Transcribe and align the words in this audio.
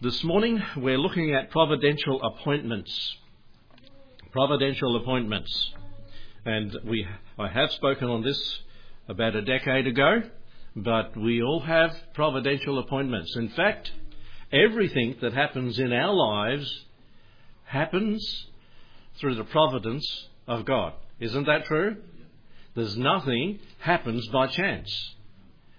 This 0.00 0.22
morning 0.22 0.62
we're 0.76 0.96
looking 0.96 1.34
at 1.34 1.50
providential 1.50 2.22
appointments. 2.22 3.16
Providential 4.30 4.94
appointments. 4.94 5.74
And 6.44 6.72
we, 6.84 7.04
I 7.36 7.48
have 7.48 7.72
spoken 7.72 8.06
on 8.06 8.22
this 8.22 8.60
about 9.08 9.34
a 9.34 9.42
decade 9.42 9.88
ago, 9.88 10.22
but 10.76 11.16
we 11.16 11.42
all 11.42 11.58
have 11.58 11.96
providential 12.14 12.78
appointments. 12.78 13.34
In 13.34 13.48
fact, 13.48 13.90
everything 14.52 15.16
that 15.20 15.32
happens 15.32 15.80
in 15.80 15.92
our 15.92 16.14
lives 16.14 16.84
happens 17.64 18.46
through 19.18 19.34
the 19.34 19.42
providence 19.42 20.28
of 20.46 20.64
God. 20.64 20.92
Isn't 21.18 21.46
that 21.46 21.64
true? 21.64 21.96
There's 22.76 22.96
nothing 22.96 23.58
happens 23.80 24.28
by 24.28 24.46
chance. 24.46 25.16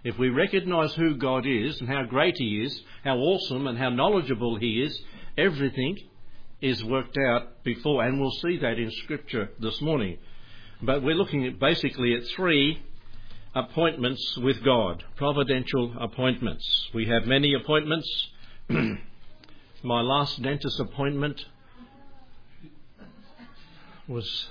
If 0.03 0.17
we 0.17 0.29
recognize 0.29 0.93
who 0.93 1.15
God 1.15 1.45
is 1.45 1.79
and 1.79 1.89
how 1.89 2.03
great 2.03 2.35
He 2.37 2.61
is, 2.63 2.81
how 3.03 3.17
awesome 3.17 3.67
and 3.67 3.77
how 3.77 3.89
knowledgeable 3.89 4.57
He 4.57 4.81
is, 4.81 4.97
everything 5.37 5.97
is 6.61 6.83
worked 6.83 7.17
out 7.17 7.63
before, 7.63 8.03
and 8.03 8.19
we'll 8.19 8.31
see 8.31 8.57
that 8.59 8.79
in 8.79 8.91
Scripture 9.03 9.49
this 9.59 9.81
morning. 9.81 10.17
But 10.81 11.03
we're 11.03 11.15
looking 11.15 11.45
at 11.45 11.59
basically 11.59 12.15
at 12.15 12.25
three 12.35 12.81
appointments 13.53 14.37
with 14.37 14.63
God, 14.63 15.03
providential 15.17 15.93
appointments. 15.99 16.65
We 16.93 17.07
have 17.07 17.25
many 17.25 17.53
appointments. 17.53 18.07
My 19.83 20.01
last 20.01 20.41
dentist 20.41 20.79
appointment 20.79 21.43
was 24.07 24.47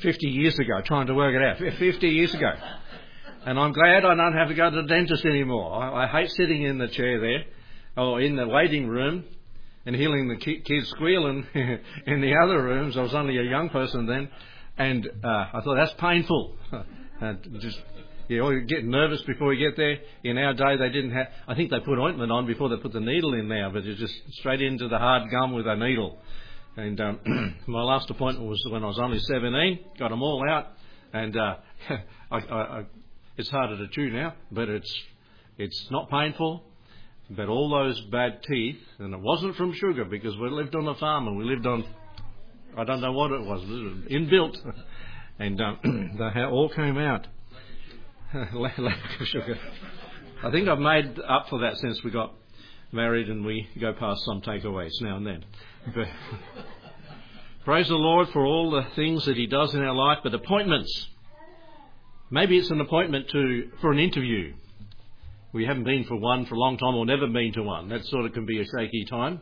50 0.00 0.26
years 0.28 0.58
ago, 0.58 0.80
trying 0.82 1.06
to 1.06 1.14
work 1.14 1.34
it 1.34 1.42
out. 1.42 1.58
50 1.78 2.08
years 2.08 2.34
ago. 2.34 2.52
And 3.46 3.58
I'm 3.58 3.72
glad 3.72 4.04
I 4.04 4.14
don't 4.14 4.34
have 4.34 4.48
to 4.48 4.54
go 4.54 4.70
to 4.70 4.82
the 4.82 4.88
dentist 4.88 5.24
anymore. 5.24 5.72
I, 5.72 6.04
I 6.04 6.06
hate 6.06 6.30
sitting 6.32 6.62
in 6.62 6.78
the 6.78 6.88
chair 6.88 7.20
there 7.20 7.44
or 7.96 8.20
in 8.20 8.36
the 8.36 8.46
waiting 8.46 8.86
room 8.86 9.24
and 9.86 9.96
hearing 9.96 10.28
the 10.28 10.36
kids 10.36 10.88
squealing 10.90 11.46
in 11.54 12.20
the 12.20 12.34
other 12.42 12.62
rooms. 12.62 12.96
I 12.96 13.02
was 13.02 13.14
only 13.14 13.38
a 13.38 13.42
young 13.42 13.70
person 13.70 14.06
then. 14.06 14.28
And 14.76 15.06
uh, 15.24 15.28
I 15.28 15.60
thought, 15.64 15.76
that's 15.76 15.94
painful. 15.94 16.56
and 17.20 17.58
just 17.60 17.80
you 18.28 18.38
know, 18.38 18.60
get 18.60 18.84
nervous 18.84 19.20
before 19.22 19.52
you 19.52 19.68
get 19.68 19.76
there. 19.76 19.98
In 20.22 20.38
our 20.38 20.54
day, 20.54 20.76
they 20.78 20.90
didn't 20.90 21.10
have. 21.10 21.26
I 21.48 21.54
think 21.56 21.70
they 21.70 21.80
put 21.80 21.98
ointment 21.98 22.30
on 22.30 22.46
before 22.46 22.68
they 22.68 22.76
put 22.76 22.92
the 22.92 23.00
needle 23.00 23.34
in 23.34 23.48
now, 23.48 23.70
but 23.72 23.84
it's 23.84 23.98
just 23.98 24.14
straight 24.38 24.62
into 24.62 24.86
the 24.86 24.98
hard 24.98 25.28
gum 25.30 25.52
with 25.52 25.66
a 25.66 25.74
needle. 25.74 26.16
And 26.76 27.00
um, 27.00 27.56
my 27.66 27.82
last 27.82 28.08
appointment 28.08 28.48
was 28.48 28.64
when 28.70 28.84
I 28.84 28.86
was 28.86 29.00
only 29.00 29.18
17. 29.18 29.80
Got 29.98 30.10
them 30.10 30.22
all 30.22 30.48
out, 30.48 30.68
and 31.12 31.36
uh, 31.36 31.56
I, 32.30 32.36
I, 32.36 32.54
I, 32.54 32.84
it's 33.40 33.50
harder 33.50 33.76
to 33.78 33.88
chew 33.88 34.10
now, 34.10 34.34
but 34.52 34.68
it's 34.68 34.94
it's 35.58 35.88
not 35.90 36.08
painful. 36.10 36.64
But 37.30 37.48
all 37.48 37.70
those 37.70 38.00
bad 38.10 38.42
teeth, 38.42 38.80
and 38.98 39.14
it 39.14 39.20
wasn't 39.20 39.56
from 39.56 39.72
sugar 39.72 40.04
because 40.04 40.36
we 40.36 40.50
lived 40.50 40.74
on 40.74 40.88
a 40.88 40.96
farm 40.96 41.28
and 41.28 41.36
we 41.36 41.44
lived 41.44 41.64
on, 41.64 41.84
I 42.76 42.82
don't 42.82 43.00
know 43.00 43.12
what 43.12 43.30
it 43.30 43.42
was, 43.42 43.62
inbuilt, 44.10 44.56
and 45.38 45.60
um, 45.60 46.18
they 46.18 46.42
all 46.42 46.68
came 46.70 46.98
out. 46.98 47.28
lack 48.52 48.78
of 48.78 49.26
sugar. 49.26 49.58
I 50.42 50.50
think 50.50 50.68
I've 50.68 50.78
made 50.78 51.18
up 51.20 51.48
for 51.48 51.60
that 51.60 51.76
since 51.78 52.02
we 52.02 52.10
got 52.10 52.32
married 52.92 53.28
and 53.28 53.44
we 53.44 53.68
go 53.80 53.92
past 53.92 54.24
some 54.24 54.40
takeaways 54.40 55.00
now 55.00 55.16
and 55.16 55.26
then. 55.26 55.44
But 55.94 56.08
praise 57.64 57.88
the 57.88 57.94
Lord 57.94 58.28
for 58.30 58.44
all 58.44 58.70
the 58.70 58.86
things 58.96 59.24
that 59.26 59.36
He 59.36 59.46
does 59.46 59.74
in 59.74 59.82
our 59.82 59.94
life, 59.94 60.18
but 60.22 60.34
appointments. 60.34 61.08
Maybe 62.30 62.58
it's 62.58 62.70
an 62.70 62.80
appointment 62.80 63.28
to 63.30 63.70
for 63.80 63.90
an 63.90 63.98
interview. 63.98 64.54
We 65.52 65.66
haven't 65.66 65.84
been 65.84 66.04
for 66.04 66.16
one 66.16 66.46
for 66.46 66.54
a 66.54 66.58
long 66.58 66.78
time 66.78 66.94
or 66.94 67.04
never 67.04 67.26
been 67.26 67.52
to 67.54 67.62
one. 67.62 67.88
That 67.88 68.04
sort 68.06 68.24
of 68.24 68.32
can 68.32 68.46
be 68.46 68.60
a 68.60 68.64
shaky 68.64 69.04
time. 69.10 69.40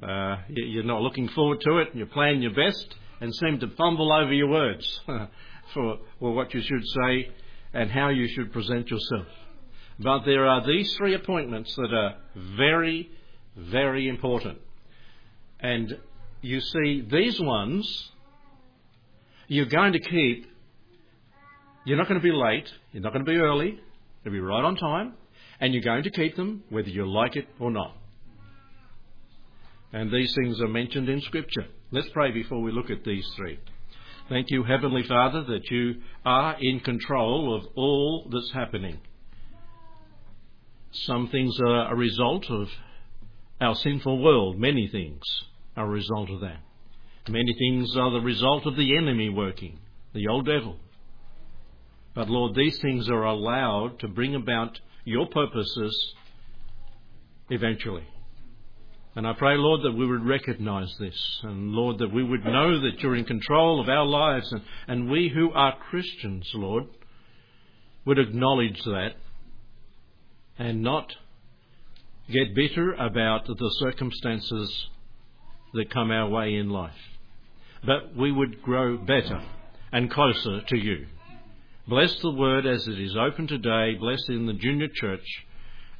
Uh, 0.00 0.36
you're 0.48 0.84
not 0.84 1.00
looking 1.00 1.28
forward 1.28 1.60
to 1.62 1.78
it, 1.78 1.88
and 1.88 1.98
you're 1.98 2.06
playing 2.06 2.40
your 2.40 2.54
best 2.54 2.94
and 3.20 3.34
seem 3.34 3.58
to 3.58 3.68
fumble 3.76 4.12
over 4.12 4.32
your 4.32 4.48
words 4.48 5.00
for 5.74 5.98
well, 6.20 6.34
what 6.34 6.54
you 6.54 6.62
should 6.62 6.86
say 6.86 7.30
and 7.74 7.90
how 7.90 8.10
you 8.10 8.28
should 8.28 8.52
present 8.52 8.88
yourself. 8.88 9.26
But 9.98 10.20
there 10.24 10.46
are 10.46 10.64
these 10.64 10.94
three 10.96 11.14
appointments 11.14 11.74
that 11.74 11.92
are 11.92 12.14
very, 12.56 13.10
very 13.56 14.08
important. 14.08 14.58
And 15.58 15.98
you 16.40 16.60
see, 16.60 17.04
these 17.10 17.40
ones 17.40 18.12
you're 19.48 19.66
going 19.66 19.94
to 19.94 19.98
keep, 19.98 20.46
you're 21.84 21.96
not 21.96 22.08
going 22.08 22.20
to 22.20 22.24
be 22.24 22.32
late, 22.32 22.68
you're 22.92 23.02
not 23.02 23.12
going 23.12 23.24
to 23.24 23.30
be 23.30 23.38
early, 23.38 23.78
you'll 24.24 24.34
be 24.34 24.40
right 24.40 24.64
on 24.64 24.76
time, 24.76 25.14
and 25.60 25.72
you're 25.72 25.82
going 25.82 26.02
to 26.02 26.10
keep 26.10 26.36
them 26.36 26.62
whether 26.70 26.88
you 26.88 27.10
like 27.10 27.36
it 27.36 27.48
or 27.58 27.70
not. 27.70 27.96
And 29.92 30.12
these 30.12 30.34
things 30.34 30.60
are 30.60 30.68
mentioned 30.68 31.08
in 31.08 31.20
Scripture. 31.22 31.66
Let's 31.90 32.08
pray 32.10 32.30
before 32.30 32.60
we 32.60 32.72
look 32.72 32.90
at 32.90 33.04
these 33.04 33.26
three. 33.36 33.58
Thank 34.28 34.50
you, 34.50 34.62
Heavenly 34.62 35.04
Father, 35.04 35.42
that 35.44 35.70
you 35.70 36.02
are 36.26 36.56
in 36.60 36.80
control 36.80 37.56
of 37.56 37.64
all 37.74 38.28
that's 38.30 38.52
happening. 38.52 38.98
Some 40.90 41.28
things 41.28 41.58
are 41.66 41.90
a 41.90 41.96
result 41.96 42.50
of 42.50 42.68
our 43.60 43.74
sinful 43.74 44.22
world. 44.22 44.58
Many 44.58 44.88
things 44.88 45.22
are 45.76 45.86
a 45.86 45.88
result 45.88 46.28
of 46.28 46.40
that. 46.40 46.58
Many 47.28 47.54
things 47.58 47.96
are 47.96 48.10
the 48.10 48.20
result 48.20 48.66
of 48.66 48.76
the 48.76 48.96
enemy 48.96 49.30
working, 49.30 49.78
the 50.14 50.28
old 50.28 50.46
devil. 50.46 50.76
But 52.14 52.28
Lord, 52.28 52.54
these 52.54 52.78
things 52.78 53.08
are 53.08 53.24
allowed 53.24 54.00
to 54.00 54.08
bring 54.08 54.34
about 54.34 54.78
your 55.04 55.26
purposes 55.26 56.14
eventually. 57.50 58.04
And 59.14 59.26
I 59.26 59.32
pray, 59.32 59.56
Lord, 59.56 59.82
that 59.82 59.98
we 59.98 60.06
would 60.06 60.24
recognize 60.24 60.94
this. 61.00 61.40
And 61.42 61.72
Lord, 61.72 61.98
that 61.98 62.12
we 62.12 62.22
would 62.22 62.44
know 62.44 62.80
that 62.82 63.00
you're 63.00 63.16
in 63.16 63.24
control 63.24 63.80
of 63.80 63.88
our 63.88 64.06
lives. 64.06 64.52
And, 64.52 64.62
and 64.86 65.10
we 65.10 65.28
who 65.28 65.50
are 65.52 65.76
Christians, 65.90 66.48
Lord, 66.54 66.84
would 68.04 68.18
acknowledge 68.18 68.80
that 68.84 69.14
and 70.58 70.82
not 70.82 71.12
get 72.30 72.54
bitter 72.54 72.92
about 72.94 73.46
the 73.46 73.74
circumstances 73.80 74.88
that 75.74 75.90
come 75.90 76.10
our 76.10 76.28
way 76.28 76.54
in 76.54 76.68
life. 76.70 76.92
But 77.84 78.16
we 78.16 78.30
would 78.30 78.62
grow 78.62 78.98
better 78.98 79.42
and 79.92 80.10
closer 80.10 80.60
to 80.60 80.76
you. 80.76 81.06
Bless 81.88 82.14
the 82.20 82.30
word 82.30 82.66
as 82.66 82.86
it 82.86 83.00
is 83.00 83.16
open 83.16 83.46
today. 83.46 83.94
Bless 83.98 84.20
in 84.28 84.44
the 84.44 84.52
junior 84.52 84.88
church 84.92 85.26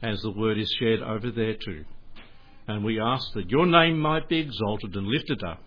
as 0.03 0.21
the 0.21 0.31
word 0.31 0.59
is 0.59 0.71
shared 0.79 1.01
over 1.01 1.31
there 1.31 1.55
too. 1.55 1.87
And 2.67 2.85
we 2.85 3.01
ask 3.01 3.33
that 3.33 3.49
your 3.49 3.65
name 3.65 3.99
might 3.99 4.29
be 4.29 4.39
exalted 4.39 4.95
and 4.95 5.07
lifted 5.07 5.43
up. 5.43 5.63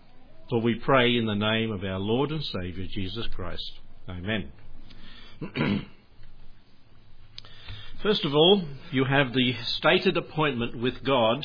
For 0.48 0.60
we 0.60 0.76
pray 0.76 1.16
in 1.16 1.26
the 1.26 1.34
name 1.34 1.72
of 1.72 1.82
our 1.82 1.98
Lord 1.98 2.30
and 2.30 2.44
Saviour, 2.44 2.86
Jesus 2.88 3.26
Christ. 3.34 3.80
Amen. 4.08 4.52
First 8.00 8.24
of 8.24 8.32
all, 8.32 8.62
you 8.92 9.04
have 9.04 9.32
the 9.32 9.54
stated 9.64 10.16
appointment 10.16 10.78
with 10.78 11.02
God. 11.02 11.44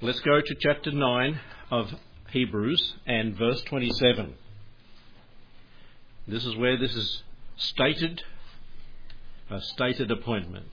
Let's 0.00 0.20
go 0.20 0.40
to 0.40 0.54
chapter 0.60 0.92
9 0.92 1.40
of 1.72 1.92
Hebrews 2.30 2.94
and 3.04 3.36
verse 3.36 3.62
27. 3.62 4.34
This 6.28 6.46
is 6.46 6.54
where 6.56 6.78
this 6.78 6.94
is 6.94 7.24
stated, 7.56 8.22
a 9.50 9.60
stated 9.60 10.10
appointment. 10.10 10.66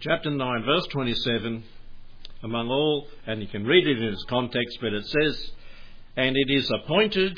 Chapter 0.00 0.30
9, 0.30 0.64
verse 0.64 0.86
27 0.88 1.64
among 2.42 2.68
all, 2.68 3.06
and 3.26 3.42
you 3.42 3.48
can 3.48 3.66
read 3.66 3.86
it 3.86 3.98
in 3.98 4.04
its 4.04 4.24
context, 4.28 4.78
but 4.80 4.92
it 4.92 5.06
says, 5.06 5.50
And 6.16 6.36
it 6.36 6.50
is 6.50 6.70
appointed 6.70 7.36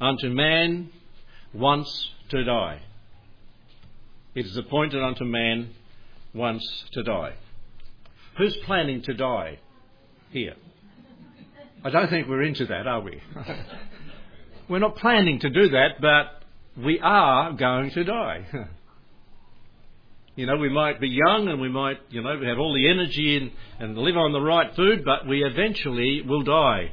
unto 0.00 0.28
man 0.28 0.90
once 1.54 2.10
to 2.30 2.42
die. 2.42 2.82
It 4.34 4.46
is 4.46 4.56
appointed 4.56 5.02
unto 5.02 5.24
man 5.24 5.70
once 6.34 6.64
to 6.92 7.02
die. 7.02 7.34
Who's 8.38 8.56
planning 8.64 9.02
to 9.02 9.14
die 9.14 9.58
here? 10.30 10.54
I 11.84 11.90
don't 11.90 12.08
think 12.08 12.28
we're 12.28 12.42
into 12.42 12.66
that, 12.66 12.86
are 12.86 13.00
we? 13.00 13.20
we're 14.68 14.78
not 14.78 14.96
planning 14.96 15.38
to 15.40 15.50
do 15.50 15.68
that, 15.68 16.00
but 16.00 16.41
we 16.76 17.00
are 17.00 17.52
going 17.52 17.90
to 17.90 18.04
die. 18.04 18.46
You 20.34 20.46
know, 20.46 20.56
we 20.56 20.70
might 20.70 20.98
be 20.98 21.08
young 21.08 21.48
and 21.48 21.60
we 21.60 21.68
might, 21.68 21.98
you 22.08 22.22
know, 22.22 22.42
have 22.42 22.58
all 22.58 22.72
the 22.72 22.88
energy 22.88 23.36
and, 23.36 23.50
and 23.78 23.98
live 23.98 24.16
on 24.16 24.32
the 24.32 24.40
right 24.40 24.74
food, 24.74 25.04
but 25.04 25.28
we 25.28 25.44
eventually 25.44 26.22
will 26.22 26.42
die. 26.42 26.92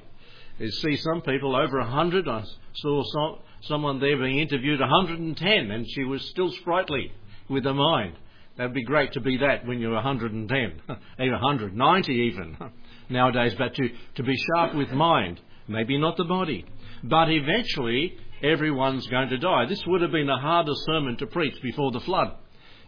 You 0.57 0.69
see 0.71 0.97
some 0.97 1.21
people 1.21 1.55
over 1.55 1.79
100. 1.79 2.27
I 2.27 2.43
saw 2.73 3.03
some, 3.03 3.37
someone 3.61 4.01
there 4.01 4.17
being 4.17 4.39
interviewed 4.39 4.81
110 4.81 5.71
and 5.71 5.85
she 5.89 6.03
was 6.03 6.21
still 6.29 6.51
sprightly 6.51 7.13
with 7.49 7.63
her 7.63 7.73
mind. 7.73 8.15
That'd 8.57 8.73
be 8.73 8.83
great 8.83 9.13
to 9.13 9.21
be 9.21 9.37
that 9.37 9.65
when 9.65 9.79
you're 9.79 9.93
110, 9.93 10.81
even 11.19 11.31
190 11.31 12.11
even 12.11 12.57
nowadays, 13.09 13.53
but 13.57 13.73
to, 13.73 13.89
to 14.15 14.23
be 14.23 14.35
sharp 14.35 14.75
with 14.75 14.91
mind, 14.91 15.39
maybe 15.65 15.97
not 15.97 16.17
the 16.17 16.25
body. 16.25 16.65
But 17.05 17.29
eventually, 17.29 18.17
everyone's 18.43 19.07
going 19.07 19.29
to 19.29 19.37
die. 19.37 19.65
This 19.67 19.85
would 19.85 20.01
have 20.01 20.11
been 20.11 20.29
a 20.29 20.39
harder 20.39 20.73
sermon 20.85 21.17
to 21.17 21.27
preach 21.27 21.61
before 21.61 21.91
the 21.91 21.99
flood 22.01 22.33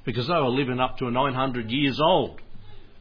because 0.06 0.28
they 0.28 0.34
were 0.34 0.50
living 0.50 0.80
up 0.80 0.98
to 0.98 1.12
900 1.12 1.70
years 1.72 2.00
old 2.00 2.42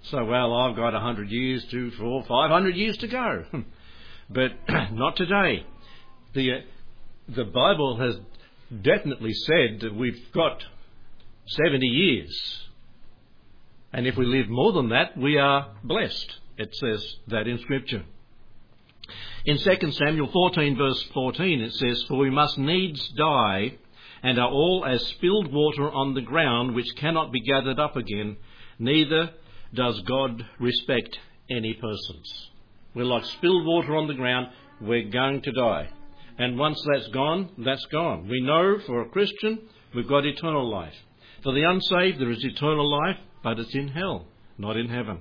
So, 0.04 0.24
well, 0.24 0.54
I've 0.54 0.76
got 0.76 0.94
hundred 0.94 1.30
years, 1.30 1.64
two, 1.70 1.90
four, 1.92 2.22
five 2.24 2.50
hundred 2.50 2.76
years 2.76 2.96
to 2.98 3.08
go. 3.08 3.44
but 4.30 4.52
not 4.92 5.16
today. 5.16 5.66
The, 6.34 6.52
uh, 6.52 6.54
the 7.28 7.44
Bible 7.44 7.98
has 7.98 8.16
definitely 8.82 9.34
said 9.34 9.80
that 9.80 9.94
we've 9.94 10.32
got 10.32 10.64
70 11.46 11.86
years. 11.86 12.68
And 13.92 14.06
if 14.06 14.16
we 14.16 14.24
live 14.24 14.48
more 14.48 14.72
than 14.72 14.90
that, 14.90 15.16
we 15.16 15.36
are 15.36 15.72
blessed. 15.82 16.36
It 16.56 16.74
says 16.76 17.04
that 17.28 17.48
in 17.48 17.58
Scripture. 17.58 18.04
In 19.46 19.56
2 19.56 19.92
Samuel 19.92 20.28
14, 20.30 20.76
verse 20.76 21.02
14, 21.14 21.60
it 21.62 21.72
says, 21.72 22.04
For 22.08 22.18
we 22.18 22.28
must 22.28 22.58
needs 22.58 23.08
die, 23.16 23.72
and 24.22 24.38
are 24.38 24.50
all 24.50 24.84
as 24.86 25.02
spilled 25.06 25.50
water 25.50 25.90
on 25.90 26.12
the 26.12 26.20
ground, 26.20 26.74
which 26.74 26.94
cannot 26.96 27.32
be 27.32 27.40
gathered 27.40 27.78
up 27.78 27.96
again, 27.96 28.36
neither 28.78 29.30
does 29.72 29.98
God 30.02 30.44
respect 30.58 31.18
any 31.48 31.72
persons. 31.72 32.50
We're 32.94 33.04
like 33.04 33.24
spilled 33.24 33.64
water 33.64 33.96
on 33.96 34.08
the 34.08 34.14
ground, 34.14 34.48
we're 34.78 35.08
going 35.08 35.40
to 35.42 35.52
die. 35.52 35.88
And 36.36 36.58
once 36.58 36.82
that's 36.92 37.08
gone, 37.08 37.50
that's 37.64 37.86
gone. 37.86 38.28
We 38.28 38.42
know 38.42 38.78
for 38.86 39.00
a 39.00 39.08
Christian, 39.08 39.60
we've 39.94 40.08
got 40.08 40.26
eternal 40.26 40.70
life. 40.70 40.94
For 41.42 41.54
the 41.54 41.62
unsaved, 41.62 42.20
there 42.20 42.30
is 42.30 42.44
eternal 42.44 42.90
life, 42.90 43.16
but 43.42 43.58
it's 43.58 43.74
in 43.74 43.88
hell, 43.88 44.26
not 44.58 44.76
in 44.76 44.90
heaven. 44.90 45.20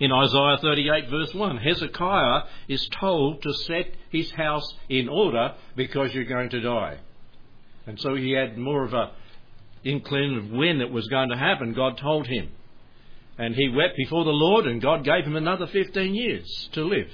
In 0.00 0.12
Isaiah 0.12 0.58
38, 0.60 1.10
verse 1.10 1.34
1, 1.34 1.56
Hezekiah 1.56 2.42
is 2.68 2.88
told 3.00 3.42
to 3.42 3.52
set 3.52 3.94
his 4.10 4.30
house 4.30 4.74
in 4.88 5.08
order 5.08 5.54
because 5.74 6.14
you're 6.14 6.24
going 6.24 6.50
to 6.50 6.60
die. 6.60 6.98
And 7.86 8.00
so 8.00 8.14
he 8.14 8.32
had 8.32 8.56
more 8.56 8.84
of 8.84 8.94
a 8.94 9.10
inkling 9.82 10.36
of 10.36 10.50
when 10.50 10.80
it 10.80 10.92
was 10.92 11.08
going 11.08 11.30
to 11.30 11.36
happen. 11.36 11.72
God 11.72 11.98
told 11.98 12.26
him. 12.28 12.50
And 13.38 13.54
he 13.54 13.68
wept 13.68 13.96
before 13.96 14.24
the 14.24 14.30
Lord, 14.30 14.66
and 14.66 14.82
God 14.82 15.04
gave 15.04 15.24
him 15.24 15.36
another 15.36 15.66
15 15.66 16.14
years 16.14 16.68
to 16.72 16.84
live. 16.84 17.10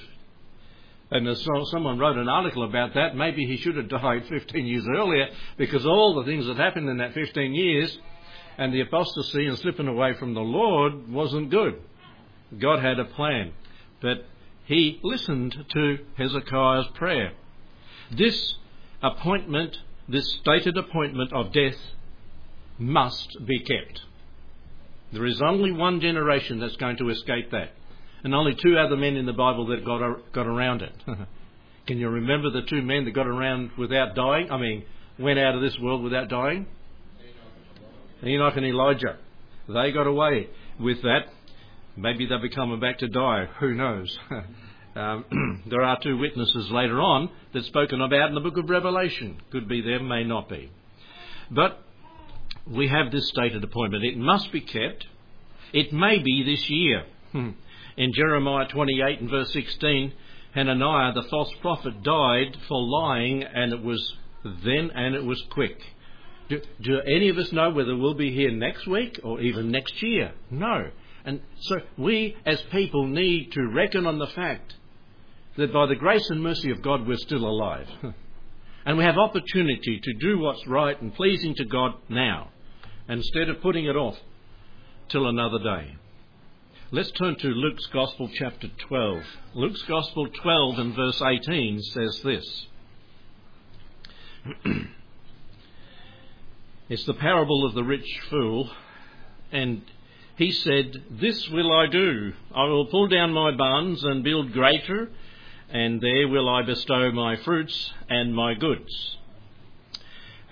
And 1.10 1.28
as 1.28 1.46
someone 1.70 1.98
wrote 1.98 2.16
an 2.16 2.28
article 2.28 2.64
about 2.64 2.94
that, 2.94 3.14
maybe 3.16 3.46
he 3.46 3.56
should 3.58 3.76
have 3.76 3.88
died 4.02 4.26
15 4.28 4.66
years 4.66 4.86
earlier 4.94 5.28
because 5.56 5.86
all 5.86 6.16
the 6.16 6.24
things 6.24 6.46
that 6.46 6.56
happened 6.56 6.88
in 6.88 6.98
that 6.98 7.14
15 7.14 7.54
years 7.54 7.98
and 8.58 8.72
the 8.72 8.80
apostasy 8.80 9.46
and 9.46 9.58
slipping 9.58 9.88
away 9.88 10.14
from 10.14 10.34
the 10.34 10.40
Lord 10.40 11.10
wasn't 11.10 11.50
good. 11.50 11.80
God 12.60 12.80
had 12.80 12.98
a 12.98 13.04
plan. 13.04 13.52
But 14.00 14.26
he 14.64 15.00
listened 15.02 15.56
to 15.72 15.98
Hezekiah's 16.16 16.86
prayer. 16.94 17.32
This 18.10 18.54
appointment, 19.02 19.76
this 20.08 20.28
stated 20.40 20.76
appointment 20.76 21.32
of 21.32 21.52
death, 21.52 21.76
must 22.78 23.36
be 23.44 23.58
kept. 23.60 24.02
There 25.12 25.26
is 25.26 25.40
only 25.42 25.70
one 25.70 26.00
generation 26.00 26.58
that's 26.58 26.76
going 26.76 26.96
to 26.96 27.08
escape 27.10 27.50
that, 27.52 27.70
and 28.24 28.34
only 28.34 28.54
two 28.54 28.76
other 28.76 28.96
men 28.96 29.16
in 29.16 29.26
the 29.26 29.32
Bible 29.32 29.66
that 29.66 29.84
got, 29.84 30.32
got 30.32 30.46
around 30.46 30.82
it. 30.82 30.92
Can 31.86 31.98
you 31.98 32.08
remember 32.08 32.50
the 32.50 32.62
two 32.62 32.82
men 32.82 33.04
that 33.04 33.12
got 33.12 33.26
around 33.26 33.70
without 33.76 34.14
dying? 34.14 34.50
I 34.50 34.56
mean, 34.56 34.84
went 35.18 35.38
out 35.38 35.54
of 35.54 35.60
this 35.60 35.78
world 35.78 36.02
without 36.02 36.28
dying? 36.28 36.66
Enoch 38.24 38.56
and 38.56 38.66
Elijah. 38.66 39.18
They 39.68 39.92
got 39.92 40.06
away 40.06 40.48
with 40.80 41.02
that. 41.02 41.28
Maybe 41.96 42.26
they'll 42.26 42.42
be 42.42 42.48
coming 42.48 42.80
back 42.80 42.98
to 42.98 43.08
die. 43.08 43.46
Who 43.60 43.74
knows? 43.74 44.18
um, 44.96 45.62
there 45.66 45.82
are 45.82 45.98
two 46.00 46.18
witnesses 46.18 46.70
later 46.70 47.00
on 47.00 47.30
that's 47.52 47.66
spoken 47.66 48.00
about 48.00 48.28
in 48.28 48.34
the 48.34 48.40
book 48.40 48.56
of 48.56 48.68
Revelation. 48.68 49.40
Could 49.50 49.68
be 49.68 49.80
them, 49.80 50.08
may 50.08 50.24
not 50.24 50.48
be. 50.48 50.70
But 51.50 51.80
we 52.66 52.88
have 52.88 53.12
this 53.12 53.28
stated 53.28 53.62
appointment. 53.62 54.04
It 54.04 54.16
must 54.16 54.50
be 54.50 54.60
kept. 54.60 55.06
It 55.72 55.92
may 55.92 56.18
be 56.18 56.42
this 56.44 56.68
year. 56.68 57.04
Hmm. 57.32 57.50
In 57.96 58.12
Jeremiah 58.12 58.66
28 58.68 59.20
and 59.20 59.30
verse 59.30 59.52
16, 59.52 60.12
Hananiah 60.54 61.12
the 61.12 61.22
false 61.30 61.52
prophet 61.60 62.02
died 62.02 62.56
for 62.68 62.80
lying, 62.80 63.42
and 63.42 63.72
it 63.72 63.82
was 63.82 64.16
then 64.44 64.90
and 64.94 65.14
it 65.14 65.24
was 65.24 65.42
quick. 65.50 65.80
Do, 66.48 66.60
do, 66.82 67.00
any 67.00 67.28
of 67.28 67.38
us 67.38 67.52
know 67.52 67.70
whether 67.70 67.96
we'll 67.96 68.14
be 68.14 68.32
here 68.32 68.50
next 68.50 68.86
week 68.86 69.18
or 69.22 69.40
even 69.40 69.70
next 69.70 70.02
year? 70.02 70.32
No. 70.50 70.90
And 71.24 71.40
so 71.60 71.76
we 71.96 72.36
as 72.44 72.60
people 72.70 73.06
need 73.06 73.52
to 73.52 73.66
reckon 73.68 74.06
on 74.06 74.18
the 74.18 74.26
fact 74.26 74.74
that 75.56 75.72
by 75.72 75.86
the 75.86 75.94
grace 75.94 76.28
and 76.30 76.42
mercy 76.42 76.70
of 76.70 76.82
God 76.82 77.06
we're 77.06 77.16
still 77.16 77.44
alive. 77.44 77.88
and 78.86 78.98
we 78.98 79.04
have 79.04 79.16
opportunity 79.16 80.00
to 80.02 80.12
do 80.14 80.38
what's 80.38 80.66
right 80.66 81.00
and 81.00 81.14
pleasing 81.14 81.54
to 81.54 81.64
God 81.64 81.92
now 82.08 82.50
instead 83.08 83.48
of 83.48 83.62
putting 83.62 83.86
it 83.86 83.96
off 83.96 84.18
till 85.08 85.26
another 85.28 85.58
day. 85.58 85.96
Let's 86.90 87.10
turn 87.12 87.36
to 87.36 87.48
Luke's 87.48 87.86
Gospel, 87.86 88.30
chapter 88.34 88.68
12. 88.88 89.22
Luke's 89.54 89.82
Gospel 89.82 90.28
12 90.28 90.78
and 90.78 90.94
verse 90.94 91.20
18 91.20 91.80
says 91.82 92.20
this. 92.22 92.66
it's 96.88 97.04
the 97.06 97.14
parable 97.14 97.66
of 97.66 97.74
the 97.74 97.82
rich 97.82 98.06
fool, 98.30 98.70
and 99.50 99.82
he 100.36 100.50
said, 100.50 101.02
This 101.10 101.48
will 101.48 101.72
I 101.72 101.86
do. 101.86 102.32
I 102.54 102.64
will 102.64 102.86
pull 102.86 103.08
down 103.08 103.32
my 103.32 103.52
barns 103.52 104.02
and 104.04 104.24
build 104.24 104.52
greater, 104.52 105.10
and 105.70 106.00
there 106.00 106.28
will 106.28 106.48
I 106.48 106.62
bestow 106.62 107.12
my 107.12 107.36
fruits 107.36 107.92
and 108.08 108.34
my 108.34 108.54
goods. 108.54 109.16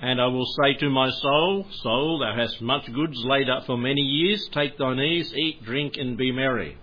And 0.01 0.21
I 0.21 0.27
will 0.27 0.47
say 0.47 0.75
to 0.81 0.91
my 0.91 1.11
soul, 1.11 1.67
Soul, 1.83 2.19
thou 2.19 2.35
hast 2.35 2.61
much 2.61 2.93
goods 2.93 3.17
laid 3.25 3.49
up 3.49 3.67
for 3.67 3.77
many 3.77 4.01
years. 4.01 4.49
Take 4.53 4.77
thine 4.79 4.99
ease, 4.99 5.33
eat, 5.35 5.65
drink, 5.65 5.97
and 5.97 6.17
be 6.17 6.33
merry. 6.33 6.77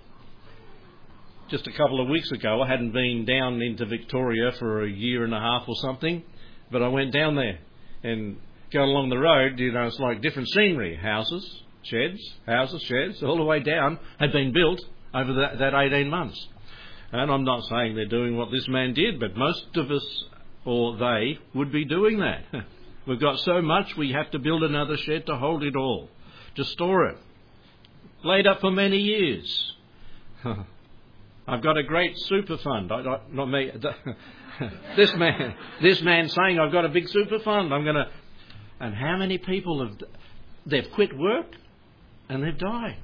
Just 1.49 1.67
a 1.67 1.71
couple 1.71 1.99
of 2.01 2.07
weeks 2.07 2.31
ago, 2.31 2.61
I 2.61 2.67
hadn't 2.67 2.91
been 2.91 3.25
down 3.25 3.61
into 3.61 3.85
Victoria 3.85 4.51
for 4.59 4.83
a 4.83 4.89
year 4.89 5.23
and 5.23 5.33
a 5.33 5.39
half 5.39 5.67
or 5.67 5.75
something, 5.77 6.23
but 6.71 6.81
I 6.81 6.87
went 6.89 7.11
down 7.11 7.35
there 7.35 7.59
and 8.03 8.37
going 8.71 8.89
along 8.89 9.09
the 9.09 9.17
road, 9.17 9.59
you 9.59 9.71
know, 9.71 9.87
it's 9.87 9.99
like 9.99 10.21
different 10.21 10.47
scenery. 10.49 10.95
Houses, 10.95 11.63
sheds, 11.83 12.19
houses, 12.45 12.81
sheds, 12.83 13.23
all 13.23 13.37
the 13.37 13.43
way 13.43 13.59
down, 13.59 13.99
had 14.19 14.31
been 14.31 14.53
built 14.53 14.81
over 15.13 15.33
that, 15.33 15.59
that 15.59 15.73
18 15.73 16.09
months. 16.09 16.47
And 17.11 17.31
I'm 17.31 17.43
not 17.43 17.63
saying 17.65 17.95
they're 17.95 18.05
doing 18.05 18.37
what 18.37 18.51
this 18.51 18.67
man 18.67 18.93
did, 18.93 19.19
but 19.19 19.35
most 19.35 19.65
of 19.75 19.89
us, 19.89 20.23
or 20.65 20.97
they, 20.97 21.39
would 21.53 21.71
be 21.71 21.85
doing 21.85 22.19
that. 22.19 22.43
We've 23.07 23.19
got 23.19 23.39
so 23.39 23.61
much 23.61 23.97
we 23.97 24.11
have 24.11 24.29
to 24.31 24.39
build 24.39 24.63
another 24.63 24.97
shed 24.97 25.25
to 25.25 25.35
hold 25.35 25.63
it 25.63 25.75
all, 25.75 26.09
to 26.55 26.63
store 26.63 27.07
it. 27.07 27.17
Laid 28.23 28.45
up 28.45 28.59
for 28.59 28.69
many 28.69 28.99
years. 28.99 29.73
I've 31.47 31.63
got 31.63 31.77
a 31.77 31.83
great 31.83 32.13
super 32.15 32.57
fund. 32.57 32.91
I, 32.91 32.97
I, 32.97 33.19
not 33.31 33.47
me. 33.47 33.71
this 34.95 35.15
man, 35.15 35.55
this 35.81 36.01
man 36.01 36.29
saying 36.29 36.59
I've 36.59 36.71
got 36.71 36.85
a 36.85 36.89
big 36.89 37.07
super 37.07 37.39
fund. 37.39 37.73
I'm 37.73 37.83
to. 37.85 38.05
And 38.79 38.93
how 38.93 39.17
many 39.17 39.37
people 39.39 39.85
have 39.85 39.97
they've 40.65 40.89
quit 40.93 41.17
work 41.17 41.47
and 42.29 42.43
they've 42.43 42.57
died? 42.57 42.97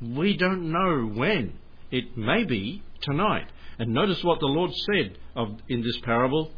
We 0.00 0.36
don't 0.36 0.72
know 0.72 1.06
when. 1.06 1.54
It 1.90 2.16
may 2.16 2.44
be 2.44 2.82
tonight. 3.02 3.46
And 3.78 3.92
notice 3.92 4.22
what 4.24 4.40
the 4.40 4.46
Lord 4.46 4.70
said 4.72 5.18
of, 5.34 5.58
in 5.68 5.82
this 5.82 5.98
parable 6.00 6.50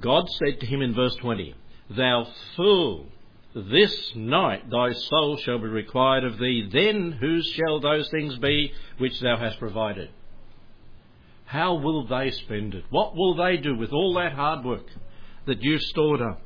God 0.00 0.28
said 0.28 0.60
to 0.60 0.66
him 0.66 0.82
in 0.82 0.94
verse 0.94 1.14
20, 1.16 1.54
Thou 1.96 2.26
fool, 2.54 3.06
this 3.54 4.12
night 4.14 4.68
thy 4.70 4.92
soul 4.92 5.38
shall 5.38 5.58
be 5.58 5.68
required 5.68 6.24
of 6.24 6.38
thee. 6.38 6.68
Then 6.70 7.12
whose 7.12 7.46
shall 7.46 7.80
those 7.80 8.08
things 8.10 8.36
be 8.38 8.72
which 8.98 9.18
thou 9.20 9.38
hast 9.38 9.58
provided? 9.58 10.10
How 11.46 11.74
will 11.74 12.06
they 12.06 12.30
spend 12.32 12.74
it? 12.74 12.84
What 12.90 13.16
will 13.16 13.36
they 13.36 13.56
do 13.56 13.76
with 13.76 13.92
all 13.92 14.14
that 14.14 14.32
hard 14.32 14.64
work 14.64 14.86
that 15.46 15.62
you've 15.62 15.82
stored 15.82 16.20
up? 16.20 16.42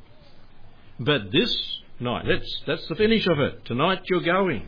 But 0.99 1.31
this 1.31 1.80
night, 2.01 2.25
that's, 2.27 2.61
that's 2.67 2.87
the 2.87 2.95
finish 2.95 3.25
of 3.27 3.39
it. 3.39 3.65
Tonight 3.65 4.01
you're 4.09 4.21
going. 4.21 4.67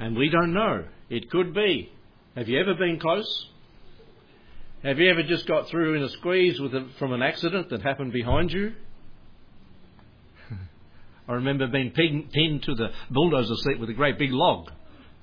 And 0.00 0.16
we 0.16 0.28
don't 0.28 0.52
know. 0.52 0.84
It 1.10 1.30
could 1.30 1.54
be. 1.54 1.92
Have 2.36 2.48
you 2.48 2.60
ever 2.60 2.74
been 2.74 3.00
close? 3.00 3.46
Have 4.84 4.98
you 4.98 5.10
ever 5.10 5.24
just 5.24 5.46
got 5.46 5.68
through 5.68 5.94
in 5.94 6.02
a 6.02 6.08
squeeze 6.10 6.60
a, 6.60 6.86
from 6.98 7.12
an 7.12 7.22
accident 7.22 7.70
that 7.70 7.82
happened 7.82 8.12
behind 8.12 8.52
you? 8.52 8.74
I 11.28 11.32
remember 11.32 11.66
being 11.66 11.90
pinned 11.90 12.62
to 12.62 12.74
the 12.74 12.90
bulldozer 13.10 13.56
seat 13.56 13.80
with 13.80 13.90
a 13.90 13.94
great 13.94 14.18
big 14.18 14.32
log. 14.32 14.70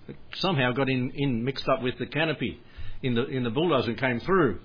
It 0.08 0.18
somehow 0.36 0.74
got 0.74 0.90
in, 0.90 1.12
in 1.16 1.44
mixed 1.46 1.68
up 1.70 1.82
with 1.82 1.98
the 1.98 2.06
canopy 2.06 2.60
in 3.02 3.16
the 3.16 3.26
in 3.28 3.44
the 3.44 3.50
bulldozer 3.50 3.92
and 3.92 4.00
came 4.00 4.20
through, 4.20 4.60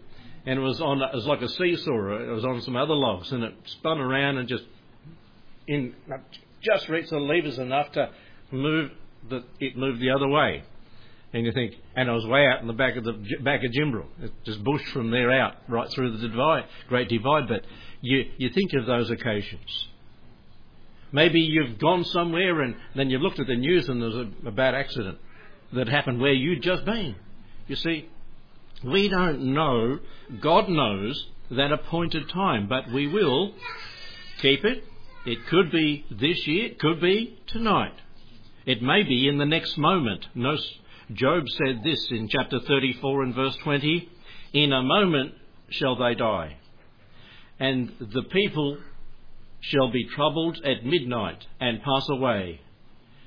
and 0.45 0.59
it 0.59 0.63
was 0.63 0.81
on 0.81 1.01
it 1.01 1.15
was 1.15 1.27
like 1.27 1.43
a 1.43 1.49
seesaw. 1.49 2.23
It 2.23 2.33
was 2.33 2.45
on 2.45 2.61
some 2.63 2.77
other 2.77 2.95
logs, 2.95 3.31
and 3.33 3.45
it 3.45 3.55
spun 3.67 4.01
around 4.01 4.39
and 4.39 4.49
just 4.49 4.65
in 5.71 5.95
just 6.63 6.89
reached 6.89 7.11
the 7.11 7.19
levers 7.19 7.59
enough 7.59 7.91
to 7.93 8.11
move 8.51 8.91
the 9.29 9.45
it 9.59 9.77
moved 9.77 10.01
the 10.01 10.11
other 10.11 10.29
way 10.29 10.63
and 11.33 11.47
you 11.47 11.53
think, 11.53 11.75
and 11.95 12.11
I 12.11 12.13
was 12.13 12.27
way 12.27 12.45
out 12.47 12.61
in 12.61 12.67
the 12.67 12.73
back 12.73 12.97
of 12.97 13.05
the 13.05 13.13
back 13.43 13.63
of 13.63 13.71
Jimbrel, 13.71 14.07
it's 14.21 14.33
just 14.45 14.65
bush 14.65 14.85
from 14.93 15.11
there 15.11 15.31
out, 15.31 15.55
right 15.69 15.89
through 15.91 16.17
the 16.17 16.29
divide, 16.29 16.65
Great 16.89 17.09
Divide. 17.09 17.47
But 17.49 17.65
you 18.01 18.25
you 18.37 18.51
think 18.51 18.73
of 18.73 18.87
those 18.87 19.11
occasions. 19.11 19.89
Maybe 21.13 21.41
you've 21.41 21.79
gone 21.79 22.05
somewhere 22.05 22.61
and 22.61 22.77
then 22.95 23.11
you've 23.11 23.23
looked 23.23 23.41
at 23.41 23.47
the 23.49 23.57
news 23.57 23.89
and 23.89 24.01
there's 24.01 24.15
a, 24.15 24.31
a 24.47 24.51
bad 24.53 24.77
accident 24.77 25.19
that 25.73 25.89
happened 25.89 26.21
where 26.21 26.33
you'd 26.33 26.63
just 26.63 26.85
been. 26.85 27.17
You 27.67 27.75
see, 27.75 28.09
we 28.85 29.09
don't 29.09 29.53
know, 29.53 29.99
God 30.41 30.69
knows 30.69 31.27
that 31.51 31.73
appointed 31.73 32.29
time, 32.29 32.69
but 32.69 32.93
we 32.93 33.09
will 33.09 33.55
keep 34.41 34.65
it. 34.65 34.85
It 35.27 35.47
could 35.49 35.71
be 35.71 36.07
this 36.11 36.47
year, 36.47 36.67
it 36.67 36.79
could 36.79 37.01
be 37.01 37.39
tonight. 37.49 37.95
It 38.65 38.83
may 38.83 39.03
be 39.03 39.29
in 39.29 39.39
the 39.39 39.47
next 39.47 39.77
moment. 39.77 40.27
Job 41.13 41.45
said 41.49 41.83
this 41.85 42.07
in 42.11 42.29
chapter 42.29 42.61
34 42.61 43.23
and 43.25 43.35
verse 43.35 43.57
20 43.65 44.09
In 44.53 44.73
a 44.73 44.83
moment 44.83 45.35
shall 45.71 45.97
they 45.97 46.15
die, 46.15 46.57
and 47.59 47.93
the 48.01 48.23
people 48.23 48.79
shall 49.61 49.91
be 49.91 50.05
troubled 50.05 50.59
at 50.65 50.85
midnight 50.85 51.47
and 51.61 51.83
pass 51.83 52.07
away, 52.11 52.61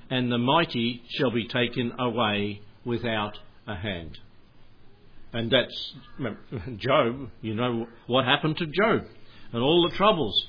and 0.10 0.32
the 0.32 0.38
mighty 0.38 1.04
shall 1.10 1.32
be 1.32 1.48
taken 1.48 1.92
away 2.00 2.62
without 2.86 3.38
a 3.68 3.76
hand. 3.76 4.18
And 5.34 5.52
that's 5.52 5.94
Job. 6.78 7.30
You 7.42 7.56
know 7.56 7.88
what 8.08 8.26
happened 8.26 8.58
to 8.58 8.66
Job 8.68 9.06
and 9.52 9.62
all 9.62 9.88
the 9.90 9.96
troubles. 9.96 10.48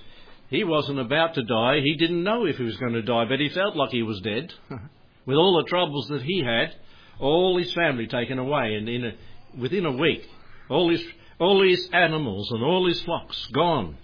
He 0.55 0.63
wasn't 0.63 1.01
about 1.01 1.35
to 1.35 1.43
die. 1.43 1.81
He 1.83 1.97
didn't 1.97 2.23
know 2.23 2.47
if 2.47 2.59
he 2.59 2.63
was 2.63 2.77
going 2.77 2.93
to 2.93 3.03
die, 3.03 3.25
but 3.29 3.41
he 3.41 3.49
felt 3.49 3.75
like 3.75 3.91
he 3.91 4.05
was 4.05 4.21
dead. 4.21 4.53
With 5.27 5.37
all 5.37 5.57
the 5.57 5.69
troubles 5.69 6.07
that 6.09 6.23
he 6.23 6.45
had, 6.45 6.73
all 7.19 7.59
his 7.59 7.73
family 7.73 8.07
taken 8.07 8.39
away, 8.39 8.77
and 8.77 8.89
in 8.89 9.05
a, 9.05 9.13
within 9.59 9.85
a 9.85 9.91
week, 9.91 10.23
all 10.71 10.91
his, 10.91 11.03
all 11.41 11.67
his 11.67 11.89
animals 11.93 12.53
and 12.53 12.63
all 12.63 12.87
his 12.87 13.03
flocks 13.03 13.47
gone. 13.47 13.97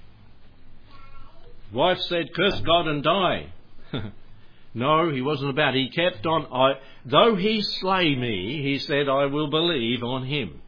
Wife 1.72 2.00
said, 2.00 2.34
Curse 2.34 2.60
God 2.62 2.88
and 2.88 3.04
die. 3.04 3.52
no, 4.74 5.12
he 5.12 5.20
wasn't 5.20 5.50
about. 5.50 5.74
He 5.74 5.88
kept 5.90 6.26
on. 6.26 6.46
I, 6.52 6.80
though 7.04 7.36
he 7.36 7.62
slay 7.62 8.16
me, 8.16 8.60
he 8.62 8.80
said, 8.80 9.08
I 9.08 9.26
will 9.26 9.50
believe 9.50 10.02
on 10.02 10.24
him 10.26 10.62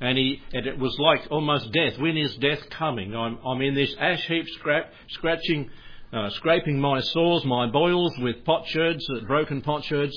and 0.00 0.16
he 0.16 0.40
and 0.52 0.66
it 0.66 0.78
was 0.78 0.96
like 0.98 1.26
almost 1.30 1.72
death. 1.72 1.98
When 1.98 2.16
is 2.16 2.34
death 2.36 2.68
coming? 2.70 3.14
I'm 3.14 3.38
I'm 3.44 3.60
in 3.60 3.74
this 3.74 3.94
ash 3.98 4.26
heap, 4.26 4.46
scrap, 4.58 4.92
scratching, 5.08 5.70
uh, 6.12 6.30
scraping 6.30 6.80
my 6.80 7.00
sores, 7.00 7.44
my 7.44 7.66
boils 7.66 8.12
with 8.18 8.44
potsherds, 8.44 9.04
uh, 9.10 9.24
broken 9.26 9.60
potsherds. 9.62 10.16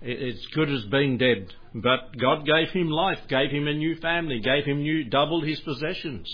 It, 0.00 0.22
it's 0.22 0.46
good 0.48 0.70
as 0.70 0.84
being 0.86 1.18
dead. 1.18 1.52
But 1.74 2.16
God 2.18 2.46
gave 2.46 2.70
him 2.70 2.88
life, 2.88 3.20
gave 3.28 3.50
him 3.50 3.66
a 3.66 3.74
new 3.74 3.96
family, 3.96 4.40
gave 4.40 4.64
him 4.64 4.82
new, 4.82 5.04
doubled 5.04 5.44
his 5.44 5.60
possessions. 5.60 6.28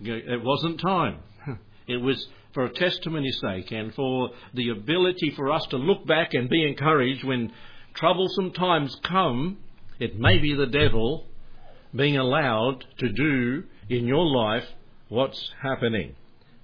It 0.00 0.42
wasn't 0.42 0.80
time. 0.80 1.20
It 1.84 1.96
was 1.96 2.28
for 2.54 2.64
a 2.64 2.72
testimony's 2.72 3.40
sake 3.40 3.72
and 3.72 3.92
for 3.92 4.30
the 4.54 4.68
ability 4.68 5.30
for 5.34 5.50
us 5.50 5.66
to 5.70 5.76
look 5.76 6.06
back 6.06 6.32
and 6.32 6.48
be 6.48 6.64
encouraged 6.64 7.24
when 7.24 7.52
troublesome 7.94 8.52
times 8.52 8.96
come. 9.02 9.58
It 9.98 10.18
may 10.18 10.38
be 10.38 10.54
the 10.54 10.66
devil 10.66 11.26
being 11.94 12.16
allowed 12.16 12.84
to 12.98 13.08
do 13.10 13.64
in 13.88 14.06
your 14.06 14.26
life 14.26 14.64
what's 15.08 15.52
happening. 15.62 16.14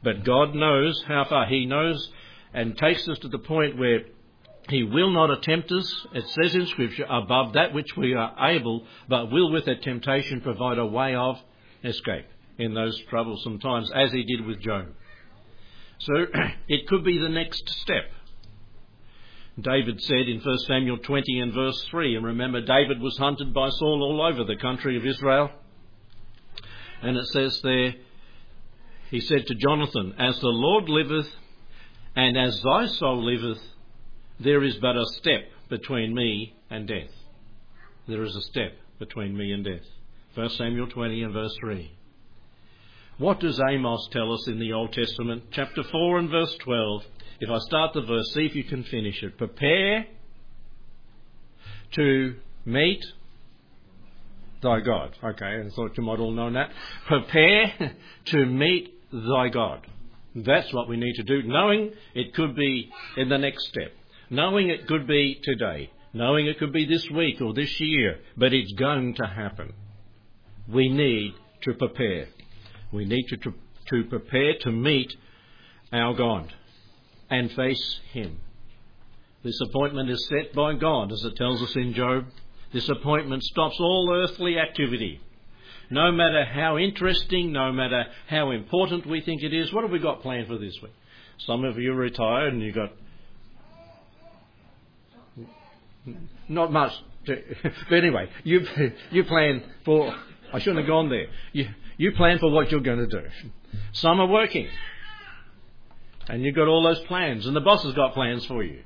But 0.03 0.25
God 0.25 0.55
knows 0.55 1.03
how 1.07 1.25
far. 1.29 1.47
He 1.47 1.67
knows 1.67 2.11
and 2.55 2.77
takes 2.77 3.07
us 3.09 3.19
to 3.21 3.29
the 3.29 3.39
point 3.39 3.79
where 3.79 4.01
He 4.69 4.83
will 4.83 5.11
not 5.11 5.31
attempt 5.31 5.71
us, 5.73 6.07
it 6.15 6.27
says 6.29 6.55
in 6.55 6.67
Scripture, 6.67 7.07
above 7.09 7.55
that 7.55 7.75
which 7.75 7.97
we 7.97 8.15
are 8.15 8.35
able, 8.51 8.85
but 9.09 9.31
will 9.31 9.51
with 9.51 9.67
that 9.67 9.83
temptation 9.83 10.41
provide 10.41 10.79
a 10.79 10.87
way 10.87 11.15
of 11.15 11.39
escape 11.85 12.27
in 12.59 12.75
those 12.75 12.99
troublesome 13.09 13.59
times, 13.59 13.91
as 13.95 14.13
He 14.13 14.25
did 14.25 14.47
with 14.47 14.61
Job. 14.61 14.87
So 15.99 16.27
it 16.69 16.87
could 16.89 17.05
be 17.05 17.19
the 17.19 17.29
next 17.29 17.69
step. 17.69 18.05
David 19.61 20.01
said 20.01 20.29
in 20.29 20.41
1 20.41 20.59
Samuel 20.67 20.99
20 20.99 21.41
and 21.41 21.53
verse 21.53 21.85
3, 21.91 22.17
and 22.17 22.25
remember, 22.25 22.61
David 22.61 23.01
was 23.01 23.17
hunted 23.19 23.53
by 23.53 23.69
Saul 23.71 24.03
all 24.03 24.23
over 24.33 24.45
the 24.45 24.61
country 24.61 24.97
of 24.97 25.05
Israel. 25.05 25.51
And 27.03 27.17
it 27.17 27.27
says 27.27 27.61
there, 27.63 27.95
he 29.11 29.21
said 29.21 29.47
to 29.47 29.55
Jonathan, 29.55 30.15
As 30.19 30.39
the 30.41 30.49
Lord 30.49 30.89
liveth, 30.89 31.29
and 32.15 32.37
as 32.37 32.61
thy 32.63 32.87
soul 32.87 33.25
liveth, 33.25 33.63
there 34.39 34.63
is 34.63 34.77
but 34.77 34.97
a 34.97 35.05
step 35.19 35.43
between 35.69 36.15
me 36.15 36.55
and 36.71 36.87
death. 36.87 37.11
There 38.07 38.23
is 38.23 38.37
a 38.37 38.43
step 38.43 38.73
between 38.99 39.37
me 39.37 39.53
and 39.53 39.65
death. 39.65 39.87
1 40.35 40.51
Samuel 40.51 40.89
20 40.89 41.23
and 41.23 41.33
verse 41.33 41.57
3. 41.61 41.91
What 43.19 43.41
does 43.41 43.61
Amos 43.69 44.09
tell 44.13 44.33
us 44.33 44.47
in 44.47 44.61
the 44.61 44.73
Old 44.73 44.93
Testament? 44.93 45.45
Chapter 45.51 45.83
4 45.83 46.19
and 46.19 46.31
verse 46.31 46.55
12. 46.61 47.03
If 47.41 47.51
I 47.51 47.59
start 47.61 47.95
the 47.95 48.03
verse, 48.03 48.33
see 48.35 48.47
if 48.47 48.55
you 48.57 48.65
can 48.65 48.83
finish 48.85 49.23
it. 49.23 49.39
Prepare 49.39 50.07
to 51.93 52.35
meet 52.65 53.05
thy 54.61 54.81
God. 54.81 55.17
Okay, 55.23 55.63
I 55.65 55.69
thought 55.71 55.97
you 55.97 56.03
might 56.03 56.19
all 56.19 56.33
know 56.33 56.53
that. 56.53 56.71
Prepare 57.07 57.93
to 58.27 58.47
meet 58.47 58.93
thy 59.13 59.49
God. 59.49 59.87
That's 60.35 60.73
what 60.73 60.89
we 60.89 60.97
need 60.97 61.15
to 61.15 61.23
do, 61.23 61.43
knowing 61.45 61.93
it 62.15 62.35
could 62.35 62.57
be 62.57 62.91
in 63.17 63.29
the 63.29 63.39
next 63.39 63.69
step, 63.69 63.93
knowing 64.31 64.69
it 64.69 64.87
could 64.87 65.07
be 65.07 65.41
today, 65.43 65.91
knowing 66.13 66.47
it 66.47 66.59
could 66.59 66.73
be 66.73 66.87
this 66.87 67.09
week 67.11 67.41
or 67.41 67.55
this 67.55 67.81
year, 67.81 68.19
but 68.37 68.53
it's 68.53 68.73
going 68.73 69.15
to 69.15 69.27
happen. 69.27 69.73
We 70.69 70.89
need 70.89 71.35
to 71.63 71.75
prepare. 71.75 72.29
We 72.93 73.05
need 73.05 73.27
to, 73.29 73.37
to, 73.37 73.55
to 73.91 74.05
prepare 74.09 74.55
to 74.61 74.73
meet 74.73 75.15
our 75.93 76.15
God 76.15 76.53
and 77.31 77.51
face 77.53 78.01
Him. 78.13 78.39
This 79.43 79.61
appointment 79.61 80.11
is 80.11 80.27
set 80.29 80.53
by 80.55 80.75
God, 80.75 81.13
as 81.13 81.23
it 81.25 81.37
tells 81.37 81.63
us 81.63 81.77
in 81.77 81.95
Job. 81.95 82.27
This 82.73 82.89
appointment 82.89 83.43
stops 83.45 83.77
all 83.79 84.11
earthly 84.13 84.59
activity. 84.59 85.21
No 85.91 86.13
matter 86.13 86.45
how 86.45 86.77
interesting, 86.77 87.53
no 87.53 87.73
matter 87.73 88.05
how 88.27 88.51
important 88.51 89.07
we 89.07 89.23
think 89.23 89.43
it 89.43 89.55
is, 89.55 89.73
what 89.73 89.85
have 89.85 89.91
we 89.91 89.99
got 89.99 90.23
planned 90.23 90.49
for 90.49 90.59
this 90.59 90.77
week? 90.83 90.93
Some 91.39 91.65
of 91.65 91.79
you 91.79 91.93
are 91.93 91.97
retired 91.97 92.53
and 92.53 92.63
you've 92.63 92.75
got 92.75 92.91
not 96.49 96.73
much. 96.73 96.93
To, 97.27 97.43
but 97.89 97.97
anyway, 97.97 98.29
you 98.45 98.67
you 99.11 99.25
plan 99.25 99.63
for. 99.85 100.15
I 100.53 100.59
shouldn't 100.59 100.79
have 100.79 100.87
gone 100.87 101.11
there. 101.11 101.27
You 101.53 101.69
you 101.97 102.13
plan 102.13 102.39
for 102.39 102.51
what 102.51 102.71
you're 102.71 102.81
going 102.81 102.99
to 102.99 103.07
do. 103.07 103.29
Some 103.93 104.21
are 104.21 104.27
working. 104.27 104.69
And 106.29 106.43
you've 106.43 106.55
got 106.55 106.69
all 106.69 106.83
those 106.83 107.01
plans, 107.07 107.47
and 107.47 107.57
the 107.57 107.61
boss 107.61 107.83
has 107.85 107.95
got 107.95 108.15
plans 108.15 108.45
for 108.47 108.63
you. 108.63 108.81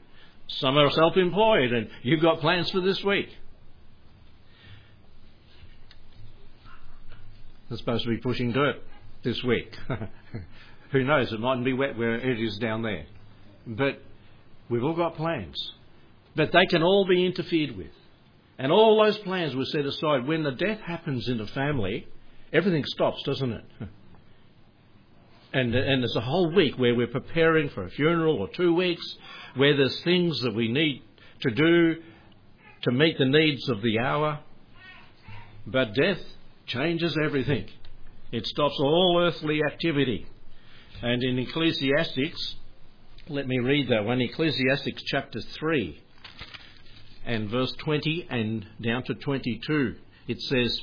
Some 0.46 0.76
are 0.76 0.90
self 0.90 1.16
employed, 1.16 1.72
and 1.72 1.88
you've 2.02 2.22
got 2.22 2.40
plans 2.40 2.70
for 2.70 2.80
this 2.80 3.02
week. 3.02 3.28
They're 7.68 7.78
supposed 7.78 8.04
to 8.04 8.10
be 8.10 8.18
pushing 8.18 8.52
dirt 8.52 8.76
this 9.24 9.42
week. 9.42 9.74
Who 10.92 11.04
knows? 11.04 11.32
It 11.32 11.40
mightn't 11.40 11.64
be 11.64 11.72
wet 11.72 11.96
where 11.96 12.16
it 12.16 12.38
is 12.38 12.58
down 12.58 12.82
there. 12.82 13.06
But 13.66 14.02
we've 14.68 14.84
all 14.84 14.94
got 14.94 15.16
plans. 15.16 15.56
But 16.36 16.52
they 16.52 16.66
can 16.66 16.82
all 16.82 17.06
be 17.08 17.24
interfered 17.24 17.76
with. 17.76 17.92
And 18.58 18.70
all 18.70 19.02
those 19.02 19.16
plans 19.18 19.56
were 19.56 19.64
set 19.64 19.86
aside. 19.86 20.26
When 20.26 20.42
the 20.42 20.52
death 20.52 20.80
happens 20.80 21.28
in 21.28 21.40
a 21.40 21.46
family, 21.46 22.06
everything 22.52 22.84
stops, 22.84 23.22
doesn't 23.24 23.52
it? 23.52 23.64
and, 25.52 25.74
and 25.74 26.02
there's 26.02 26.16
a 26.16 26.20
whole 26.20 26.50
week 26.50 26.78
where 26.78 26.94
we're 26.94 27.06
preparing 27.06 27.68
for 27.70 27.84
a 27.84 27.90
funeral 27.90 28.36
or 28.36 28.48
two 28.48 28.74
weeks 28.74 29.04
where 29.54 29.76
there's 29.76 30.00
things 30.02 30.40
that 30.40 30.54
we 30.54 30.68
need 30.68 31.02
to 31.40 31.50
do 31.50 31.96
to 32.82 32.90
meet 32.90 33.18
the 33.18 33.26
needs 33.26 33.68
of 33.68 33.82
the 33.82 33.98
hour. 33.98 34.40
But 35.66 35.94
death 35.94 36.20
changes 36.66 37.16
everything. 37.22 37.66
It 38.32 38.46
stops 38.46 38.76
all 38.78 39.22
earthly 39.22 39.60
activity. 39.62 40.26
And 41.02 41.22
in 41.22 41.38
Ecclesiastics, 41.38 42.56
let 43.28 43.46
me 43.46 43.58
read 43.58 43.88
that 43.90 44.04
one 44.04 44.20
Ecclesiastics 44.20 45.02
chapter 45.06 45.40
3 45.40 46.02
and 47.26 47.50
verse 47.50 47.72
20 47.78 48.26
and 48.30 48.66
down 48.80 49.04
to 49.04 49.14
22. 49.14 49.96
It 50.28 50.40
says, 50.40 50.80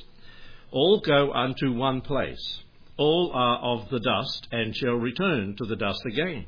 All 0.70 1.00
go 1.00 1.32
unto 1.32 1.72
one 1.72 2.02
place 2.02 2.62
all 3.00 3.32
are 3.32 3.58
of 3.58 3.88
the 3.88 3.98
dust, 3.98 4.46
and 4.52 4.76
shall 4.76 4.92
return 4.92 5.56
to 5.56 5.64
the 5.64 5.74
dust 5.74 6.02
again. 6.06 6.44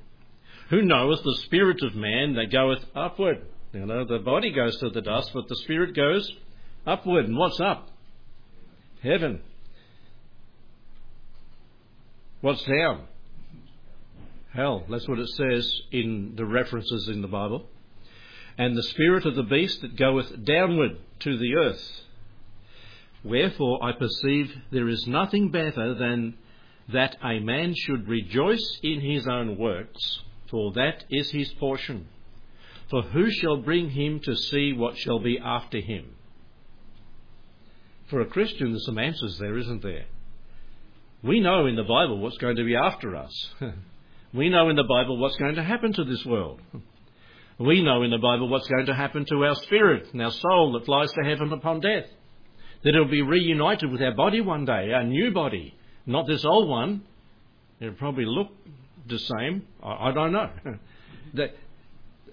Who 0.69 0.83
knoweth 0.83 1.23
the 1.23 1.41
spirit 1.45 1.83
of 1.83 1.95
man 1.95 2.35
that 2.35 2.53
goeth 2.53 2.85
upward? 2.95 3.47
You 3.73 3.87
know, 3.87 4.05
the 4.05 4.19
body 4.19 4.53
goes 4.53 4.77
to 4.81 4.91
the 4.91 5.01
dust, 5.01 5.31
but 5.33 5.49
the 5.49 5.57
spirit 5.57 5.97
goes 5.97 6.31
upward. 6.87 7.25
And 7.25 7.39
what's 7.39 7.59
up? 7.59 7.89
Heaven. 9.03 9.41
What's 12.43 12.63
down? 12.65 13.07
Hell. 14.53 14.85
That's 14.91 15.09
what 15.09 15.19
it 15.21 15.29
says 15.31 15.75
in 15.91 16.35
the 16.37 16.45
references 16.45 17.09
in 17.09 17.23
the 17.23 17.29
Bible. 17.29 17.67
And 18.59 18.77
the 18.77 18.83
spirit 18.83 19.25
of 19.25 19.37
the 19.37 19.43
beast 19.43 19.81
that 19.81 19.97
goeth 19.97 20.45
downward 20.45 20.99
to 21.21 21.39
the 21.39 21.55
earth. 21.55 22.03
Wherefore 23.25 23.83
I 23.83 23.93
perceive 23.93 24.53
there 24.71 24.89
is 24.89 25.07
nothing 25.07 25.51
better 25.51 25.95
than 25.95 26.35
that 26.89 27.17
a 27.23 27.39
man 27.41 27.75
should 27.75 28.09
rejoice 28.09 28.79
in 28.83 29.01
his 29.01 29.27
own 29.27 29.57
works, 29.57 30.21
for 30.51 30.73
that 30.73 31.05
is 31.11 31.31
his 31.31 31.53
portion. 31.55 32.09
For 32.91 33.03
who 33.03 33.31
shall 33.31 33.59
bring 33.59 33.91
him 33.91 34.21
to 34.25 34.37
see 34.37 34.73
what 34.73 34.99
shall 34.99 35.19
be 35.19 35.39
after 35.39 35.81
him? 35.81 36.15
For 38.09 38.21
a 38.21 38.27
Christian, 38.27 38.73
there's 38.73 38.85
some 38.85 38.99
answers 38.99 39.39
there, 39.39 39.57
isn't 39.57 39.83
there? 39.83 40.05
We 41.23 41.41
know 41.41 41.67
in 41.67 41.77
the 41.77 41.85
Bible 41.85 42.19
what's 42.19 42.37
going 42.39 42.57
to 42.57 42.65
be 42.65 42.77
after 42.77 43.17
us. 43.17 43.33
we 44.35 44.51
know 44.51 44.69
in 44.69 44.77
the 44.77 44.85
Bible 44.85 45.19
what's 45.19 45.37
going 45.37 45.55
to 45.55 45.63
happen 45.63 45.93
to 45.95 46.05
this 46.05 46.25
world. 46.27 46.61
We 47.59 47.83
know 47.83 48.03
in 48.03 48.11
the 48.11 48.19
Bible 48.19 48.49
what's 48.49 48.67
going 48.67 48.87
to 48.87 48.95
happen 48.95 49.25
to 49.27 49.45
our 49.45 49.55
spirit 49.55 50.09
and 50.13 50.23
our 50.23 50.33
soul 50.33 50.73
that 50.73 50.85
flies 50.85 51.13
to 51.13 51.23
heaven 51.23 51.53
upon 51.53 51.81
death. 51.81 52.07
That 52.83 52.95
it'll 52.95 53.07
be 53.07 53.23
reunited 53.23 53.93
with 53.93 54.03
our 54.03 54.15
body 54.15 54.41
one 54.41 54.65
day, 54.65 54.91
our 54.93 55.05
new 55.05 55.33
body, 55.33 55.75
not 56.07 56.27
this 56.27 56.45
old 56.45 56.69
one. 56.69 57.03
It'll 57.81 57.95
probably 57.95 58.25
look 58.27 58.49
the 59.07 59.19
same. 59.19 59.67
I, 59.83 60.09
I 60.09 60.13
don't 60.13 60.33
know. 60.33 60.51
they, 61.35 61.51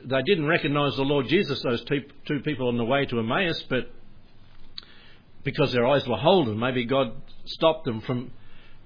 they 0.06 0.22
didn't 0.24 0.48
recognise 0.48 0.96
the 0.96 1.04
Lord 1.04 1.28
Jesus, 1.28 1.62
those 1.64 1.84
two, 1.86 2.04
two 2.28 2.40
people 2.42 2.68
on 2.68 2.78
the 2.78 2.86
way 2.86 3.06
to 3.06 3.20
Emmaus, 3.20 3.64
but 3.70 3.92
because 5.44 5.72
their 5.72 5.88
eyes 5.88 6.08
were 6.08 6.18
holden, 6.18 6.60
maybe 6.60 6.86
God 6.86 7.14
stopped 7.46 7.86
them 7.86 8.02
from. 8.02 8.32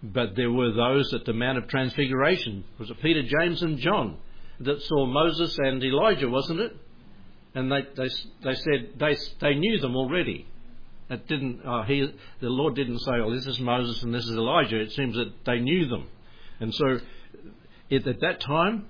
But 0.01 0.35
there 0.35 0.51
were 0.51 0.73
those 0.73 1.13
at 1.13 1.23
the 1.23 1.31
Mount 1.31 1.57
of 1.57 1.67
Transfiguration. 1.69 2.65
Was 2.77 2.89
it 2.89 3.01
Peter, 3.01 3.23
James, 3.23 3.61
and 3.61 3.77
John 3.77 4.17
that 4.59 4.81
saw 4.81 5.05
Moses 5.05 5.57
and 5.59 5.81
Elijah, 5.81 6.27
wasn't 6.27 6.59
it? 6.59 6.75
And 7.55 7.71
they, 7.71 7.81
they, 7.95 8.09
they 8.43 8.55
said 8.55 8.93
they, 8.97 9.17
they 9.39 9.55
knew 9.55 9.79
them 9.79 9.95
already. 9.95 10.45
It 11.13 11.27
didn't. 11.27 11.61
Uh, 11.65 11.83
he, 11.83 12.01
the 12.41 12.49
Lord 12.49 12.75
didn't 12.75 12.99
say, 12.99 13.13
"Oh, 13.13 13.33
this 13.33 13.47
is 13.47 13.59
Moses 13.59 14.01
and 14.03 14.13
this 14.13 14.25
is 14.25 14.35
Elijah." 14.35 14.79
It 14.79 14.91
seems 14.91 15.15
that 15.15 15.33
they 15.45 15.59
knew 15.59 15.87
them, 15.87 16.07
and 16.59 16.73
so 16.73 16.99
it, 17.89 18.07
at 18.07 18.19
that 18.21 18.41
time 18.41 18.89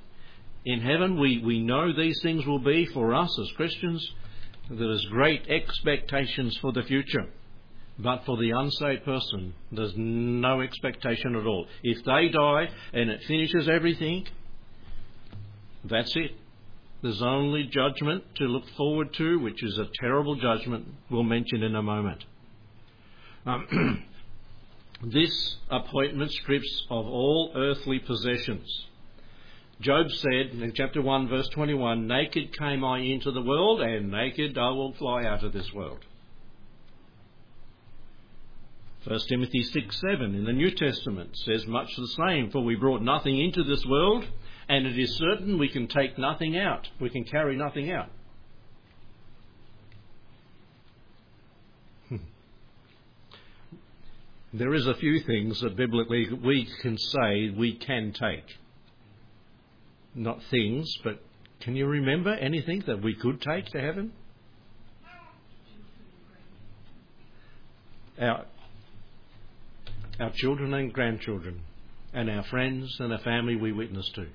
in 0.65 0.79
heaven, 0.79 1.19
we, 1.19 1.39
we 1.39 1.61
know 1.61 1.91
these 1.93 2.19
things 2.21 2.45
will 2.45 2.59
be 2.59 2.85
for 2.87 3.13
us 3.13 3.37
as 3.39 3.51
Christians. 3.57 4.05
There's 4.69 5.05
great 5.07 5.47
expectations 5.49 6.57
for 6.61 6.71
the 6.71 6.83
future. 6.83 7.27
But 7.99 8.25
for 8.25 8.37
the 8.37 8.51
unsaved 8.51 9.03
person, 9.03 9.53
there's 9.71 9.93
no 9.95 10.61
expectation 10.61 11.35
at 11.35 11.45
all. 11.45 11.67
If 11.83 12.03
they 12.05 12.29
die 12.29 12.69
and 12.93 13.09
it 13.09 13.21
finishes 13.27 13.69
everything, 13.69 14.25
that's 15.83 16.15
it. 16.15 16.31
There's 17.03 17.21
only 17.21 17.65
judgment 17.65 18.23
to 18.35 18.45
look 18.45 18.63
forward 18.77 19.13
to, 19.15 19.37
which 19.39 19.61
is 19.61 19.77
a 19.77 19.89
terrible 19.99 20.35
judgment 20.35 20.87
we'll 21.11 21.23
mention 21.23 21.61
in 21.61 21.75
a 21.75 21.83
moment. 21.83 22.23
Um, 23.45 24.05
this 25.03 25.57
appointment 25.69 26.31
strips 26.31 26.85
of 26.89 27.05
all 27.05 27.51
earthly 27.57 27.99
possessions. 27.99 28.85
Job 29.81 30.09
said 30.11 30.51
in 30.61 30.71
chapter 30.73 31.01
1, 31.01 31.27
verse 31.27 31.49
21 31.49 32.07
Naked 32.07 32.57
came 32.57 32.85
I 32.85 32.99
into 32.99 33.31
the 33.31 33.41
world, 33.41 33.81
and 33.81 34.09
naked 34.09 34.57
I 34.57 34.69
will 34.69 34.93
fly 34.93 35.25
out 35.25 35.43
of 35.43 35.51
this 35.51 35.73
world. 35.73 35.99
1 39.03 39.19
Timothy 39.27 39.61
6 39.61 39.99
7 39.99 40.35
in 40.35 40.45
the 40.45 40.53
New 40.53 40.71
Testament 40.71 41.31
says 41.35 41.67
much 41.67 41.93
the 41.97 42.07
same, 42.25 42.49
for 42.49 42.63
we 42.63 42.75
brought 42.75 43.01
nothing 43.01 43.37
into 43.37 43.65
this 43.65 43.85
world, 43.85 44.25
and 44.69 44.85
it 44.87 44.97
is 44.97 45.17
certain 45.17 45.57
we 45.57 45.69
can 45.69 45.87
take 45.87 46.17
nothing 46.17 46.57
out. 46.57 46.87
We 46.99 47.09
can 47.09 47.23
carry 47.23 47.55
nothing 47.55 47.91
out. 47.91 48.09
Hmm. 52.09 52.17
there 54.53 54.73
is 54.73 54.87
a 54.87 54.95
few 54.95 55.19
things 55.21 55.59
that 55.61 55.75
biblically 55.75 56.29
we 56.33 56.67
can 56.81 56.97
say 56.97 57.49
we 57.49 57.75
can 57.75 58.13
take. 58.13 58.45
Not 60.15 60.39
things, 60.51 60.97
but 61.03 61.21
can 61.59 61.75
you 61.75 61.87
remember 61.87 62.33
anything 62.33 62.83
that 62.87 63.01
we 63.01 63.15
could 63.15 63.41
take 63.41 63.65
to 63.67 63.81
heaven? 63.81 64.11
Our, 68.21 68.45
our 70.19 70.31
children 70.35 70.73
and 70.75 70.93
grandchildren, 70.93 71.61
and 72.13 72.29
our 72.29 72.43
friends 72.43 72.95
and 72.99 73.11
the 73.11 73.17
family 73.19 73.55
we 73.55 73.71
witness 73.71 74.07
to. 74.15 74.27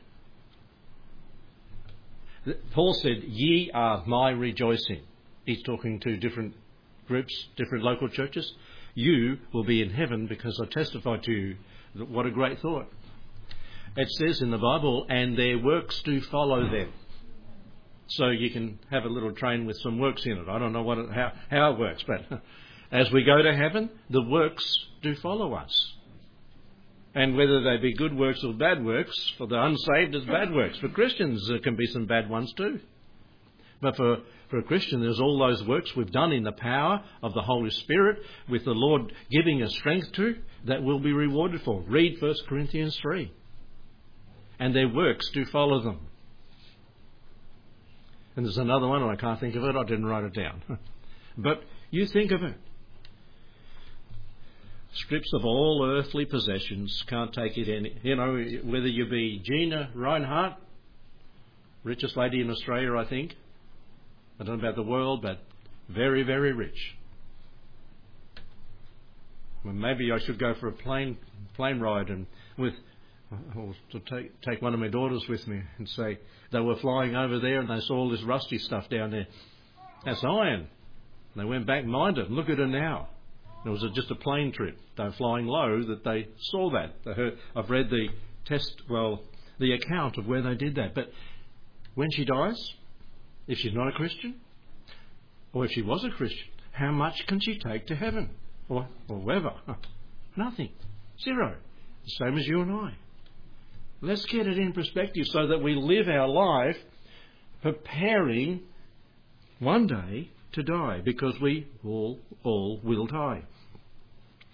Paul 2.73 2.95
said, 2.95 3.23
Ye 3.25 3.71
are 3.73 4.05
my 4.07 4.31
rejoicing. 4.31 5.03
He's 5.45 5.63
talking 5.63 6.01
to 6.01 6.17
different 6.17 6.55
groups, 7.07 7.33
different 7.57 7.85
local 7.85 8.09
churches. 8.09 8.53
You 8.95 9.39
will 9.53 9.65
be 9.65 9.83
in 9.83 9.91
heaven 9.91 10.27
because 10.27 10.61
I 10.63 10.67
testify 10.67 11.19
to 11.19 11.33
you. 11.33 11.57
What 11.95 12.27
a 12.27 12.31
great 12.31 12.61
thought. 12.61 12.87
It 13.97 14.09
says 14.11 14.43
in 14.43 14.51
the 14.51 14.59
Bible, 14.59 15.07
and 15.09 15.37
their 15.37 15.59
works 15.59 16.01
do 16.03 16.21
follow 16.21 16.71
them. 16.71 16.93
So 18.09 18.29
you 18.29 18.51
can 18.51 18.79
have 18.91 19.05
a 19.05 19.09
little 19.09 19.33
train 19.33 19.67
with 19.67 19.77
some 19.79 19.99
works 19.99 20.25
in 20.25 20.33
it. 20.33 20.49
I 20.49 20.59
don't 20.59 20.73
know 20.73 20.83
what 20.83 20.99
it, 20.99 21.11
how, 21.11 21.33
how 21.51 21.73
it 21.73 21.79
works, 21.79 22.05
but 22.07 22.43
as 22.93 23.11
we 23.11 23.25
go 23.25 23.43
to 23.43 23.55
heaven, 23.55 23.91
the 24.09 24.23
works 24.23 24.65
do 25.03 25.15
follow 25.17 25.55
us. 25.55 25.93
And 27.15 27.37
whether 27.37 27.63
they 27.63 27.79
be 27.79 27.95
good 27.95 28.17
works 28.17 28.43
or 28.45 28.53
bad 28.53 28.85
works, 28.85 29.15
for 29.39 29.47
the 29.47 29.61
unsaved, 29.61 30.15
it's 30.15 30.27
bad 30.27 30.53
works. 30.53 30.79
For 30.79 30.89
Christians, 30.89 31.47
there 31.49 31.59
can 31.59 31.77
be 31.77 31.87
some 31.87 32.07
bad 32.07 32.29
ones 32.29 32.53
too. 32.57 32.81
But 33.81 33.97
for, 33.97 34.19
for 34.51 34.59
a 34.59 34.63
Christian, 34.63 35.01
there's 35.01 35.21
all 35.21 35.39
those 35.39 35.65
works 35.65 35.95
we've 35.97 36.11
done 36.11 36.33
in 36.33 36.43
the 36.43 36.53
power 36.53 37.03
of 37.23 37.33
the 37.33 37.43
Holy 37.43 37.71
Spirit, 37.71 38.19
with 38.49 38.65
the 38.65 38.73
Lord 38.73 39.13
giving 39.31 39.63
us 39.63 39.73
strength 39.77 40.13
to, 40.13 40.37
that 40.67 40.83
we'll 40.83 41.01
be 41.01 41.13
rewarded 41.13 41.63
for. 41.63 41.83
Read 41.83 42.21
1 42.21 42.35
Corinthians 42.49 42.97
3. 43.01 43.33
And 44.59 44.75
their 44.75 44.89
works 44.89 45.31
do 45.33 45.45
follow 45.47 45.81
them. 45.83 46.01
And 48.37 48.45
there's 48.45 48.59
another 48.59 48.87
one, 48.87 49.03
and 49.03 49.11
I 49.11 49.17
can't 49.17 49.41
think 49.41 49.57
of 49.57 49.65
it, 49.65 49.77
I 49.77 49.85
didn't 49.85 50.07
write 50.07 50.25
it 50.25 50.35
down. 50.35 50.63
but 51.39 51.63
you 51.91 52.07
think 52.07 52.33
of 52.33 52.43
it 52.43 52.55
strips 54.95 55.31
of 55.35 55.45
all 55.45 55.87
earthly 55.89 56.25
possessions, 56.25 57.05
can't 57.09 57.33
take 57.33 57.57
it 57.57 57.69
any. 57.69 57.97
You 58.03 58.17
know, 58.17 58.33
whether 58.65 58.89
you 58.89 59.07
be 59.07 59.41
Gina 59.45 59.91
Rinehart, 59.95 60.57
richest 61.85 62.17
lady 62.17 62.41
in 62.41 62.51
Australia, 62.51 62.97
I 62.97 63.07
think. 63.07 63.35
I 64.41 64.45
don't 64.45 64.59
know 64.59 64.69
about 64.69 64.77
the 64.77 64.83
world, 64.83 65.23
but 65.23 65.41
very, 65.89 66.23
very 66.23 66.53
rich. 66.53 66.97
Well, 69.65 69.75
maybe 69.75 70.13
I 70.13 70.19
should 70.19 70.39
go 70.39 70.55
for 70.55 70.69
a 70.69 70.73
plane 70.73 71.19
plane 71.55 71.81
ride 71.81 72.09
and 72.09 72.27
with 72.57 72.75
or 73.57 73.75
to 73.91 74.01
take 74.01 74.41
take 74.43 74.63
one 74.63 74.73
of 74.73 74.81
my 74.81 74.89
daughters 74.89 75.25
with 75.29 75.47
me 75.47 75.61
and 75.79 75.89
say 75.89 76.19
they 76.53 76.61
were 76.61 76.77
flying 76.77 77.17
over 77.17 77.41
there 77.41 77.61
and 77.61 77.69
they 77.69 77.81
saw 77.81 77.97
all 77.97 78.11
this 78.11 78.23
rusty 78.23 78.59
stuff 78.59 78.89
down 78.89 79.11
there. 79.11 79.27
That's 80.05 80.23
iron. 80.25 80.69
They 81.37 81.45
went 81.45 81.67
back 81.67 81.85
minded. 81.85 82.31
Look 82.31 82.49
at 82.49 82.59
it 82.59 82.69
now. 82.69 83.09
It 83.69 83.73
was 83.73 83.85
just 83.95 84.11
a 84.11 84.15
plane 84.15 84.51
trip. 84.51 84.79
They 84.97 85.11
flying 85.19 85.47
low 85.47 85.83
that 85.83 86.03
they 86.03 86.29
saw 86.39 86.71
that. 86.71 86.95
They 87.05 87.13
heard, 87.13 87.39
I've 87.55 87.69
read 87.69 87.91
the 87.91 88.09
test, 88.47 88.81
well, 88.89 89.23
the 89.59 89.75
account 89.75 90.17
of 90.17 90.27
where 90.27 90.41
they 90.41 90.55
did 90.55 90.77
that. 90.77 90.95
But 90.95 91.13
when 91.95 92.11
she 92.13 92.25
dies, 92.25 92.59
if 93.47 93.59
she's 93.59 93.75
not 93.75 93.89
a 93.89 93.93
Christian, 93.93 94.37
or 95.53 95.67
if 95.67 95.73
she 95.73 95.83
was 95.83 96.03
a 96.03 96.09
Christian, 96.09 96.49
how 96.73 96.93
much 96.93 97.27
can 97.27 97.41
she 97.41 97.59
take 97.59 97.87
to 97.89 97.95
heaven? 97.95 98.31
Or, 98.71 98.89
or 99.07 99.19
wherever? 99.19 99.53
Nothing. 100.37 100.71
Zero. 101.23 101.55
The 102.07 102.25
same 102.25 102.39
as 102.39 102.47
you 102.47 102.63
and 102.63 102.73
I. 102.73 102.95
Let's 104.01 104.25
get 104.25 104.47
it 104.47 104.59
in 104.59 104.73
perspective 104.73 105.27
so 105.27 105.49
that 105.49 105.63
we 105.63 105.75
live 105.75 106.09
our 106.09 106.29
life 106.29 106.79
preparing 107.61 108.63
one 109.59 109.87
day 109.87 110.31
to 110.53 110.63
die 110.63 111.03
because 111.05 111.39
we 111.39 111.67
all, 111.85 112.19
all 112.45 112.81
will 112.83 113.05
die. 113.07 113.43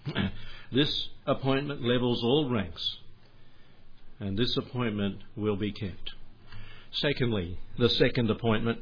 this 0.73 1.09
appointment 1.27 1.83
levels 1.83 2.23
all 2.23 2.51
ranks, 2.51 2.99
and 4.21 4.38
this 4.38 4.57
appointment 4.57 5.19
will 5.37 5.57
be 5.57 5.73
kept. 5.73 6.12
Secondly, 6.93 7.59
the 7.79 7.88
second 7.88 8.31
appointment, 8.31 8.81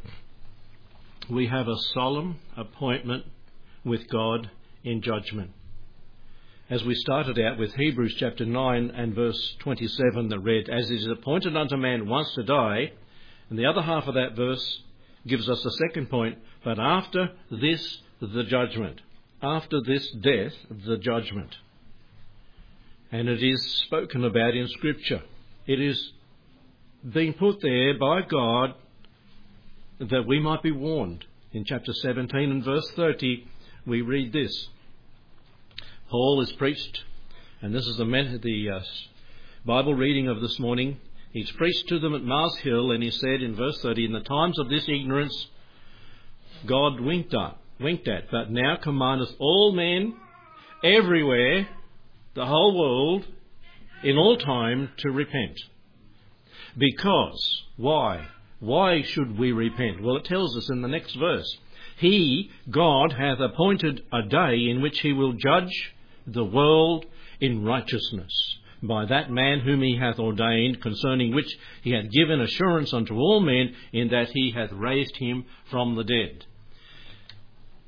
we 1.31 1.47
have 1.47 1.69
a 1.69 1.79
solemn 1.95 2.39
appointment 2.57 3.25
with 3.85 4.09
God 4.09 4.51
in 4.85 5.01
judgment. 5.01 5.51
As 6.69 6.85
we 6.85 6.95
started 6.95 7.39
out 7.39 7.59
with 7.59 7.75
Hebrews 7.75 8.17
chapter 8.19 8.45
9 8.45 8.93
and 8.95 9.15
verse 9.15 9.57
27 9.61 10.29
that 10.29 10.39
read, 10.41 10.69
As 10.69 10.91
it 10.91 10.97
is 10.97 11.07
appointed 11.07 11.57
unto 11.57 11.77
man 11.77 12.09
once 12.09 12.33
to 12.35 12.43
die, 12.43 12.93
and 13.51 13.59
the 13.59 13.67
other 13.67 13.83
half 13.83 14.07
of 14.07 14.15
that 14.15 14.37
verse 14.37 14.81
gives 15.27 15.49
us 15.49 15.63
the 15.63 15.71
second 15.89 16.09
point, 16.09 16.39
but 16.65 16.79
after 16.79 17.31
this, 17.51 17.99
the 18.21 18.45
judgment. 18.45 19.01
After 19.43 19.81
this 19.85 20.09
death, 20.13 20.53
the 20.87 20.99
judgment. 20.99 21.57
And 23.11 23.29
it 23.29 23.43
is 23.43 23.83
spoken 23.87 24.25
about 24.25 24.55
in 24.55 24.69
Scripture. 24.69 25.23
It 25.67 25.81
is 25.81 26.13
being 27.13 27.35
put 27.35 27.61
there 27.61 27.99
by 27.99 28.23
God 28.23 28.75
that 29.99 30.27
we 30.27 30.39
might 30.41 30.63
be 30.63 30.71
warned. 30.71 31.25
In 31.53 31.65
chapter 31.65 31.93
17 31.93 32.51
and 32.51 32.65
verse 32.65 32.89
30, 32.93 33.47
we 33.87 34.01
read 34.01 34.33
this 34.33 34.69
Paul 36.09 36.41
is 36.43 36.53
preached 36.53 37.03
And 37.63 37.75
this 37.75 37.87
is 37.87 37.97
the, 37.97 38.05
the 38.43 38.71
uh, 38.71 38.81
Bible 39.65 39.95
reading 39.95 40.29
of 40.29 40.41
this 40.41 40.59
morning. 40.59 40.99
He's 41.33 41.51
preached 41.53 41.89
to 41.89 41.99
them 41.99 42.15
at 42.15 42.23
Mars 42.23 42.57
Hill, 42.59 42.91
and 42.91 43.03
he 43.03 43.11
said 43.11 43.43
in 43.43 43.57
verse 43.57 43.81
30, 43.81 44.07
In 44.07 44.13
the 44.13 44.21
times 44.21 44.59
of 44.59 44.69
this 44.69 44.89
ignorance, 44.89 45.47
God 46.67 47.01
winked 47.01 47.35
at, 47.35 47.57
winked 47.83 48.09
at, 48.09 48.31
but 48.31 48.51
now 48.51 48.77
commandeth 48.77 49.35
all 49.39 49.73
men 49.73 50.15
everywhere, 50.85 51.69
the 52.35 52.47
whole 52.47 52.79
world, 52.79 53.27
in 54.03 54.17
all 54.17 54.37
time, 54.37 54.91
to 54.99 55.11
repent. 55.11 55.59
Because, 56.77 57.63
why? 57.77 58.27
Why 58.61 59.03
should 59.03 59.39
we 59.39 59.53
repent? 59.53 60.03
Well, 60.03 60.17
it 60.17 60.25
tells 60.25 60.57
us 60.57 60.71
in 60.71 60.83
the 60.83 60.89
next 60.89 61.15
verse. 61.15 61.59
He, 61.99 62.51
God, 62.71 63.13
hath 63.13 63.41
appointed 63.41 64.03
a 64.13 64.23
day 64.23 64.69
in 64.69 64.81
which 64.81 65.01
he 65.01 65.13
will 65.13 65.35
judge 65.35 65.95
the 66.27 66.45
world 66.45 67.05
in 67.41 67.65
righteousness 67.65 68.33
by 68.83 69.05
that 69.07 69.31
man 69.31 69.61
whom 69.61 69.83
he 69.83 69.97
hath 69.97 70.19
ordained, 70.19 70.81
concerning 70.83 71.35
which 71.35 71.57
he 71.83 71.93
hath 71.93 72.11
given 72.11 72.41
assurance 72.41 72.93
unto 72.93 73.15
all 73.15 73.41
men, 73.41 73.75
in 73.93 74.09
that 74.09 74.31
he 74.31 74.51
hath 74.51 74.73
raised 74.73 75.17
him 75.17 75.45
from 75.71 75.95
the 75.95 76.05
dead. 76.05 76.45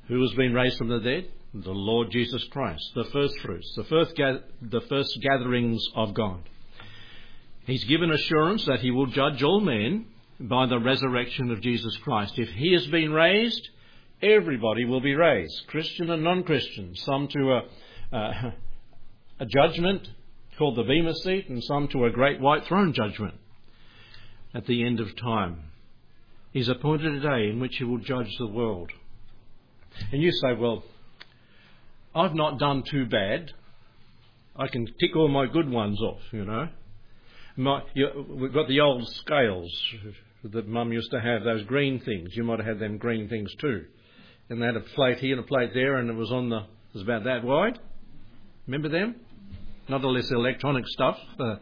Who 0.07 0.21
has 0.21 0.33
been 0.33 0.53
raised 0.53 0.77
from 0.77 0.89
the 0.89 0.99
dead? 0.99 1.29
The 1.53 1.71
Lord 1.71 2.11
Jesus 2.11 2.43
Christ, 2.51 2.83
the 2.95 3.05
first 3.05 3.39
fruits, 3.39 3.73
the 3.75 3.85
first, 3.85 4.15
the 4.15 4.81
first 4.89 5.19
gatherings 5.21 5.83
of 5.95 6.13
God. 6.13 6.41
He's 7.65 7.83
given 7.85 8.11
assurance 8.11 8.65
that 8.65 8.81
he 8.81 8.91
will 8.91 9.07
judge 9.07 9.41
all 9.41 9.61
men 9.61 10.05
by 10.39 10.67
the 10.67 10.79
resurrection 10.79 11.49
of 11.49 11.61
Jesus 11.61 11.95
Christ. 11.97 12.37
If 12.37 12.49
he 12.49 12.73
has 12.73 12.85
been 12.87 13.11
raised, 13.11 13.69
everybody 14.21 14.85
will 14.85 15.01
be 15.01 15.15
raised, 15.15 15.65
Christian 15.67 16.11
and 16.11 16.23
non 16.23 16.43
Christian, 16.43 16.93
some 16.95 17.27
to 17.29 17.51
a, 17.51 18.15
uh, 18.15 18.51
a 19.39 19.45
judgment 19.45 20.07
called 20.57 20.75
the 20.75 20.83
Bema 20.83 21.13
seat, 21.15 21.49
and 21.49 21.63
some 21.63 21.87
to 21.89 22.05
a 22.05 22.11
great 22.11 22.39
white 22.39 22.65
throne 22.65 22.93
judgment 22.93 23.35
at 24.53 24.67
the 24.67 24.85
end 24.85 24.99
of 24.99 25.15
time. 25.15 25.71
He's 26.51 26.69
appointed 26.69 27.15
a 27.15 27.19
day 27.19 27.49
in 27.49 27.59
which 27.59 27.77
he 27.77 27.83
will 27.83 27.97
judge 27.97 28.29
the 28.37 28.47
world. 28.47 28.91
And 30.11 30.21
you 30.21 30.31
say, 30.31 30.53
well, 30.57 30.83
I've 32.13 32.33
not 32.33 32.59
done 32.59 32.83
too 32.89 33.05
bad. 33.05 33.51
I 34.55 34.67
can 34.67 34.85
tick 34.85 35.15
all 35.15 35.27
my 35.27 35.47
good 35.47 35.69
ones 35.69 35.99
off, 36.01 36.21
you 36.31 36.45
know. 36.45 36.69
My, 37.57 37.81
you, 37.93 38.25
we've 38.29 38.53
got 38.53 38.67
the 38.67 38.81
old 38.81 39.07
scales 39.07 39.71
that 40.43 40.67
Mum 40.67 40.93
used 40.93 41.11
to 41.11 41.19
have, 41.19 41.43
those 41.43 41.63
green 41.63 41.99
things. 41.99 42.29
You 42.35 42.43
might 42.43 42.59
have 42.59 42.67
had 42.67 42.79
them 42.79 42.97
green 42.97 43.27
things 43.27 43.53
too. 43.59 43.85
And 44.49 44.61
they 44.61 44.65
had 44.65 44.75
a 44.75 44.81
plate 44.81 45.19
here 45.19 45.35
and 45.35 45.43
a 45.43 45.47
plate 45.47 45.71
there, 45.73 45.97
and 45.97 46.09
it 46.09 46.15
was 46.15 46.31
on 46.31 46.49
the, 46.49 46.59
it 46.59 46.93
was 46.93 47.03
about 47.03 47.23
that 47.23 47.43
wide. 47.43 47.79
Remember 48.67 48.89
them? 48.89 49.15
not 49.87 50.03
all 50.03 50.13
this 50.13 50.31
electronic 50.31 50.87
stuff. 50.87 51.17
Uh, 51.39 51.55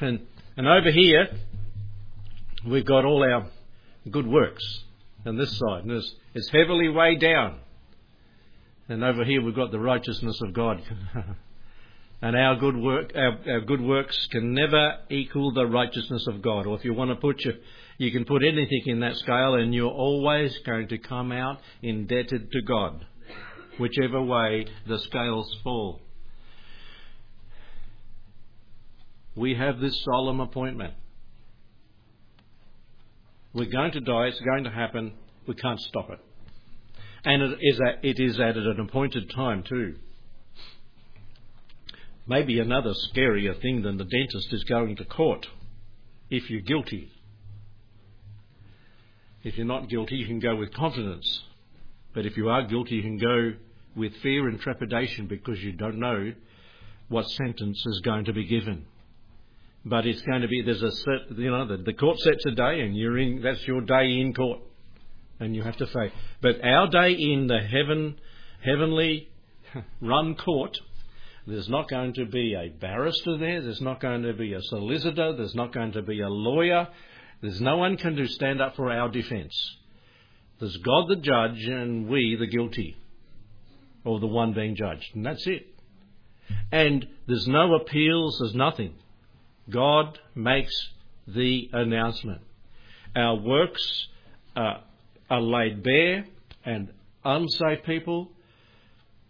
and, 0.00 0.20
and 0.56 0.66
over 0.66 0.90
here, 0.90 1.28
we've 2.66 2.84
got 2.84 3.04
all 3.04 3.22
our 3.22 3.46
good 4.10 4.26
works 4.26 4.62
on 5.24 5.36
this 5.36 5.56
side. 5.58 5.84
And 5.84 5.92
it's, 5.92 6.14
it's 6.36 6.48
heavily 6.50 6.88
weighed 6.88 7.20
down. 7.20 7.58
And 8.88 9.02
over 9.02 9.24
here, 9.24 9.42
we've 9.42 9.54
got 9.54 9.72
the 9.72 9.80
righteousness 9.80 10.38
of 10.42 10.52
God. 10.52 10.80
and 12.22 12.36
our 12.36 12.56
good 12.56 12.76
work, 12.76 13.12
our, 13.16 13.38
our, 13.48 13.60
good 13.60 13.80
works 13.80 14.28
can 14.30 14.54
never 14.54 14.98
equal 15.10 15.52
the 15.52 15.66
righteousness 15.66 16.24
of 16.28 16.42
God. 16.42 16.66
Or 16.66 16.76
if 16.76 16.84
you 16.84 16.94
want 16.94 17.10
to 17.10 17.16
put 17.16 17.44
your, 17.44 17.54
you 17.98 18.12
can 18.12 18.24
put 18.24 18.44
anything 18.44 18.82
in 18.86 19.00
that 19.00 19.16
scale, 19.16 19.54
and 19.54 19.74
you're 19.74 19.90
always 19.90 20.56
going 20.58 20.86
to 20.88 20.98
come 20.98 21.32
out 21.32 21.58
indebted 21.82 22.52
to 22.52 22.62
God, 22.62 23.04
whichever 23.78 24.22
way 24.22 24.66
the 24.86 25.00
scales 25.00 25.52
fall. 25.64 26.00
we 29.36 29.54
have 29.54 29.78
this 29.78 30.02
solemn 30.02 30.40
appointment. 30.40 30.94
We're 33.52 33.70
going 33.70 33.92
to 33.92 34.00
die, 34.00 34.26
it's 34.26 34.40
going 34.40 34.64
to 34.64 34.70
happen, 34.70 35.12
we 35.46 35.54
can't 35.54 35.80
stop 35.80 36.10
it. 36.10 36.18
And 37.26 37.42
it 37.42 37.58
is 37.60 37.80
at, 37.80 38.04
it 38.04 38.20
is 38.20 38.38
at 38.38 38.56
an 38.56 38.78
appointed 38.78 39.28
time 39.34 39.64
too. 39.64 39.96
Maybe 42.24 42.60
another 42.60 42.94
scarier 43.12 43.60
thing 43.60 43.82
than 43.82 43.98
the 43.98 44.04
dentist 44.04 44.52
is 44.52 44.62
going 44.64 44.94
to 44.96 45.04
court 45.04 45.46
if 46.30 46.48
you're 46.48 46.60
guilty. 46.60 47.10
If 49.42 49.56
you're 49.56 49.66
not 49.66 49.88
guilty, 49.88 50.16
you 50.16 50.26
can 50.26 50.38
go 50.38 50.54
with 50.54 50.72
confidence. 50.72 51.42
But 52.14 52.26
if 52.26 52.36
you 52.36 52.48
are 52.48 52.62
guilty, 52.62 52.94
you 52.94 53.02
can 53.02 53.18
go 53.18 53.54
with 53.96 54.14
fear 54.22 54.48
and 54.48 54.60
trepidation 54.60 55.26
because 55.26 55.62
you 55.62 55.72
don't 55.72 55.98
know 55.98 56.32
what 57.08 57.28
sentence 57.30 57.82
is 57.86 58.00
going 58.04 58.24
to 58.26 58.32
be 58.32 58.44
given 58.44 58.86
but 59.84 60.04
it's 60.04 60.20
going 60.22 60.42
to 60.42 60.48
be 60.48 60.62
there's 60.62 60.82
a 60.82 60.90
you 61.36 61.50
know 61.50 61.64
the, 61.64 61.76
the 61.76 61.92
court 61.92 62.18
sets 62.18 62.44
a 62.46 62.50
day 62.50 62.80
and 62.80 62.96
you're 62.96 63.16
in 63.16 63.40
that's 63.40 63.64
your 63.68 63.80
day 63.80 64.18
in 64.18 64.34
court 64.34 64.58
and 65.40 65.54
you 65.54 65.62
have 65.62 65.76
to 65.76 65.86
say 65.86 66.12
but 66.40 66.62
our 66.64 66.88
day 66.88 67.12
in 67.12 67.46
the 67.46 67.60
heaven 67.60 68.18
heavenly 68.64 69.28
run 70.00 70.34
court 70.34 70.76
there's 71.46 71.68
not 71.68 71.88
going 71.88 72.12
to 72.12 72.26
be 72.26 72.54
a 72.54 72.68
barrister 72.68 73.38
there 73.38 73.62
there's 73.62 73.80
not 73.80 74.00
going 74.00 74.22
to 74.22 74.32
be 74.32 74.52
a 74.52 74.62
solicitor 74.62 75.34
there's 75.36 75.54
not 75.54 75.72
going 75.72 75.92
to 75.92 76.02
be 76.02 76.20
a 76.20 76.28
lawyer. 76.28 76.88
There's 77.42 77.60
no 77.60 77.76
one 77.76 77.96
can 77.96 78.16
do 78.16 78.26
stand 78.26 78.60
up 78.60 78.76
for 78.76 78.90
our 78.90 79.08
defense. 79.08 79.54
There's 80.58 80.76
God 80.78 81.08
the 81.08 81.16
judge 81.16 81.64
and 81.66 82.08
we 82.08 82.36
the 82.38 82.46
guilty 82.46 82.96
or 84.04 84.20
the 84.20 84.26
one 84.26 84.54
being 84.54 84.74
judged 84.74 85.14
and 85.14 85.24
that's 85.24 85.46
it. 85.46 85.66
And 86.72 87.06
there's 87.26 87.46
no 87.46 87.74
appeals 87.74 88.38
there's 88.40 88.54
nothing. 88.54 88.94
God 89.68 90.18
makes 90.34 90.72
the 91.26 91.68
announcement. 91.72 92.40
Our 93.14 93.36
works 93.36 94.08
uh, 94.54 94.78
are 95.28 95.40
laid 95.40 95.82
bare, 95.82 96.26
and 96.64 96.92
unsaved 97.24 97.84
people 97.84 98.30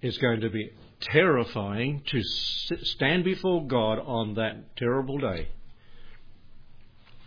is 0.03 0.19
going 0.19 0.41
to 0.41 0.51
be 0.51 0.71
terrifying 1.01 2.03
to 2.07 2.23
stand 2.23 3.25
before 3.25 3.67
God 3.67 3.99
on 3.99 4.35
that 4.35 4.77
terrible 4.77 5.19
day 5.19 5.49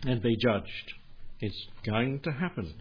and 0.06 0.22
be 0.22 0.36
judged. 0.36 0.92
It's 1.40 1.66
going 1.84 2.20
to 2.20 2.32
happen. 2.32 2.74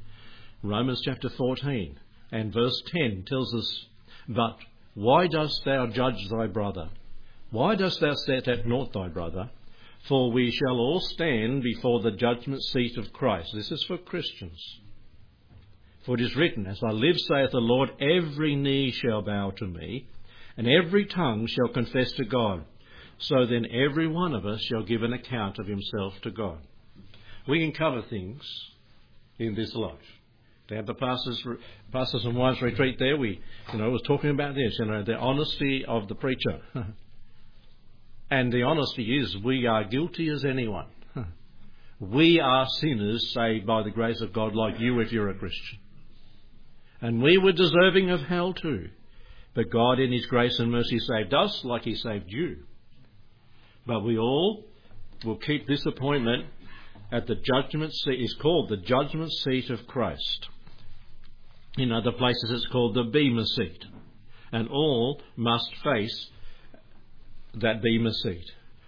Romans 0.63 1.01
chapter 1.03 1.29
14 1.29 1.97
and 2.31 2.53
verse 2.53 2.81
10 2.87 3.25
tells 3.27 3.53
us, 3.53 3.85
But 4.27 4.57
why 4.93 5.27
dost 5.27 5.63
thou 5.65 5.87
judge 5.87 6.27
thy 6.29 6.47
brother? 6.47 6.89
Why 7.51 7.75
dost 7.75 7.99
thou 7.99 8.13
set 8.13 8.47
at 8.47 8.67
naught 8.67 8.93
thy 8.93 9.07
brother? 9.07 9.49
For 10.07 10.31
we 10.31 10.51
shall 10.51 10.77
all 10.77 10.99
stand 10.99 11.63
before 11.63 12.01
the 12.01 12.11
judgment 12.11 12.63
seat 12.63 12.97
of 12.97 13.11
Christ. 13.11 13.51
This 13.53 13.71
is 13.71 13.83
for 13.87 13.97
Christians. 13.97 14.79
For 16.05 16.15
it 16.15 16.21
is 16.21 16.35
written, 16.35 16.65
As 16.65 16.79
I 16.83 16.91
live, 16.91 17.17
saith 17.19 17.51
the 17.51 17.59
Lord, 17.59 17.91
every 17.99 18.55
knee 18.55 18.91
shall 18.91 19.21
bow 19.21 19.51
to 19.57 19.65
me, 19.65 20.07
and 20.57 20.67
every 20.67 21.05
tongue 21.05 21.47
shall 21.47 21.67
confess 21.67 22.11
to 22.13 22.25
God. 22.25 22.63
So 23.19 23.45
then 23.45 23.65
every 23.71 24.07
one 24.07 24.33
of 24.33 24.45
us 24.45 24.61
shall 24.61 24.83
give 24.83 25.03
an 25.03 25.13
account 25.13 25.59
of 25.59 25.67
himself 25.67 26.13
to 26.21 26.31
God. 26.31 26.59
We 27.47 27.59
can 27.59 27.73
cover 27.73 28.01
things 28.09 28.41
in 29.37 29.55
this 29.55 29.73
life. 29.75 29.97
To 30.69 30.75
have 30.75 30.85
the 30.85 30.93
pastors, 30.93 31.43
pastors 31.91 32.23
and 32.25 32.35
wives 32.35 32.61
retreat 32.61 32.97
there, 32.99 33.17
we, 33.17 33.41
you 33.73 33.79
know, 33.79 33.89
was 33.89 34.03
talking 34.03 34.29
about 34.29 34.55
this, 34.55 34.77
you 34.79 34.85
know, 34.85 35.03
the 35.03 35.15
honesty 35.15 35.83
of 35.85 36.07
the 36.07 36.15
preacher. 36.15 36.61
And 38.31 38.53
the 38.53 38.61
honesty 38.61 39.17
is, 39.17 39.35
we 39.37 39.65
are 39.65 39.83
guilty 39.85 40.29
as 40.29 40.45
anyone. 40.45 40.85
We 41.99 42.39
are 42.39 42.67
sinners 42.79 43.33
saved 43.33 43.65
by 43.65 43.81
the 43.83 43.89
grace 43.89 44.21
of 44.21 44.31
God, 44.31 44.55
like 44.55 44.79
you 44.79 44.99
if 44.99 45.11
you're 45.11 45.29
a 45.29 45.33
Christian. 45.33 45.79
And 47.01 47.21
we 47.21 47.37
were 47.37 47.51
deserving 47.51 48.09
of 48.09 48.21
hell 48.21 48.53
too. 48.53 48.89
But 49.53 49.71
God, 49.71 49.99
in 49.99 50.11
His 50.11 50.25
grace 50.25 50.59
and 50.59 50.71
mercy, 50.71 50.99
saved 50.99 51.33
us 51.33 51.63
like 51.63 51.83
He 51.83 51.95
saved 51.95 52.25
you. 52.27 52.57
But 53.85 54.01
we 54.01 54.17
all 54.17 54.65
will 55.25 55.37
keep 55.37 55.67
this 55.67 55.85
appointment 55.85 56.45
at 57.11 57.27
the 57.27 57.35
judgment 57.35 57.93
seat. 57.93 58.19
It's 58.19 58.35
called 58.35 58.69
the 58.69 58.77
judgment 58.77 59.31
seat 59.31 59.69
of 59.69 59.87
Christ. 59.87 60.47
In 61.77 61.91
other 61.91 62.11
places, 62.11 62.51
it's 62.51 62.67
called 62.67 62.95
the 62.95 63.03
Bema 63.03 63.45
seat. 63.45 63.85
And 64.51 64.67
all 64.69 65.21
must 65.35 65.69
face 65.83 66.29
that 67.55 67.81
Bema 67.81 68.13
seat. 68.13 68.45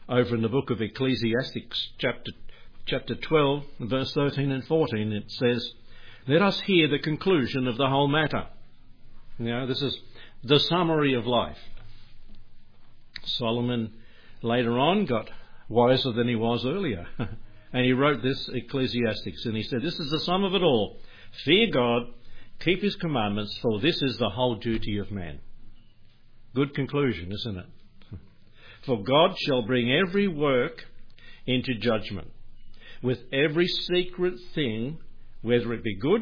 Over 0.09 0.35
in 0.35 0.41
the 0.41 0.49
book 0.49 0.69
of 0.69 0.81
Ecclesiastes, 0.81 1.91
chapter, 1.97 2.31
chapter 2.85 3.15
12, 3.15 3.63
verse 3.81 4.13
13 4.13 4.51
and 4.51 4.65
14, 4.65 5.13
it 5.13 5.31
says, 5.31 5.73
Let 6.31 6.43
us 6.43 6.61
hear 6.61 6.87
the 6.87 6.99
conclusion 6.99 7.67
of 7.67 7.75
the 7.75 7.89
whole 7.89 8.07
matter. 8.07 8.45
Now, 9.37 9.65
this 9.65 9.81
is 9.81 9.99
the 10.45 10.59
summary 10.59 11.13
of 11.13 11.27
life. 11.27 11.57
Solomon 13.25 13.91
later 14.41 14.79
on 14.79 15.03
got 15.03 15.29
wiser 15.67 16.13
than 16.13 16.29
he 16.29 16.35
was 16.35 16.65
earlier. 16.65 17.05
and 17.73 17.85
he 17.85 17.91
wrote 17.91 18.23
this 18.23 18.49
Ecclesiastes, 18.53 19.45
and 19.45 19.57
he 19.57 19.63
said, 19.63 19.81
This 19.81 19.99
is 19.99 20.09
the 20.09 20.21
sum 20.21 20.45
of 20.45 20.55
it 20.55 20.63
all. 20.63 21.01
Fear 21.43 21.67
God, 21.73 22.03
keep 22.61 22.81
his 22.81 22.95
commandments, 22.95 23.59
for 23.61 23.81
this 23.81 24.01
is 24.01 24.17
the 24.17 24.29
whole 24.29 24.55
duty 24.55 24.99
of 24.99 25.11
man. 25.11 25.41
Good 26.55 26.73
conclusion, 26.73 27.33
isn't 27.33 27.57
it? 27.57 27.65
For 28.85 29.03
God 29.03 29.35
shall 29.37 29.63
bring 29.63 29.91
every 29.91 30.29
work 30.29 30.85
into 31.45 31.75
judgment, 31.75 32.31
with 33.03 33.19
every 33.33 33.67
secret 33.67 34.35
thing, 34.55 34.99
whether 35.41 35.73
it 35.73 35.83
be 35.83 35.95
good 35.95 36.21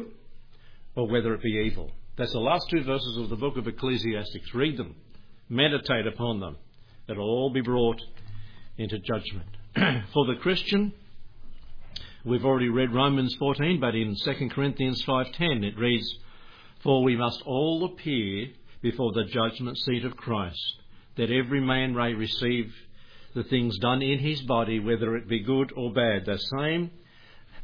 or 0.94 1.08
whether 1.08 1.34
it 1.34 1.42
be 1.42 1.62
evil. 1.66 1.90
That's 2.16 2.32
the 2.32 2.40
last 2.40 2.68
two 2.70 2.82
verses 2.82 3.16
of 3.18 3.28
the 3.28 3.36
book 3.36 3.56
of 3.56 3.66
Ecclesiastes. 3.66 4.54
Read 4.54 4.76
them, 4.76 4.96
meditate 5.48 6.06
upon 6.06 6.40
them. 6.40 6.56
It'll 7.08 7.24
all 7.24 7.50
be 7.50 7.60
brought 7.60 8.00
into 8.76 8.98
judgment. 8.98 9.48
For 10.12 10.26
the 10.26 10.38
Christian, 10.40 10.92
we've 12.24 12.44
already 12.44 12.68
read 12.68 12.92
Romans 12.92 13.34
14, 13.38 13.80
but 13.80 13.94
in 13.94 14.14
2 14.16 14.48
Corinthians 14.50 15.02
5:10 15.04 15.64
it 15.64 15.78
reads, 15.78 16.18
"For 16.82 17.02
we 17.02 17.16
must 17.16 17.42
all 17.46 17.84
appear 17.84 18.48
before 18.82 19.12
the 19.12 19.24
judgment 19.24 19.78
seat 19.78 20.04
of 20.04 20.16
Christ, 20.16 20.80
that 21.16 21.30
every 21.30 21.60
man 21.60 21.94
may 21.94 22.14
receive 22.14 22.74
the 23.34 23.44
things 23.44 23.78
done 23.78 24.02
in 24.02 24.18
his 24.18 24.42
body, 24.42 24.80
whether 24.80 25.16
it 25.16 25.28
be 25.28 25.40
good 25.40 25.72
or 25.76 25.92
bad. 25.92 26.24
The 26.24 26.38
same 26.58 26.90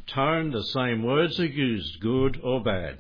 tone, 0.07 0.51
the 0.51 0.65
same 0.65 1.03
words 1.03 1.39
are 1.41 1.47
used, 1.47 2.01
good 2.01 2.41
or 2.43 2.63
bad. 2.63 2.99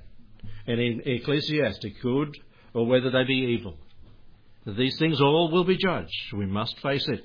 And 0.66 0.81
in 0.81 1.03
Ecclesiastic, 1.05 2.01
good 2.03 2.37
or 2.75 2.87
whether 2.87 3.11
they 3.11 3.25
be 3.25 3.57
evil. 3.59 3.77
These 4.66 4.99
things 4.99 5.21
all 5.21 5.51
will 5.51 5.64
be 5.64 5.77
judged. 5.77 6.33
We 6.33 6.47
must 6.47 6.79
face 6.81 7.07
it. 7.09 7.25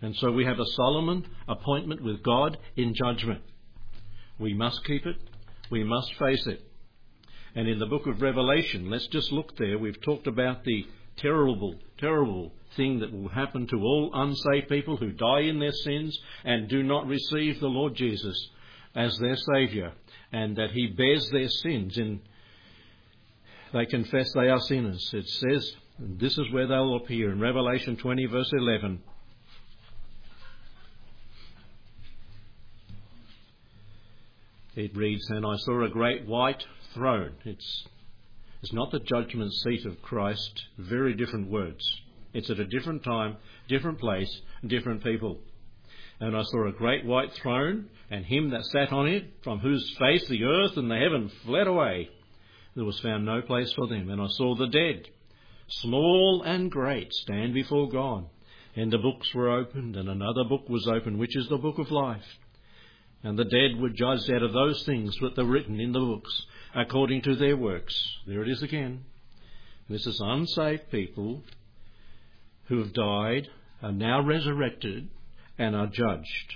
And 0.00 0.16
so 0.16 0.32
we 0.32 0.44
have 0.44 0.58
a 0.58 0.66
solemn 0.74 1.24
appointment 1.46 2.02
with 2.02 2.22
God 2.22 2.58
in 2.76 2.94
judgment. 2.94 3.42
We 4.38 4.54
must 4.54 4.84
keep 4.84 5.06
it. 5.06 5.16
We 5.70 5.84
must 5.84 6.14
face 6.14 6.46
it. 6.46 6.62
And 7.54 7.68
in 7.68 7.78
the 7.78 7.86
book 7.86 8.06
of 8.06 8.20
Revelation, 8.20 8.90
let's 8.90 9.06
just 9.06 9.32
look 9.32 9.56
there. 9.56 9.78
We've 9.78 10.00
talked 10.02 10.26
about 10.26 10.64
the 10.64 10.86
terrible, 11.16 11.74
terrible 11.98 12.52
thing 12.76 13.00
that 13.00 13.12
will 13.12 13.28
happen 13.28 13.66
to 13.68 13.76
all 13.76 14.10
unsaved 14.14 14.68
people 14.68 14.96
who 14.96 15.10
die 15.10 15.40
in 15.40 15.58
their 15.58 15.72
sins 15.72 16.18
and 16.44 16.68
do 16.68 16.82
not 16.82 17.06
receive 17.06 17.60
the 17.60 17.68
Lord 17.68 17.94
Jesus 17.94 18.50
as 18.94 19.16
their 19.18 19.36
Saviour, 19.36 19.92
and 20.32 20.56
that 20.56 20.70
He 20.70 20.86
bears 20.86 21.28
their 21.30 21.48
sins 21.48 21.98
in 21.98 22.20
they 23.72 23.86
confess 23.86 24.32
they 24.32 24.48
are 24.48 24.60
sinners. 24.60 25.10
It 25.12 25.28
says, 25.28 25.74
this 25.98 26.38
is 26.38 26.50
where 26.52 26.68
they'll 26.68 26.94
appear 26.94 27.32
in 27.32 27.40
Revelation 27.40 27.96
20, 27.96 28.26
verse 28.26 28.50
11. 28.52 29.02
It 34.76 34.96
reads, 34.96 35.28
And 35.30 35.44
I 35.44 35.56
saw 35.56 35.84
a 35.84 35.88
great 35.88 36.26
white 36.26 36.64
throne. 36.94 37.32
It's, 37.44 37.84
it's 38.64 38.72
not 38.72 38.90
the 38.90 39.00
judgment 39.00 39.52
seat 39.52 39.84
of 39.84 40.00
Christ, 40.00 40.64
very 40.78 41.12
different 41.12 41.50
words. 41.50 41.84
It's 42.32 42.48
at 42.48 42.58
a 42.58 42.64
different 42.64 43.04
time, 43.04 43.36
different 43.68 44.00
place, 44.00 44.40
different 44.66 45.04
people. 45.04 45.38
And 46.18 46.34
I 46.34 46.40
saw 46.44 46.66
a 46.66 46.72
great 46.72 47.04
white 47.04 47.30
throne, 47.34 47.90
and 48.10 48.24
him 48.24 48.48
that 48.52 48.64
sat 48.64 48.90
on 48.90 49.06
it, 49.06 49.26
from 49.42 49.58
whose 49.58 49.94
face 49.98 50.26
the 50.28 50.44
earth 50.44 50.78
and 50.78 50.90
the 50.90 50.96
heaven 50.96 51.30
fled 51.44 51.66
away. 51.66 52.08
There 52.74 52.86
was 52.86 52.98
found 53.00 53.26
no 53.26 53.42
place 53.42 53.70
for 53.74 53.86
them. 53.86 54.08
And 54.08 54.18
I 54.18 54.28
saw 54.28 54.54
the 54.54 54.68
dead, 54.68 55.08
small 55.68 56.42
and 56.46 56.70
great, 56.70 57.12
stand 57.12 57.52
before 57.52 57.90
God. 57.90 58.24
And 58.76 58.90
the 58.90 58.96
books 58.96 59.28
were 59.34 59.50
opened, 59.50 59.96
and 59.96 60.08
another 60.08 60.44
book 60.48 60.70
was 60.70 60.88
opened, 60.88 61.18
which 61.18 61.36
is 61.36 61.50
the 61.50 61.58
book 61.58 61.78
of 61.78 61.90
life. 61.90 62.24
And 63.22 63.38
the 63.38 63.44
dead 63.44 63.78
were 63.78 63.90
judged 63.90 64.30
out 64.32 64.42
of 64.42 64.54
those 64.54 64.82
things 64.84 65.14
that 65.20 65.38
are 65.38 65.44
written 65.44 65.80
in 65.80 65.92
the 65.92 66.00
books, 66.00 66.46
according 66.74 67.22
to 67.22 67.36
their 67.36 67.56
works. 67.56 67.94
There 68.26 68.42
it 68.42 68.48
is 68.48 68.62
again. 68.62 69.04
This 69.88 70.06
is 70.06 70.20
unsaved 70.20 70.90
people 70.90 71.42
who 72.66 72.78
have 72.78 72.92
died 72.92 73.48
are 73.82 73.92
now 73.92 74.20
resurrected 74.20 75.08
and 75.58 75.76
are 75.76 75.86
judged 75.86 76.54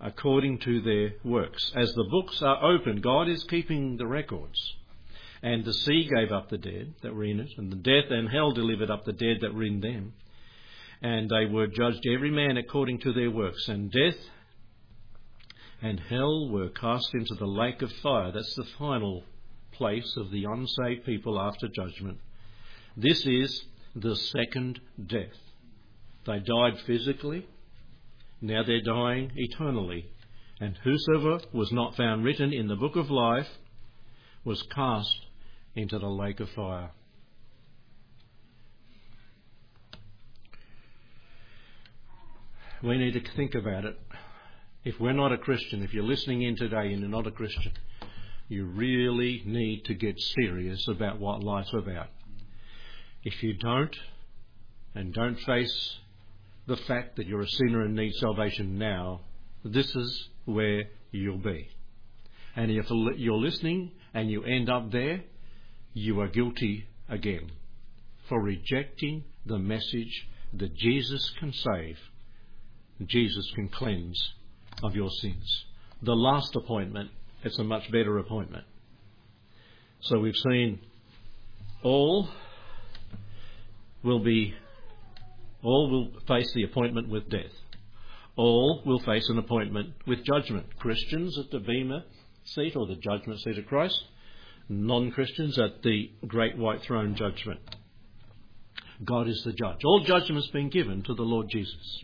according 0.00 0.58
to 0.58 0.80
their 0.80 1.12
works. 1.24 1.72
As 1.76 1.92
the 1.92 2.08
books 2.10 2.42
are 2.42 2.64
opened, 2.64 3.02
God 3.02 3.28
is 3.28 3.44
keeping 3.44 3.96
the 3.96 4.06
records. 4.06 4.74
And 5.42 5.64
the 5.64 5.72
sea 5.72 6.10
gave 6.14 6.32
up 6.32 6.48
the 6.48 6.58
dead 6.58 6.94
that 7.02 7.14
were 7.14 7.24
in 7.24 7.40
it, 7.40 7.50
and 7.56 7.70
the 7.70 7.76
death 7.76 8.10
and 8.10 8.28
hell 8.28 8.52
delivered 8.52 8.90
up 8.90 9.04
the 9.04 9.12
dead 9.12 9.38
that 9.42 9.54
were 9.54 9.64
in 9.64 9.80
them. 9.80 10.14
And 11.02 11.30
they 11.30 11.46
were 11.46 11.66
judged 11.66 12.06
every 12.06 12.30
man 12.30 12.56
according 12.56 13.00
to 13.00 13.12
their 13.12 13.30
works. 13.30 13.68
And 13.68 13.92
death 13.92 14.16
and 15.82 16.00
hell 16.00 16.48
were 16.48 16.70
cast 16.70 17.14
into 17.14 17.34
the 17.34 17.46
lake 17.46 17.82
of 17.82 17.92
fire. 18.02 18.32
That's 18.32 18.54
the 18.56 18.66
final 18.78 19.24
place 19.76 20.14
of 20.16 20.30
the 20.30 20.44
unsaved 20.44 21.04
people 21.04 21.40
after 21.40 21.68
judgment. 21.68 22.18
This 22.96 23.26
is 23.26 23.64
the 23.94 24.16
second 24.16 24.80
death. 25.06 25.38
They 26.26 26.40
died 26.40 26.80
physically, 26.86 27.46
now 28.40 28.62
they're 28.62 28.82
dying 28.82 29.32
eternally. 29.34 30.06
And 30.60 30.78
whosoever 30.84 31.40
was 31.52 31.70
not 31.72 31.96
found 31.96 32.24
written 32.24 32.52
in 32.52 32.68
the 32.68 32.76
book 32.76 32.96
of 32.96 33.10
life 33.10 33.48
was 34.44 34.62
cast 34.74 35.26
into 35.74 35.98
the 35.98 36.08
lake 36.08 36.40
of 36.40 36.48
fire. 36.50 36.90
We 42.82 42.98
need 42.98 43.12
to 43.14 43.32
think 43.34 43.54
about 43.54 43.84
it. 43.84 43.98
If 44.84 45.00
we're 45.00 45.12
not 45.12 45.32
a 45.32 45.38
Christian, 45.38 45.82
if 45.82 45.92
you're 45.92 46.04
listening 46.04 46.42
in 46.42 46.56
today 46.56 46.92
and 46.92 47.00
you're 47.00 47.08
not 47.08 47.26
a 47.26 47.32
Christian, 47.32 47.72
you 48.48 48.64
really 48.66 49.42
need 49.44 49.84
to 49.86 49.94
get 49.94 50.20
serious 50.40 50.86
about 50.88 51.18
what 51.18 51.42
life's 51.42 51.72
about. 51.74 52.08
If 53.24 53.42
you 53.42 53.54
don't, 53.54 53.96
and 54.94 55.12
don't 55.12 55.38
face 55.40 55.98
the 56.66 56.76
fact 56.76 57.16
that 57.16 57.26
you're 57.26 57.42
a 57.42 57.48
sinner 57.48 57.82
and 57.82 57.94
need 57.94 58.14
salvation 58.14 58.78
now, 58.78 59.20
this 59.64 59.94
is 59.94 60.28
where 60.44 60.84
you'll 61.10 61.38
be. 61.38 61.68
And 62.54 62.70
if 62.70 62.86
you're 62.90 63.36
listening 63.36 63.92
and 64.14 64.30
you 64.30 64.42
end 64.44 64.70
up 64.70 64.90
there, 64.90 65.22
you 65.92 66.20
are 66.20 66.28
guilty 66.28 66.86
again 67.08 67.50
for 68.28 68.42
rejecting 68.42 69.24
the 69.44 69.58
message 69.58 70.28
that 70.54 70.74
Jesus 70.74 71.30
can 71.38 71.52
save, 71.52 71.98
Jesus 73.04 73.50
can 73.54 73.68
cleanse 73.68 74.32
of 74.82 74.94
your 74.96 75.10
sins. 75.10 75.64
The 76.02 76.16
last 76.16 76.56
appointment, 76.56 77.10
it's 77.46 77.58
a 77.58 77.64
much 77.64 77.90
better 77.90 78.18
appointment. 78.18 78.64
So 80.00 80.18
we've 80.18 80.36
seen 80.36 80.80
all 81.82 82.28
will 84.02 84.18
be, 84.18 84.54
all 85.62 85.90
will 85.90 86.20
face 86.26 86.52
the 86.54 86.64
appointment 86.64 87.08
with 87.08 87.30
death. 87.30 87.52
All 88.36 88.82
will 88.84 88.98
face 88.98 89.28
an 89.28 89.38
appointment 89.38 89.94
with 90.06 90.24
judgment. 90.24 90.76
Christians 90.78 91.38
at 91.38 91.50
the 91.50 91.60
Bema 91.60 92.04
seat 92.44 92.76
or 92.76 92.86
the 92.86 92.96
judgment 92.96 93.40
seat 93.40 93.58
of 93.58 93.66
Christ, 93.66 94.04
non 94.68 95.10
Christians 95.10 95.58
at 95.58 95.82
the 95.82 96.10
great 96.26 96.58
white 96.58 96.82
throne 96.82 97.14
judgment. 97.14 97.60
God 99.04 99.28
is 99.28 99.42
the 99.44 99.52
judge. 99.52 99.84
All 99.84 100.00
judgment 100.00 100.42
has 100.44 100.50
been 100.52 100.68
given 100.68 101.02
to 101.02 101.14
the 101.14 101.22
Lord 101.22 101.48
Jesus. 101.50 102.02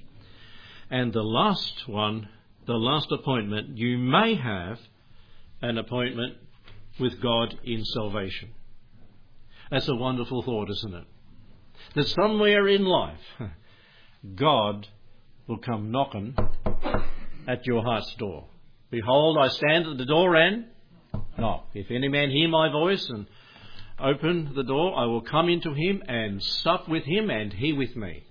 And 0.90 1.12
the 1.12 1.22
last 1.22 1.88
one, 1.88 2.28
the 2.66 2.74
last 2.74 3.10
appointment, 3.10 3.76
you 3.78 3.98
may 3.98 4.34
have 4.34 4.78
an 5.62 5.78
appointment 5.78 6.36
with 7.00 7.20
God 7.20 7.58
in 7.64 7.84
salvation. 7.84 8.50
That's 9.70 9.88
a 9.88 9.94
wonderful 9.94 10.42
thought, 10.42 10.68
isn't 10.70 10.94
it? 10.94 11.04
that 11.94 12.08
somewhere 12.08 12.68
in 12.68 12.84
life, 12.84 13.20
God 14.34 14.88
will 15.46 15.58
come 15.58 15.90
knocking 15.90 16.36
at 17.46 17.66
your 17.66 17.82
heart's 17.82 18.14
door. 18.16 18.46
Behold, 18.90 19.38
I 19.38 19.48
stand 19.48 19.86
at 19.86 19.98
the 19.98 20.04
door 20.04 20.36
and 20.36 20.66
knock. 21.38 21.68
If 21.74 21.90
any 21.90 22.08
man 22.08 22.30
hear 22.30 22.48
my 22.48 22.70
voice 22.70 23.08
and 23.08 23.26
open 23.98 24.52
the 24.54 24.62
door, 24.62 24.96
I 24.96 25.06
will 25.06 25.22
come 25.22 25.48
into 25.48 25.72
him 25.72 26.02
and 26.06 26.42
sup 26.42 26.88
with 26.88 27.04
him 27.04 27.30
and 27.30 27.52
he 27.52 27.72
with 27.72 27.96
me. 27.96 28.24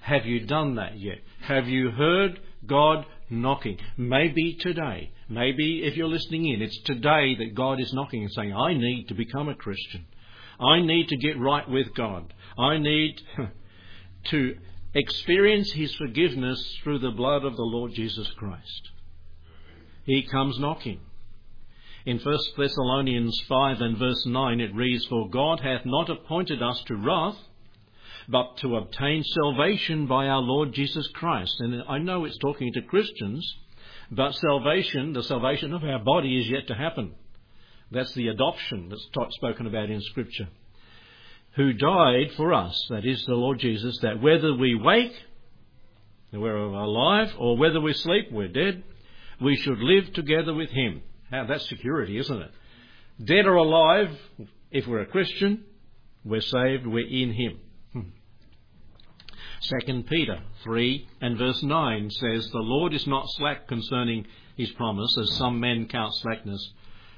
Have 0.00 0.26
you 0.26 0.46
done 0.46 0.76
that 0.76 0.98
yet? 0.98 1.18
Have 1.42 1.66
you 1.66 1.90
heard 1.90 2.38
God 2.66 3.06
knocking? 3.30 3.78
Maybe 3.96 4.54
today. 4.60 5.10
Maybe 5.28 5.82
if 5.84 5.96
you're 5.96 6.08
listening 6.08 6.46
in, 6.46 6.62
it's 6.62 6.78
today 6.82 7.34
that 7.36 7.54
God 7.54 7.80
is 7.80 7.92
knocking 7.92 8.22
and 8.22 8.32
saying, 8.32 8.52
I 8.52 8.74
need 8.74 9.06
to 9.08 9.14
become 9.14 9.48
a 9.48 9.54
Christian. 9.54 10.04
I 10.60 10.80
need 10.80 11.08
to 11.08 11.16
get 11.16 11.38
right 11.38 11.68
with 11.68 11.94
God. 11.94 12.32
I 12.58 12.78
need 12.78 13.20
to 14.30 14.56
experience 14.94 15.72
His 15.72 15.94
forgiveness 15.94 16.78
through 16.82 17.00
the 17.00 17.10
blood 17.10 17.44
of 17.44 17.56
the 17.56 17.62
Lord 17.62 17.92
Jesus 17.94 18.30
Christ. 18.36 18.90
He 20.04 20.22
comes 20.22 20.58
knocking. 20.58 21.00
In 22.06 22.18
1 22.18 22.38
Thessalonians 22.58 23.40
5 23.48 23.80
and 23.80 23.96
verse 23.96 24.26
9 24.26 24.60
it 24.60 24.74
reads, 24.74 25.06
For 25.06 25.30
God 25.30 25.60
hath 25.60 25.86
not 25.86 26.10
appointed 26.10 26.62
us 26.62 26.82
to 26.86 26.96
wrath, 26.96 27.38
but 28.28 28.58
to 28.58 28.76
obtain 28.76 29.24
salvation 29.24 30.06
by 30.06 30.28
our 30.28 30.40
Lord 30.40 30.74
Jesus 30.74 31.06
Christ. 31.14 31.54
And 31.60 31.82
I 31.88 31.98
know 31.98 32.24
it's 32.24 32.38
talking 32.38 32.72
to 32.74 32.82
Christians, 32.82 33.56
but 34.10 34.34
salvation, 34.34 35.12
the 35.12 35.22
salvation 35.22 35.72
of 35.72 35.84
our 35.84 35.98
body, 35.98 36.38
is 36.38 36.48
yet 36.48 36.66
to 36.68 36.74
happen. 36.74 37.14
That's 37.90 38.12
the 38.14 38.28
adoption 38.28 38.88
that's 38.88 39.08
spoken 39.36 39.66
about 39.66 39.90
in 39.90 40.00
Scripture. 40.00 40.48
who 41.56 41.72
died 41.72 42.32
for 42.36 42.52
us, 42.52 42.86
that 42.90 43.04
is 43.04 43.24
the 43.26 43.34
Lord 43.34 43.58
Jesus, 43.60 43.98
that 44.02 44.20
whether 44.20 44.54
we 44.54 44.74
wake, 44.74 45.14
we're 46.32 46.56
alive, 46.56 47.32
or 47.38 47.56
whether 47.56 47.80
we 47.80 47.92
sleep, 47.92 48.32
we're 48.32 48.48
dead, 48.48 48.82
we 49.40 49.56
should 49.56 49.78
live 49.78 50.12
together 50.12 50.52
with 50.52 50.70
him. 50.70 51.02
How 51.30 51.44
that's 51.46 51.68
security, 51.68 52.18
isn't 52.18 52.42
it? 52.42 52.50
Dead 53.22 53.46
or 53.46 53.54
alive, 53.54 54.10
if 54.72 54.86
we're 54.86 55.00
a 55.02 55.06
Christian, 55.06 55.64
we're 56.24 56.40
saved, 56.40 56.86
we're 56.86 57.06
in 57.06 57.32
him. 57.32 57.60
2 59.64 59.92
hmm. 59.92 60.00
Peter 60.02 60.38
3 60.62 61.08
and 61.20 61.38
verse 61.38 61.62
9 61.62 62.10
says, 62.10 62.48
The 62.50 62.58
Lord 62.58 62.94
is 62.94 63.06
not 63.06 63.24
slack 63.30 63.66
concerning 63.68 64.26
his 64.56 64.70
promise, 64.72 65.16
as 65.18 65.36
some 65.36 65.58
men 65.60 65.88
count 65.88 66.12
slackness, 66.16 66.72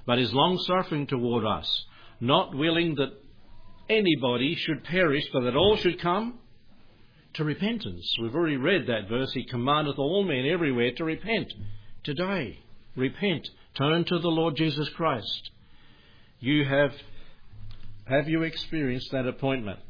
but 0.07 0.19
is 0.19 0.33
long 0.33 0.59
suffering 0.59 1.07
toward 1.07 1.45
us, 1.45 1.85
not 2.21 2.55
willing 2.55 2.95
that 2.97 3.13
anybody 3.89 4.55
should 4.55 4.85
perish, 4.85 5.25
but 5.33 5.43
that 5.43 5.57
all 5.57 5.77
should 5.77 6.01
come 6.01 6.39
to 7.35 7.45
repentance. 7.45 8.17
We've 8.21 8.35
already 8.35 8.57
read 8.57 8.87
that 8.87 9.09
verse. 9.09 9.33
He 9.33 9.45
commandeth 9.45 9.99
all 9.99 10.25
men 10.25 10.47
everywhere 10.47 10.93
to 10.97 11.05
repent. 11.05 11.53
Today, 12.03 12.61
repent. 12.97 13.49
Turn 13.75 14.05
to 14.05 14.19
the 14.19 14.29
Lord 14.29 14.57
Jesus 14.57 14.89
Christ. 14.91 15.51
You 16.41 16.65
have, 16.65 16.93
have 18.07 18.29
you 18.29 18.43
experienced 18.43 19.11
that 19.13 19.27
appointment? 19.27 19.81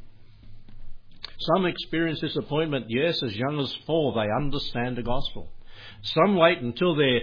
Some 1.39 1.65
experience 1.65 2.19
disappointment, 2.19 2.87
yes, 2.89 3.21
as 3.21 3.35
young 3.35 3.59
as 3.59 3.73
four, 3.85 4.13
they 4.13 4.27
understand 4.31 4.97
the 4.97 5.03
gospel. 5.03 5.51
Some 6.01 6.35
wait 6.35 6.61
until 6.61 6.95
they're 6.95 7.21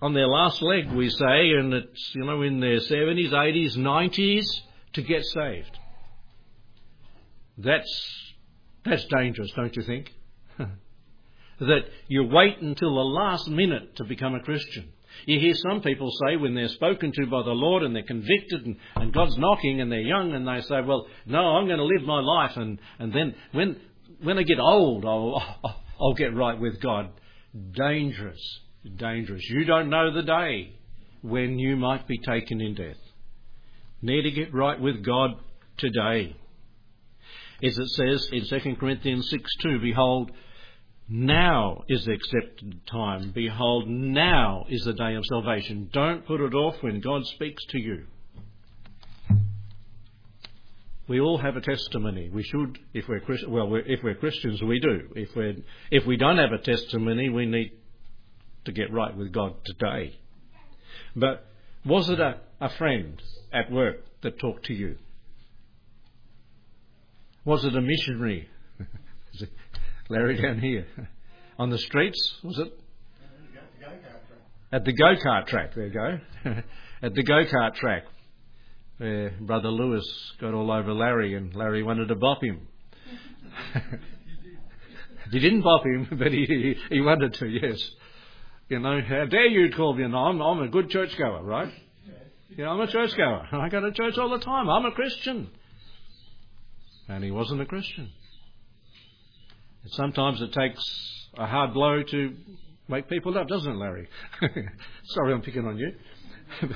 on 0.00 0.14
their 0.14 0.26
last 0.26 0.62
leg, 0.62 0.90
we 0.90 1.10
say, 1.10 1.50
and 1.50 1.72
it's, 1.74 2.12
you 2.14 2.24
know, 2.24 2.42
in 2.42 2.60
their 2.60 2.78
70s, 2.78 3.30
80s, 3.30 3.76
90s 3.76 4.44
to 4.94 5.02
get 5.02 5.24
saved. 5.24 5.78
That's, 7.58 8.34
that's 8.84 9.04
dangerous, 9.06 9.52
don't 9.54 9.76
you 9.76 9.82
think? 9.82 10.12
that 10.58 11.84
you 12.08 12.24
wait 12.24 12.58
until 12.60 12.94
the 12.94 13.04
last 13.04 13.48
minute 13.48 13.96
to 13.96 14.04
become 14.04 14.34
a 14.34 14.40
Christian. 14.40 14.92
You 15.26 15.38
hear 15.38 15.54
some 15.54 15.80
people 15.82 16.10
say 16.26 16.36
when 16.36 16.54
they're 16.54 16.68
spoken 16.68 17.12
to 17.12 17.26
by 17.26 17.42
the 17.42 17.50
Lord 17.50 17.82
and 17.82 17.94
they're 17.94 18.02
convicted 18.02 18.66
and, 18.66 18.76
and 18.96 19.12
God's 19.12 19.36
knocking 19.38 19.80
and 19.80 19.90
they're 19.90 20.00
young 20.00 20.32
and 20.32 20.46
they 20.46 20.60
say, 20.62 20.80
well, 20.80 21.06
no, 21.26 21.38
I'm 21.38 21.66
going 21.66 21.78
to 21.78 21.84
live 21.84 22.02
my 22.06 22.20
life 22.20 22.56
and, 22.56 22.78
and 22.98 23.12
then 23.12 23.34
when, 23.52 23.76
when 24.22 24.38
I 24.38 24.42
get 24.42 24.58
old, 24.58 25.04
I'll, 25.04 25.42
I'll 26.00 26.14
get 26.14 26.34
right 26.34 26.58
with 26.58 26.80
God. 26.80 27.10
Dangerous. 27.72 28.40
Dangerous. 28.96 29.42
You 29.48 29.64
don't 29.64 29.90
know 29.90 30.12
the 30.12 30.22
day 30.22 30.74
when 31.22 31.58
you 31.58 31.76
might 31.76 32.08
be 32.08 32.18
taken 32.18 32.60
in 32.60 32.74
death. 32.74 32.96
Need 34.00 34.22
to 34.22 34.30
get 34.30 34.52
right 34.52 34.80
with 34.80 35.04
God 35.04 35.30
today 35.76 36.36
as 37.62 37.78
it 37.78 37.88
says 37.90 38.28
in 38.32 38.44
2 38.44 38.76
Corinthians 38.76 39.30
6 39.30 39.50
2, 39.62 39.78
Behold, 39.80 40.32
now 41.12 41.84
is 41.88 42.04
the 42.06 42.12
accepted 42.12 42.80
time. 42.90 43.32
Behold, 43.34 43.88
now 43.88 44.64
is 44.68 44.84
the 44.84 44.94
day 44.94 45.14
of 45.14 45.24
salvation. 45.26 45.90
Don't 45.92 46.26
put 46.26 46.40
it 46.40 46.54
off 46.54 46.76
when 46.80 47.00
God 47.00 47.26
speaks 47.26 47.62
to 47.66 47.78
you. 47.78 48.04
We 51.08 51.20
all 51.20 51.36
have 51.36 51.56
a 51.56 51.60
testimony. 51.60 52.30
We 52.32 52.42
should, 52.42 52.78
if 52.94 53.06
we're 53.08 53.20
well, 53.48 53.68
we're, 53.68 53.80
if 53.80 54.02
we're 54.02 54.14
Christians, 54.14 54.62
we 54.62 54.80
do. 54.80 55.10
If 55.14 55.36
we 55.36 55.62
if 55.90 56.06
we 56.06 56.16
don't 56.16 56.38
have 56.38 56.52
a 56.52 56.58
testimony, 56.58 57.28
we 57.28 57.44
need 57.44 57.72
to 58.64 58.72
get 58.72 58.90
right 58.92 59.14
with 59.14 59.32
God 59.32 59.56
today. 59.64 60.16
But 61.14 61.46
was 61.84 62.08
it 62.08 62.20
a, 62.20 62.38
a 62.60 62.70
friend 62.70 63.20
at 63.52 63.70
work 63.70 64.04
that 64.22 64.38
talked 64.38 64.66
to 64.66 64.74
you? 64.74 64.96
Was 67.44 67.64
it 67.64 67.76
a 67.76 67.80
missionary? 67.82 68.48
Larry 70.12 70.40
down 70.40 70.58
here. 70.58 70.86
On 71.58 71.70
the 71.70 71.78
streets, 71.78 72.34
was 72.42 72.58
it? 72.58 72.72
At 74.72 74.84
the 74.84 74.92
go 74.92 75.14
kart 75.16 75.46
track, 75.46 75.74
there 75.74 75.86
you 75.86 75.92
go. 75.92 76.18
At 77.02 77.14
the 77.14 77.22
go 77.22 77.44
kart 77.44 77.74
track, 77.74 78.04
where 78.98 79.34
Brother 79.40 79.68
Lewis 79.68 80.06
got 80.40 80.54
all 80.54 80.70
over 80.70 80.92
Larry 80.92 81.34
and 81.34 81.54
Larry 81.54 81.82
wanted 81.82 82.08
to 82.08 82.14
bop 82.14 82.42
him. 82.42 82.68
he 85.30 85.40
didn't 85.40 85.62
bop 85.62 85.84
him, 85.84 86.08
but 86.18 86.32
he, 86.32 86.76
he 86.88 87.00
wanted 87.00 87.34
to, 87.34 87.46
yes. 87.46 87.78
You 88.68 88.78
know, 88.78 89.00
how 89.06 89.26
dare 89.26 89.46
you 89.46 89.70
call 89.74 89.94
me? 89.94 90.06
No, 90.08 90.16
I'm, 90.16 90.40
I'm 90.40 90.62
a 90.62 90.68
good 90.68 90.88
churchgoer, 90.88 91.42
right? 91.42 91.72
Yeah, 92.56 92.70
I'm 92.70 92.80
a 92.80 92.86
churchgoer. 92.86 93.48
I 93.52 93.68
go 93.68 93.80
to 93.80 93.92
church 93.92 94.16
all 94.16 94.30
the 94.30 94.44
time. 94.44 94.70
I'm 94.70 94.86
a 94.86 94.92
Christian 94.92 95.50
and 97.08 97.24
he 97.24 97.30
wasn't 97.30 97.60
a 97.60 97.66
Christian. 97.66 98.10
Sometimes 99.92 100.40
it 100.40 100.52
takes 100.52 100.82
a 101.36 101.46
hard 101.46 101.74
blow 101.74 102.02
to 102.02 102.34
wake 102.88 103.08
people 103.08 103.36
up, 103.36 103.46
doesn't 103.46 103.72
it, 103.72 103.76
Larry? 103.76 104.08
Sorry, 105.04 105.34
I'm 105.34 105.42
picking 105.42 105.66
on 105.66 105.76
you. 105.78 105.92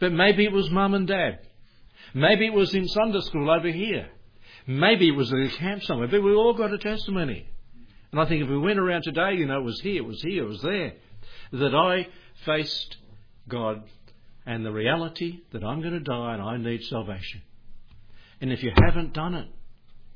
but 0.00 0.12
maybe 0.12 0.44
it 0.44 0.52
was 0.52 0.70
mum 0.70 0.94
and 0.94 1.06
dad. 1.06 1.40
Maybe 2.14 2.46
it 2.46 2.54
was 2.54 2.74
in 2.74 2.88
Sunday 2.88 3.20
school 3.20 3.50
over 3.50 3.68
here. 3.68 4.08
Maybe 4.66 5.08
it 5.08 5.14
was 5.16 5.30
at 5.32 5.38
a 5.38 5.48
camp 5.58 5.82
somewhere. 5.82 6.08
But 6.08 6.22
we 6.22 6.32
all 6.32 6.54
got 6.54 6.72
a 6.72 6.78
testimony. 6.78 7.46
And 8.10 8.20
I 8.20 8.26
think 8.26 8.42
if 8.42 8.48
we 8.48 8.58
went 8.58 8.78
around 8.78 9.02
today, 9.02 9.34
you 9.34 9.46
know, 9.46 9.58
it 9.58 9.64
was 9.64 9.80
here, 9.80 10.02
it 10.02 10.06
was 10.06 10.22
here, 10.22 10.44
it 10.44 10.48
was 10.48 10.62
there, 10.62 10.94
that 11.52 11.74
I 11.74 12.06
faced 12.46 12.96
God 13.48 13.82
and 14.46 14.64
the 14.64 14.72
reality 14.72 15.40
that 15.52 15.62
I'm 15.62 15.82
going 15.82 15.92
to 15.92 16.00
die 16.00 16.34
and 16.34 16.42
I 16.42 16.56
need 16.56 16.82
salvation. 16.84 17.42
And 18.40 18.50
if 18.50 18.62
you 18.62 18.72
haven't 18.82 19.12
done 19.12 19.34
it, 19.34 19.48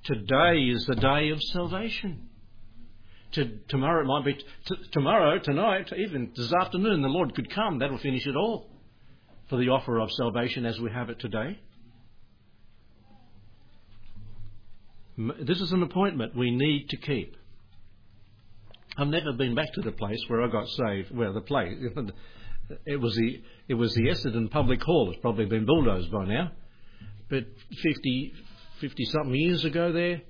today 0.05 0.59
is 0.73 0.85
the 0.87 0.97
day 0.97 1.31
of 1.31 1.41
salvation. 1.53 2.29
To, 3.33 3.59
tomorrow 3.69 4.03
it 4.03 4.07
might 4.07 4.25
be 4.25 4.35
t- 4.35 4.85
tomorrow, 4.93 5.39
tonight, 5.39 5.93
even 5.97 6.33
this 6.37 6.53
afternoon, 6.53 7.03
the 7.03 7.09
Lord 7.09 7.35
could 7.35 7.51
come. 7.55 7.79
That'll 7.79 7.99
finish 7.99 8.27
it 8.27 8.35
all 8.35 8.69
for 9.49 9.57
the 9.57 9.69
offer 9.69 9.99
of 10.01 10.11
salvation 10.13 10.67
as 10.67 10.81
we 10.81 10.91
have 10.91 11.11
it 11.11 11.21
today. 11.21 11.59
This 15.17 15.61
is 15.61 15.73
an 15.73 15.83
appointment 15.83 16.37
we 16.37 16.51
need 16.51 16.89
to 16.89 16.97
keep. 16.97 17.37
I've 18.97 19.09
never 19.09 19.33
been 19.33 19.55
back 19.55 19.73
to 19.75 19.81
the 19.83 19.93
place 19.93 20.21
where 20.29 20.43
I 20.43 20.49
got 20.51 20.67
saved. 20.69 21.15
Well, 21.15 21.33
the 21.33 21.41
place 21.41 21.77
it 22.87 23.01
was 23.01 23.15
the 23.15 23.43
it 23.69 23.75
was 23.75 23.95
the 23.95 24.09
Essendon 24.09 24.51
Public 24.51 24.83
Hall. 24.83 25.11
It's 25.11 25.21
probably 25.21 25.47
been 25.47 25.67
bulldozed 25.67 26.11
by 26.11 26.25
now 26.25 26.51
but 27.31 27.45
50, 27.83 28.33
50 28.81 29.05
something 29.07 29.35
years 29.35 29.65
ago 29.65 29.93
there, 29.93 30.23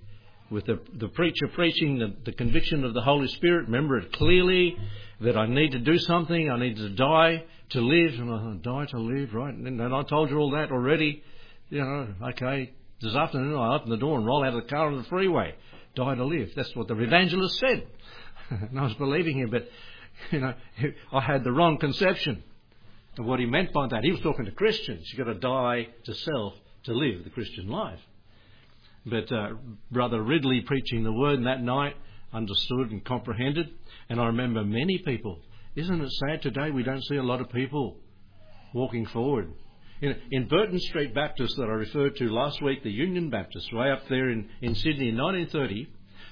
with 0.51 0.67
the, 0.67 0.81
the 0.95 1.09
preacher 1.09 1.47
preaching 1.55 1.99
the, 1.99 2.15
the 2.25 2.33
conviction 2.33 2.85
of 2.85 2.93
the 2.93 3.03
Holy 3.03 3.29
Spirit, 3.29 3.67
remember 3.67 3.99
it 3.99 4.13
clearly 4.13 4.77
that 5.21 5.37
I 5.37 5.47
need 5.47 5.73
to 5.73 5.79
do 5.79 5.97
something, 5.99 6.51
I 6.51 6.59
need 6.59 6.77
to 6.77 6.89
die 6.91 7.45
to 7.71 7.81
live, 7.81 8.15
and 8.15 8.33
I 8.33 8.57
die 8.63 8.87
to 8.87 8.99
live, 8.99 9.33
right? 9.33 9.55
And, 9.55 9.81
and 9.81 9.95
I 9.95 10.03
told 10.03 10.31
you 10.31 10.39
all 10.39 10.51
that 10.53 10.73
already. 10.73 11.23
You 11.69 11.83
know, 11.83 12.15
okay, 12.31 12.73
this 13.01 13.15
afternoon 13.15 13.57
I 13.57 13.77
open 13.77 13.91
the 13.91 13.97
door 13.97 14.19
and 14.19 14.27
roll 14.27 14.45
out 14.45 14.55
of 14.55 14.65
the 14.65 14.69
car 14.69 14.89
on 14.89 14.97
the 14.97 15.05
freeway. 15.05 15.55
Die 15.95 16.15
to 16.15 16.25
live. 16.25 16.51
That's 16.57 16.75
what 16.75 16.89
the 16.89 16.99
evangelist 17.01 17.59
said. 17.59 17.87
and 18.51 18.79
I 18.79 18.83
was 18.83 18.95
believing 18.95 19.39
him, 19.39 19.51
but, 19.51 19.69
you 20.33 20.41
know, 20.41 20.55
I 21.13 21.21
had 21.21 21.45
the 21.45 21.53
wrong 21.53 21.79
conception 21.79 22.43
of 23.19 23.25
what 23.25 23.39
he 23.39 23.47
meant 23.47 23.73
by 23.73 23.87
that. 23.89 24.03
He 24.03 24.11
was 24.11 24.21
talking 24.21 24.47
to 24.47 24.53
Christians. 24.53 25.07
You've 25.13 25.25
got 25.25 25.33
to 25.33 25.39
die 25.39 25.89
to 26.07 26.15
self 26.15 26.55
to 26.85 26.93
live 26.93 27.23
the 27.23 27.31
Christian 27.31 27.69
life. 27.69 28.01
But 29.07 29.33
uh, 29.33 29.51
Brother 29.91 30.23
Ridley 30.23 30.61
preaching 30.63 31.05
the 31.05 31.13
word 31.13 31.45
that 31.45 31.63
night 31.63 31.95
understood 32.33 32.91
and 32.91 33.05
comprehended. 33.05 33.69
And 34.09 34.21
I 34.21 34.27
remember 34.27 34.65
many 34.65 34.99
people. 34.99 35.41
Isn't 35.75 36.01
it 36.01 36.11
sad 36.13 36.43
today 36.43 36.71
we 36.71 36.83
don't 36.83 37.05
see 37.05 37.17
a 37.17 37.23
lot 37.23 37.41
of 37.41 37.51
people 37.51 37.97
walking 38.75 39.07
forward? 39.07 39.53
In, 40.03 40.17
in 40.31 40.49
Burton 40.49 40.79
Street 40.79 41.15
Baptist 41.15 41.57
that 41.57 41.65
I 41.65 41.73
referred 41.73 42.17
to 42.17 42.29
last 42.29 42.63
week, 42.63 42.83
the 42.83 42.91
Union 42.91 43.31
Baptist, 43.31 43.73
way 43.73 43.91
up 43.91 44.09
there 44.09 44.31
in, 44.31 44.49
in 44.63 44.75
Sydney 44.75 45.11
in 45.11 45.17
1930, 45.17 45.89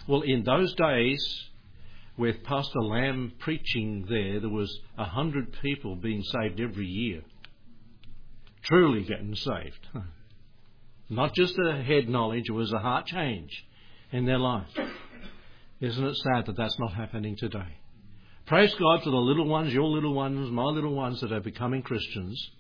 well, 0.07 0.23
in 0.23 0.43
those 0.43 0.75
days, 0.75 1.49
with 2.17 2.43
Pastor 2.43 2.81
Lamb 2.81 3.33
preaching 3.39 4.07
there, 4.09 4.41
there 4.41 4.49
was 4.49 4.81
a 4.97 5.05
hundred 5.05 5.55
people 5.63 5.97
being 5.97 6.23
saved 6.23 6.61
every 6.61 6.87
year. 6.87 7.23
Truly 8.63 9.05
getting 9.05 9.35
saved. 9.35 9.87
Not 11.09 11.35
just 11.35 11.59
a 11.59 11.83
head 11.83 12.09
knowledge, 12.09 12.49
it 12.49 12.53
was 12.53 12.73
a 12.73 12.79
heart 12.79 13.07
change 13.07 13.51
in 14.13 14.27
their 14.27 14.39
life. 14.39 14.69
Isn't 15.81 16.05
it 16.05 16.17
sad 16.17 16.47
that 16.47 16.57
that's 16.57 16.79
not 16.79 16.93
happening 16.93 17.37
today? 17.37 17.79
Praise 18.47 18.75
God 18.75 19.03
for 19.03 19.11
the 19.11 19.17
little 19.17 19.47
ones, 19.47 19.73
your 19.73 19.89
little 19.89 20.15
ones, 20.15 20.51
my 20.51 20.65
little 20.65 20.95
ones 20.95 21.21
that 21.21 21.33
are 21.33 21.41
becoming 21.41 21.83
Christians 21.83 22.51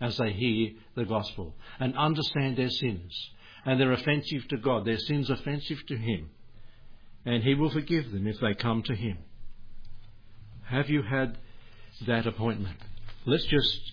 as 0.00 0.16
they 0.16 0.32
hear 0.32 0.70
the 0.94 1.04
gospel 1.04 1.54
and 1.78 1.96
understand 1.96 2.56
their 2.56 2.70
sins. 2.70 3.30
And 3.64 3.78
they're 3.78 3.92
offensive 3.92 4.48
to 4.48 4.56
God. 4.56 4.86
Their 4.86 4.98
sins 4.98 5.28
offensive 5.28 5.78
to 5.88 5.96
Him. 5.96 6.30
And 7.26 7.42
He 7.42 7.54
will 7.54 7.70
forgive 7.70 8.10
them 8.10 8.26
if 8.26 8.40
they 8.40 8.54
come 8.54 8.82
to 8.84 8.94
Him. 8.94 9.18
Have 10.64 10.88
you 10.88 11.02
had 11.02 11.36
that 12.06 12.26
appointment? 12.26 12.76
Let's 13.26 13.44
just, 13.44 13.92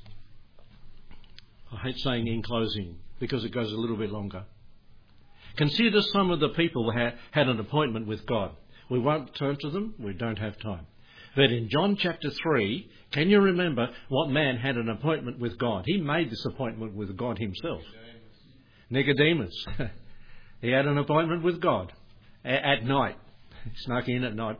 I 1.73 1.77
hate 1.87 1.97
saying 1.97 2.27
in 2.27 2.43
closing, 2.43 2.97
because 3.19 3.43
it 3.43 3.53
goes 3.53 3.71
a 3.71 3.77
little 3.77 3.97
bit 3.97 4.11
longer. 4.11 4.43
Consider 5.57 6.01
some 6.13 6.29
of 6.29 6.39
the 6.39 6.49
people 6.49 6.91
who 6.91 6.97
had 6.97 7.47
an 7.47 7.59
appointment 7.59 8.07
with 8.07 8.25
God. 8.25 8.51
We 8.89 8.99
won't 8.99 9.35
turn 9.35 9.57
to 9.61 9.69
them, 9.69 9.95
we 9.99 10.13
don't 10.13 10.37
have 10.37 10.57
time. 10.59 10.85
But 11.35 11.51
in 11.51 11.69
John 11.69 11.97
chapter 11.97 12.29
3, 12.31 12.89
can 13.11 13.29
you 13.29 13.39
remember 13.39 13.89
what 14.09 14.29
man 14.29 14.57
had 14.57 14.75
an 14.75 14.89
appointment 14.89 15.39
with 15.39 15.57
God? 15.57 15.83
He 15.85 15.97
made 15.97 16.31
this 16.31 16.45
appointment 16.45 16.95
with 16.95 17.15
God 17.17 17.37
himself. 17.37 17.81
Nicodemus. 18.89 19.65
he 20.61 20.69
had 20.69 20.85
an 20.85 20.97
appointment 20.97 21.43
with 21.43 21.61
God 21.61 21.93
at 22.43 22.83
night. 22.83 23.17
He 23.65 23.71
snuck 23.85 24.07
in 24.07 24.23
at 24.23 24.35
night. 24.35 24.59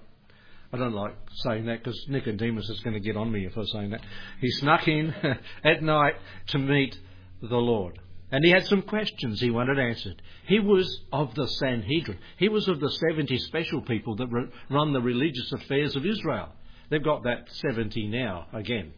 I 0.72 0.78
don't 0.78 0.94
like 0.94 1.16
saying 1.44 1.66
that 1.68 1.84
because 1.84 1.98
Nicodemus 2.10 2.70
is 2.70 2.80
going 2.82 2.94
to 2.94 3.00
get 3.00 3.16
on 3.16 3.32
me 3.32 3.46
if 3.46 3.58
I 3.58 3.64
say 3.64 3.90
that. 3.90 4.02
He 4.42 4.52
snuck 4.52 4.88
in 4.88 5.14
at 5.64 5.82
night 5.82 6.16
to 6.48 6.58
meet 6.58 6.98
the 7.42 7.56
Lord. 7.56 7.98
And 8.32 8.44
he 8.44 8.52
had 8.52 8.68
some 8.68 8.82
questions 8.82 9.40
he 9.40 9.50
wanted 9.50 9.80
answered. 9.80 10.22
He 10.46 10.60
was 10.60 11.02
of 11.14 11.34
the 11.36 11.48
Sanhedrin. 11.48 12.20
He 12.38 12.50
was 12.50 12.68
of 12.68 12.80
the 12.80 12.92
70 12.92 13.38
special 13.40 13.82
people 13.82 14.18
that 14.18 14.50
run 14.70 14.94
the 14.94 15.02
religious 15.02 15.52
affairs 15.54 15.96
of 15.96 16.06
Israel. 16.06 16.50
They've 16.90 17.04
got 17.04 17.24
that 17.24 17.48
70 17.50 18.08
now 18.08 18.48
again. 18.54 18.94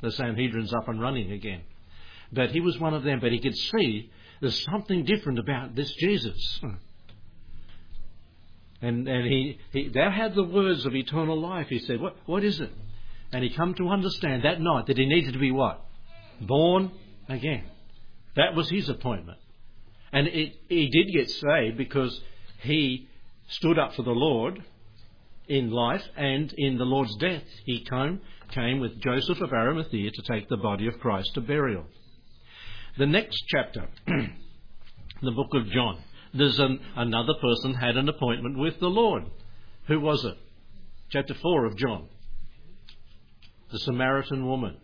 The 0.00 0.10
Sanhedrin's 0.10 0.72
up 0.72 0.88
and 0.88 1.00
running 1.00 1.32
again. 1.32 1.62
But 2.32 2.50
he 2.50 2.60
was 2.60 2.78
one 2.78 2.94
of 2.94 3.02
them, 3.02 3.20
but 3.20 3.30
he 3.30 3.40
could 3.40 3.56
see 3.56 4.10
there's 4.40 4.64
something 4.64 5.04
different 5.04 5.38
about 5.38 5.74
this 5.74 5.92
Jesus. 5.92 6.60
And, 8.80 9.06
and 9.06 9.26
he, 9.26 9.58
he, 9.70 9.88
thou 9.90 10.10
had 10.10 10.34
the 10.34 10.42
words 10.42 10.84
of 10.86 10.94
eternal 10.94 11.40
life. 11.40 11.68
He 11.68 11.78
said, 11.78 12.00
what, 12.00 12.16
what 12.26 12.42
is 12.42 12.58
it? 12.60 12.72
And 13.32 13.44
he 13.44 13.50
come 13.50 13.74
to 13.74 13.88
understand 13.88 14.44
that 14.44 14.60
night 14.60 14.86
that 14.86 14.98
he 14.98 15.06
needed 15.06 15.34
to 15.34 15.38
be 15.38 15.52
what? 15.52 15.84
Born 16.40 16.90
again. 17.28 17.64
That 18.36 18.54
was 18.54 18.70
his 18.70 18.88
appointment. 18.88 19.38
And 20.12 20.26
it, 20.26 20.54
he 20.68 20.88
did 20.88 21.12
get 21.12 21.30
saved 21.30 21.76
because 21.76 22.20
he 22.62 23.08
stood 23.48 23.78
up 23.78 23.94
for 23.94 24.02
the 24.02 24.10
Lord 24.10 24.62
in 25.48 25.70
life 25.70 26.04
and 26.16 26.52
in 26.56 26.78
the 26.78 26.84
Lord's 26.84 27.16
death. 27.16 27.42
He 27.64 27.84
came, 27.84 28.20
came 28.50 28.80
with 28.80 29.00
Joseph 29.00 29.40
of 29.40 29.52
Arimathea 29.52 30.10
to 30.10 30.22
take 30.22 30.48
the 30.48 30.56
body 30.56 30.86
of 30.86 30.98
Christ 31.00 31.30
to 31.34 31.40
burial. 31.40 31.84
The 32.98 33.06
next 33.06 33.42
chapter, 33.48 33.88
the 34.06 35.30
book 35.30 35.54
of 35.54 35.70
John, 35.70 35.98
there's 36.34 36.58
an, 36.58 36.80
another 36.96 37.34
person 37.40 37.74
had 37.74 37.96
an 37.96 38.08
appointment 38.08 38.58
with 38.58 38.78
the 38.80 38.88
Lord. 38.88 39.24
Who 39.88 40.00
was 40.00 40.24
it? 40.24 40.36
Chapter 41.10 41.34
4 41.34 41.66
of 41.66 41.76
John. 41.76 42.08
The 43.70 43.78
Samaritan 43.80 44.46
woman. 44.46 44.76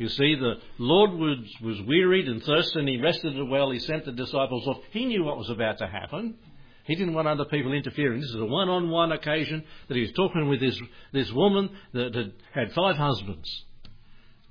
You 0.00 0.08
see, 0.08 0.34
the 0.34 0.54
Lord 0.78 1.10
was, 1.10 1.36
was 1.60 1.78
wearied 1.82 2.26
and 2.26 2.42
thirsty 2.42 2.78
and 2.78 2.88
he 2.88 2.96
rested 2.96 3.34
at 3.34 3.40
a 3.40 3.44
well. 3.44 3.70
He 3.70 3.78
sent 3.80 4.06
the 4.06 4.12
disciples 4.12 4.66
off. 4.66 4.78
He 4.92 5.04
knew 5.04 5.24
what 5.24 5.36
was 5.36 5.50
about 5.50 5.76
to 5.76 5.86
happen. 5.86 6.36
He 6.84 6.94
didn't 6.94 7.12
want 7.12 7.28
other 7.28 7.44
people 7.44 7.74
interfering. 7.74 8.18
This 8.18 8.30
is 8.30 8.40
a 8.40 8.46
one-on-one 8.46 9.12
occasion 9.12 9.62
that 9.88 9.94
he 9.96 10.00
was 10.00 10.12
talking 10.12 10.48
with 10.48 10.58
this, 10.58 10.80
this 11.12 11.30
woman 11.32 11.68
that 11.92 12.14
had 12.14 12.32
had 12.54 12.72
five 12.72 12.96
husbands. 12.96 13.46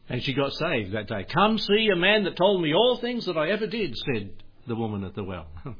And 0.08 0.22
she 0.22 0.34
got 0.34 0.54
saved 0.54 0.92
that 0.92 1.08
day. 1.08 1.26
Come 1.34 1.58
see 1.58 1.90
a 1.92 1.96
man 1.96 2.26
that 2.26 2.38
told 2.38 2.62
me 2.62 2.76
all 2.76 2.98
things 2.98 3.26
that 3.26 3.36
I 3.36 3.50
ever 3.50 3.66
did, 3.66 3.98
said 3.98 4.30
the 4.68 4.76
woman 4.76 5.04
at 5.04 5.16
the 5.16 5.24
well. 5.24 5.48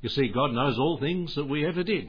you 0.00 0.08
see, 0.08 0.32
God 0.34 0.50
knows 0.50 0.76
all 0.80 0.98
things 0.98 1.32
that 1.36 1.48
we 1.48 1.64
ever 1.64 1.84
did. 1.84 2.08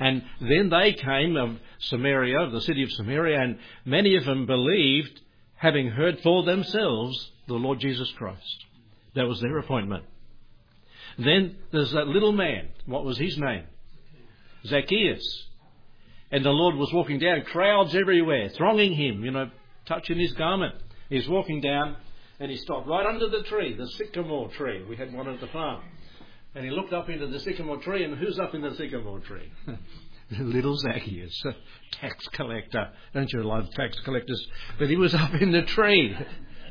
And 0.00 0.22
then 0.40 0.70
they 0.70 0.94
came 0.94 1.36
of 1.36 1.58
Samaria, 1.78 2.48
the 2.52 2.62
city 2.62 2.84
of 2.84 2.92
Samaria, 2.92 3.38
and 3.38 3.58
many 3.84 4.16
of 4.16 4.24
them 4.24 4.46
believed 4.46 5.20
having 5.62 5.88
heard 5.90 6.18
for 6.24 6.42
themselves 6.42 7.30
the 7.46 7.54
Lord 7.54 7.78
Jesus 7.78 8.12
Christ. 8.18 8.64
That 9.14 9.28
was 9.28 9.40
their 9.40 9.58
appointment. 9.58 10.02
Then 11.16 11.56
there's 11.70 11.92
that 11.92 12.08
little 12.08 12.32
man. 12.32 12.70
What 12.84 13.04
was 13.04 13.16
his 13.16 13.38
name? 13.38 13.66
Zacchaeus. 14.66 15.46
And 16.32 16.44
the 16.44 16.50
Lord 16.50 16.74
was 16.74 16.92
walking 16.92 17.20
down, 17.20 17.42
crowds 17.42 17.94
everywhere, 17.94 18.48
thronging 18.48 18.92
him, 18.94 19.24
you 19.24 19.30
know, 19.30 19.50
touching 19.86 20.18
his 20.18 20.32
garment. 20.32 20.74
He's 21.08 21.28
walking 21.28 21.60
down 21.60 21.96
and 22.40 22.50
he 22.50 22.56
stopped 22.56 22.88
right 22.88 23.06
under 23.06 23.28
the 23.28 23.44
tree, 23.44 23.76
the 23.76 23.86
sycamore 23.86 24.48
tree. 24.48 24.82
We 24.88 24.96
had 24.96 25.14
one 25.14 25.28
at 25.28 25.40
the 25.40 25.46
farm. 25.46 25.82
And 26.56 26.64
he 26.64 26.72
looked 26.72 26.92
up 26.92 27.08
into 27.08 27.28
the 27.28 27.38
sycamore 27.38 27.78
tree, 27.78 28.02
and 28.02 28.18
who's 28.18 28.38
up 28.38 28.54
in 28.54 28.62
the 28.62 28.74
sycamore 28.74 29.20
tree? 29.20 29.50
little 30.40 30.76
Zacchaeus, 30.76 31.42
a 31.46 31.54
tax 31.92 32.26
collector. 32.32 32.90
Don't 33.14 33.32
you 33.32 33.42
love 33.42 33.70
tax 33.70 33.98
collectors? 34.00 34.46
But 34.78 34.88
he 34.88 34.96
was 34.96 35.14
up 35.24 35.34
in 35.34 35.52
the 35.52 35.62
tree. 35.62 36.16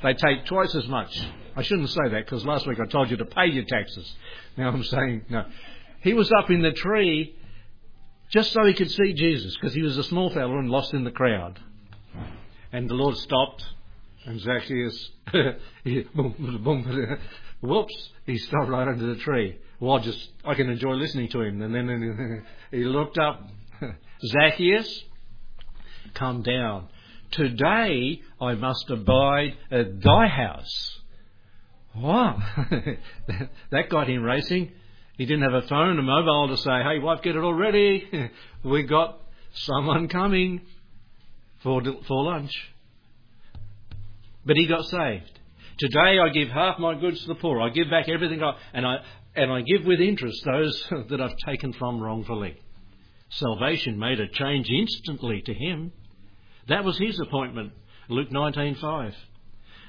They 0.03 0.13
take 0.13 0.45
twice 0.45 0.73
as 0.75 0.87
much. 0.87 1.21
I 1.55 1.61
shouldn't 1.61 1.89
say 1.89 2.09
that 2.11 2.25
because 2.25 2.45
last 2.45 2.65
week 2.65 2.79
I 2.79 2.89
told 2.89 3.11
you 3.11 3.17
to 3.17 3.25
pay 3.25 3.47
your 3.47 3.65
taxes. 3.65 4.11
Now 4.57 4.69
I'm 4.69 4.83
saying 4.95 5.25
no. 5.29 5.45
He 6.01 6.13
was 6.13 6.31
up 6.31 6.49
in 6.49 6.61
the 6.61 6.71
tree 6.71 7.35
just 8.31 8.51
so 8.53 8.65
he 8.65 8.73
could 8.73 8.89
see 8.89 9.13
Jesus 9.13 9.55
because 9.55 9.75
he 9.75 9.81
was 9.81 9.97
a 9.97 10.03
small 10.03 10.29
fellow 10.29 10.57
and 10.57 10.69
lost 10.69 10.93
in 10.93 11.03
the 11.03 11.11
crowd. 11.11 11.59
And 12.71 12.89
the 12.89 12.93
Lord 12.95 13.17
stopped 13.17 13.65
and 14.25 14.39
Zacchaeus, 14.39 15.11
whoops, 17.61 18.09
he 18.25 18.37
stopped 18.37 18.69
right 18.69 18.87
under 18.87 19.13
the 19.13 19.19
tree. 19.21 19.57
Well, 19.81 19.97
just, 19.97 20.29
I 20.45 20.53
can 20.53 20.69
enjoy 20.69 20.91
listening 20.91 21.29
to 21.29 21.41
him. 21.41 21.59
And 21.59 21.73
then 21.73 22.45
he 22.69 22.83
looked 22.83 23.17
up, 23.17 23.41
Zacchaeus, 24.23 25.03
come 26.13 26.43
down. 26.43 26.87
Today 27.31 28.21
I 28.39 28.53
must 28.53 28.91
abide 28.91 29.57
at 29.71 29.99
thy 30.03 30.27
house. 30.27 30.99
Wow. 31.95 32.43
that 33.71 33.89
got 33.89 34.07
him 34.07 34.21
racing. 34.21 34.71
He 35.17 35.25
didn't 35.25 35.51
have 35.51 35.63
a 35.63 35.67
phone, 35.67 35.97
a 35.97 36.03
mobile 36.03 36.49
to 36.49 36.57
say, 36.57 36.83
hey, 36.83 36.99
wife, 36.99 37.23
get 37.23 37.35
it 37.35 37.43
all 37.43 37.53
ready. 37.53 38.29
we 38.63 38.83
got 38.83 39.19
someone 39.53 40.07
coming 40.09 40.61
for, 41.63 41.81
for 42.07 42.23
lunch. 42.23 42.53
But 44.45 44.57
he 44.57 44.67
got 44.67 44.85
saved. 44.85 45.39
Today 45.79 46.19
I 46.19 46.29
give 46.29 46.49
half 46.49 46.77
my 46.77 46.93
goods 46.93 47.21
to 47.21 47.29
the 47.29 47.35
poor. 47.35 47.59
I 47.59 47.69
give 47.69 47.89
back 47.89 48.07
everything 48.07 48.43
I, 48.43 48.55
and 48.73 48.85
I, 48.85 48.97
and 49.35 49.51
I 49.51 49.61
give 49.61 49.85
with 49.85 50.01
interest 50.01 50.43
those 50.45 50.83
that 51.09 51.21
I've 51.21 51.35
taken 51.45 51.73
from 51.73 52.01
wrongfully. 52.01 52.57
Salvation 53.29 53.97
made 53.97 54.19
a 54.19 54.27
change 54.27 54.69
instantly 54.69 55.41
to 55.45 55.53
him. 55.53 55.93
That 56.67 56.83
was 56.83 56.97
his 56.97 57.19
appointment. 57.19 57.71
Luke 58.09 58.29
19:5. 58.29 59.13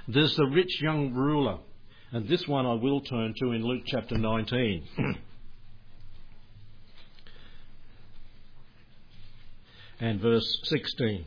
There's 0.09 0.37
the 0.37 0.47
rich 0.47 0.81
young 0.81 1.13
ruler, 1.13 1.59
and 2.13 2.29
this 2.29 2.47
one 2.47 2.67
I 2.67 2.75
will 2.75 3.01
turn 3.01 3.35
to 3.41 3.53
in 3.53 3.65
Luke 3.65 3.83
chapter 3.87 4.17
19. 4.17 4.85
and 10.01 10.21
verse 10.21 10.61
16. 10.65 11.25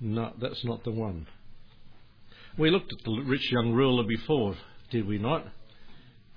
No, 0.00 0.32
that's 0.40 0.64
not 0.64 0.84
the 0.84 0.92
one. 0.92 1.26
We 2.58 2.70
looked 2.70 2.92
at 2.92 3.04
the 3.04 3.22
rich 3.24 3.52
young 3.52 3.72
ruler 3.72 4.02
before, 4.02 4.56
did 4.90 5.06
we 5.06 5.18
not? 5.18 5.46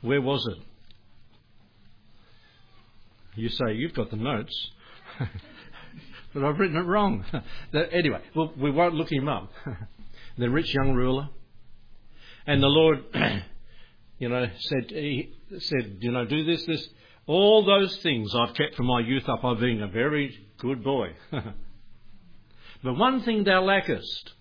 Where 0.01 0.21
was 0.21 0.47
it? 0.47 0.63
You 3.35 3.49
say, 3.49 3.73
you've 3.73 3.95
got 3.95 4.11
the 4.11 4.17
notes. 4.17 4.53
but 6.33 6.43
I've 6.43 6.59
written 6.59 6.77
it 6.77 6.85
wrong. 6.85 7.25
anyway, 7.73 8.21
well, 8.35 8.53
we 8.55 8.69
won't 8.69 8.93
look 8.93 9.11
him 9.11 9.27
up. 9.27 9.51
the 10.37 10.49
rich 10.49 10.71
young 10.75 10.93
ruler. 10.93 11.29
And 12.45 12.61
the 12.61 12.67
Lord, 12.67 13.03
you 14.19 14.29
know, 14.29 14.45
said, 14.59 14.85
he 14.89 15.33
said, 15.57 15.97
you 16.01 16.11
know, 16.11 16.25
do 16.25 16.43
this, 16.43 16.63
this. 16.65 16.87
All 17.25 17.65
those 17.65 17.97
things 17.97 18.31
I've 18.35 18.53
kept 18.53 18.75
from 18.75 18.85
my 18.87 18.99
youth 18.99 19.27
up 19.27 19.43
I've 19.43 19.59
been 19.59 19.81
a 19.81 19.87
very 19.87 20.37
good 20.59 20.83
boy. 20.83 21.09
but 21.31 22.93
one 22.93 23.23
thing 23.23 23.43
thou 23.43 23.63
lackest. 23.63 24.33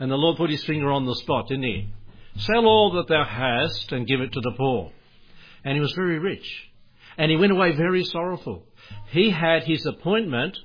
And 0.00 0.10
the 0.10 0.16
Lord 0.16 0.38
put 0.38 0.50
his 0.50 0.64
finger 0.64 0.90
on 0.90 1.04
the 1.04 1.14
spot, 1.14 1.48
didn't 1.48 1.64
he? 1.64 1.90
Sell 2.38 2.64
all 2.64 2.92
that 2.92 3.06
thou 3.08 3.22
hast 3.22 3.92
and 3.92 4.06
give 4.06 4.20
it 4.20 4.32
to 4.32 4.40
the 4.40 4.54
poor. 4.56 4.90
And 5.62 5.74
he 5.74 5.80
was 5.80 5.92
very 5.92 6.18
rich. 6.18 6.70
And 7.18 7.30
he 7.30 7.36
went 7.36 7.52
away 7.52 7.72
very 7.72 8.02
sorrowful. 8.04 8.64
He 9.10 9.30
had 9.30 9.64
his 9.64 9.84
appointment, 9.84 10.56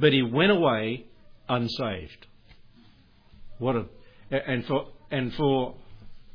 but 0.00 0.14
he 0.14 0.22
went 0.22 0.52
away 0.52 1.04
unsaved. 1.50 2.26
What 3.58 3.76
a, 3.76 3.84
and 4.30 4.64
for, 4.64 4.86
and 5.10 5.34
for 5.34 5.74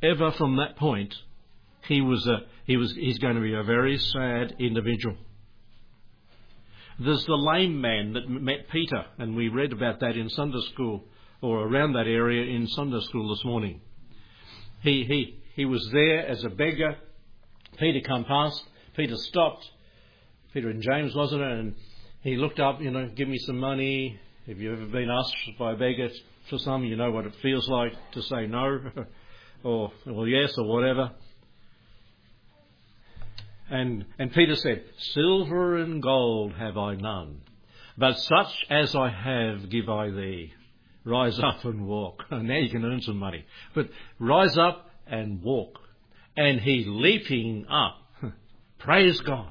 ever 0.03 0.31
from 0.31 0.57
that 0.57 0.77
point, 0.77 1.15
he 1.87 2.01
was 2.01 2.25
a, 2.27 2.41
he 2.65 2.77
was, 2.77 2.93
he's 2.93 3.17
going 3.17 3.35
to 3.35 3.41
be 3.41 3.55
a 3.55 3.63
very 3.63 3.97
sad 3.97 4.55
individual. 4.59 5.17
There's 6.99 7.25
the 7.25 7.33
lame 7.33 7.81
man 7.81 8.13
that 8.13 8.29
met 8.29 8.69
Peter, 8.71 9.05
and 9.17 9.35
we 9.35 9.49
read 9.49 9.73
about 9.73 10.01
that 10.01 10.15
in 10.17 10.29
Sunday 10.29 10.61
school 10.71 11.03
or 11.41 11.61
around 11.67 11.93
that 11.93 12.07
area 12.07 12.55
in 12.55 12.67
Sunday 12.67 12.99
school 13.01 13.29
this 13.35 13.43
morning. 13.45 13.81
He, 14.81 15.03
he, 15.03 15.39
he 15.55 15.65
was 15.65 15.87
there 15.91 16.25
as 16.27 16.43
a 16.43 16.49
beggar. 16.49 16.95
Peter 17.77 18.01
come 18.07 18.25
past. 18.25 18.63
Peter 18.95 19.15
stopped. 19.15 19.69
Peter 20.53 20.69
and 20.69 20.81
James, 20.81 21.13
wasn't 21.15 21.41
it? 21.41 21.51
And 21.51 21.75
he 22.21 22.35
looked 22.35 22.59
up, 22.59 22.81
you 22.81 22.91
know, 22.91 23.09
give 23.15 23.27
me 23.27 23.37
some 23.39 23.59
money. 23.59 24.19
Have 24.47 24.59
you 24.59 24.73
ever 24.73 24.85
been 24.85 25.09
asked 25.09 25.35
by 25.59 25.73
a 25.73 25.75
beggar 25.75 26.09
for 26.49 26.57
some? 26.59 26.83
You 26.83 26.95
know 26.95 27.11
what 27.11 27.25
it 27.25 27.35
feels 27.41 27.67
like 27.69 27.93
to 28.13 28.21
say 28.23 28.47
no. 28.47 28.79
or, 29.63 29.91
or 30.05 30.27
yes, 30.27 30.53
or 30.57 30.65
whatever. 30.65 31.11
And, 33.69 34.05
and 34.17 34.31
Peter 34.31 34.55
said, 34.55 34.83
Silver 35.13 35.77
and 35.77 36.01
gold 36.01 36.53
have 36.53 36.77
I 36.77 36.95
none, 36.95 37.41
but 37.97 38.17
such 38.17 38.65
as 38.69 38.95
I 38.95 39.09
have 39.09 39.69
give 39.69 39.89
I 39.89 40.09
thee. 40.09 40.53
Rise 41.07 41.39
up 41.39 41.63
and 41.63 41.87
walk. 41.87 42.25
now 42.31 42.57
you 42.57 42.69
can 42.69 42.83
earn 42.83 43.01
some 43.01 43.17
money. 43.17 43.45
But 43.73 43.89
rise 44.19 44.57
up 44.57 44.89
and 45.07 45.41
walk. 45.41 45.79
And 46.35 46.59
he 46.59 46.83
leaping 46.85 47.65
up, 47.69 47.95
praise 48.79 49.21
God. 49.21 49.47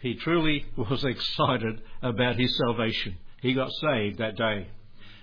He 0.00 0.16
truly 0.16 0.66
was 0.76 1.04
excited 1.04 1.80
about 2.02 2.40
his 2.40 2.58
salvation. 2.58 3.18
He 3.40 3.54
got 3.54 3.70
saved 3.80 4.18
that 4.18 4.36
day. 4.36 4.66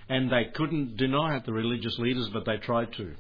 And 0.08 0.32
they 0.32 0.46
couldn't 0.54 0.96
deny 0.96 1.36
it, 1.36 1.46
the 1.46 1.52
religious 1.52 2.00
leaders, 2.00 2.30
but 2.32 2.46
they 2.46 2.58
tried 2.58 2.94
to. 2.94 3.14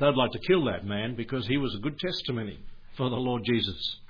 They'd 0.00 0.16
like 0.16 0.32
to 0.32 0.40
kill 0.40 0.64
that 0.64 0.84
man 0.84 1.14
because 1.14 1.46
he 1.46 1.58
was 1.58 1.74
a 1.76 1.80
good 1.80 1.98
testimony 2.00 2.58
for 2.96 3.08
the 3.08 3.16
Lord 3.16 3.42
Jesus. 3.44 4.00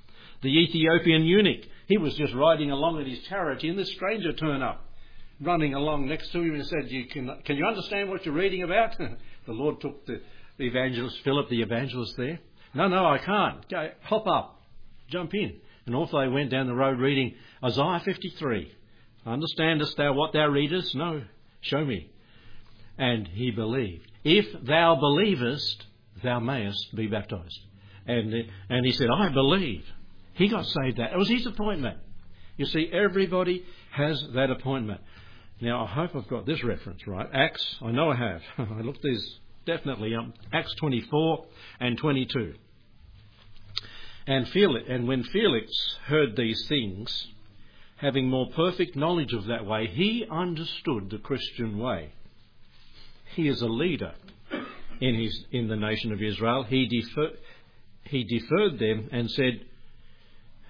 The 0.41 0.49
Ethiopian 0.49 1.25
eunuch, 1.25 1.65
he 1.87 1.99
was 1.99 2.15
just 2.15 2.33
riding 2.33 2.71
along 2.71 2.99
in 3.01 3.11
his 3.11 3.23
chariot, 3.25 3.63
and 3.63 3.79
this 3.79 3.93
stranger 3.93 4.33
turned 4.33 4.63
up, 4.63 4.86
running 5.41 5.75
along 5.75 6.09
next 6.09 6.33
to 6.33 6.41
him 6.41 6.55
and 6.55 6.67
said, 6.67 6.91
you 6.91 7.07
can, 7.07 7.31
can 7.45 7.57
you 7.57 7.67
understand 7.67 8.09
what 8.09 8.25
you're 8.25 8.35
reading 8.35 8.63
about? 8.63 8.97
the 8.99 9.53
Lord 9.53 9.81
took 9.81 10.07
the, 10.07 10.21
evangelist, 10.59 11.19
Philip 11.25 11.49
the 11.49 11.63
evangelist 11.63 12.15
there. 12.17 12.41
No, 12.75 12.89
no, 12.89 13.07
I 13.07 13.19
can't. 13.19 13.69
Go, 13.69 13.91
hop 14.03 14.27
up, 14.27 14.63
jump 15.09 15.35
in. 15.35 15.57
And 15.87 15.95
off 15.95 16.11
they 16.11 16.29
went 16.29 16.51
down 16.51 16.67
the 16.67 16.75
road 16.75 16.99
reading 16.99 17.35
Isaiah 17.65 18.03
53. 18.05 18.73
Understandest 19.25 19.97
thou 19.97 20.13
what 20.13 20.33
thou 20.33 20.47
readest? 20.49 20.95
No, 20.95 21.23
show 21.61 21.85
me. 21.85 22.11
And 22.99 23.29
he 23.29 23.51
believed. 23.51 24.11
If 24.25 24.47
thou 24.65 24.97
believest, 24.97 25.87
thou 26.23 26.41
mayest 26.41 26.95
be 26.95 27.07
baptized. 27.07 27.61
And, 28.07 28.35
and 28.69 28.87
he 28.87 28.93
said, 28.93 29.09
I 29.11 29.29
believe. 29.29 29.85
He 30.35 30.49
got 30.49 30.67
saved 30.67 30.99
that. 30.99 31.13
It 31.13 31.19
was 31.19 31.29
his 31.29 31.47
appointment. 31.47 31.99
You 32.57 32.67
see, 32.67 32.91
everybody 32.93 33.65
has 33.93 34.23
that 34.35 34.51
appointment. 34.51 35.01
Now, 35.61 35.85
I 35.85 35.87
hope 35.87 36.15
I've 36.15 36.29
got 36.29 36.45
this 36.45 36.63
reference 36.63 37.07
right. 37.07 37.29
Acts, 37.33 37.77
I 37.81 37.91
know 37.91 38.11
I 38.11 38.17
have. 38.17 38.43
I 38.59 38.81
looked 38.83 39.03
these 39.03 39.39
definitely 39.65 40.15
up. 40.15 40.27
Acts 40.53 40.75
24 40.79 41.47
and 41.81 41.97
22. 41.97 42.55
And, 44.27 44.49
Felix, 44.49 44.87
and 44.89 45.09
when 45.09 45.23
Felix 45.25 45.71
heard 46.07 46.37
these 46.37 46.67
things, 46.69 47.29
having 47.97 48.29
more 48.29 48.51
perfect 48.55 48.97
knowledge 48.97 49.33
of 49.33 49.47
that 49.47 49.65
way, 49.65 49.87
he 49.87 50.27
understood 50.31 51.09
the 51.11 51.19
Christian 51.19 51.79
way. 51.79 52.13
He 53.35 53.49
is 53.49 53.63
a 53.63 53.69
leader 53.69 54.13
in, 55.01 55.15
his, 55.15 55.45
in 55.53 55.69
the 55.69 55.77
nation 55.77 56.13
of 56.13 56.23
Israel. 56.23 56.65
He, 56.65 56.87
defer, 56.87 57.31
he 58.05 58.25
deferred 58.25 58.79
them 58.79 59.09
and 59.11 59.31
said, 59.31 59.61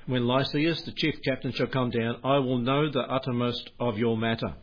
When 0.07 0.29
Lysias, 0.29 0.83
the 0.83 0.93
chief 0.93 1.17
captain, 1.25 1.53
shall 1.53 1.67
come 1.67 1.91
down, 1.91 2.21
I 2.23 2.39
will 2.39 2.59
know 2.59 2.91
the 2.91 3.01
uttermost 3.01 3.71
of 3.81 3.99
your 3.99 4.17
matter. 4.17 4.55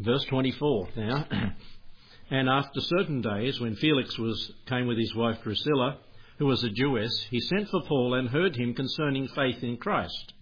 Verse 0.00 0.24
24 0.24 0.88
now. 0.96 1.26
and 2.30 2.48
after 2.48 2.80
certain 2.80 3.20
days, 3.20 3.60
when 3.60 3.76
Felix 3.76 4.16
was, 4.18 4.52
came 4.66 4.86
with 4.86 4.96
his 4.96 5.14
wife 5.14 5.42
Drusilla, 5.42 5.98
who 6.38 6.46
was 6.46 6.64
a 6.64 6.70
Jewess, 6.70 7.26
he 7.30 7.38
sent 7.38 7.68
for 7.68 7.82
Paul 7.82 8.14
and 8.14 8.30
heard 8.30 8.56
him 8.56 8.72
concerning 8.72 9.28
faith 9.28 9.62
in 9.62 9.76
Christ. 9.76 10.32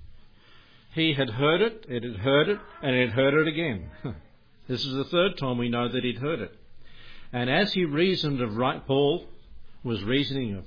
He 0.94 1.12
had 1.12 1.30
heard 1.30 1.60
it, 1.60 1.86
it 1.88 2.04
had 2.04 2.20
heard 2.20 2.48
it, 2.48 2.60
and 2.82 2.94
it 2.94 3.08
had 3.08 3.16
heard 3.16 3.34
it 3.34 3.48
again. 3.48 3.90
this 4.68 4.84
is 4.84 4.94
the 4.94 5.04
third 5.04 5.36
time 5.38 5.58
we 5.58 5.68
know 5.68 5.88
that 5.88 6.04
he'd 6.04 6.18
heard 6.18 6.40
it. 6.40 6.54
And 7.32 7.50
as 7.50 7.72
he 7.72 7.84
reasoned 7.84 8.40
of 8.40 8.56
right, 8.56 8.86
Paul 8.86 9.26
was 9.82 10.04
reasoning 10.04 10.56
of 10.56 10.64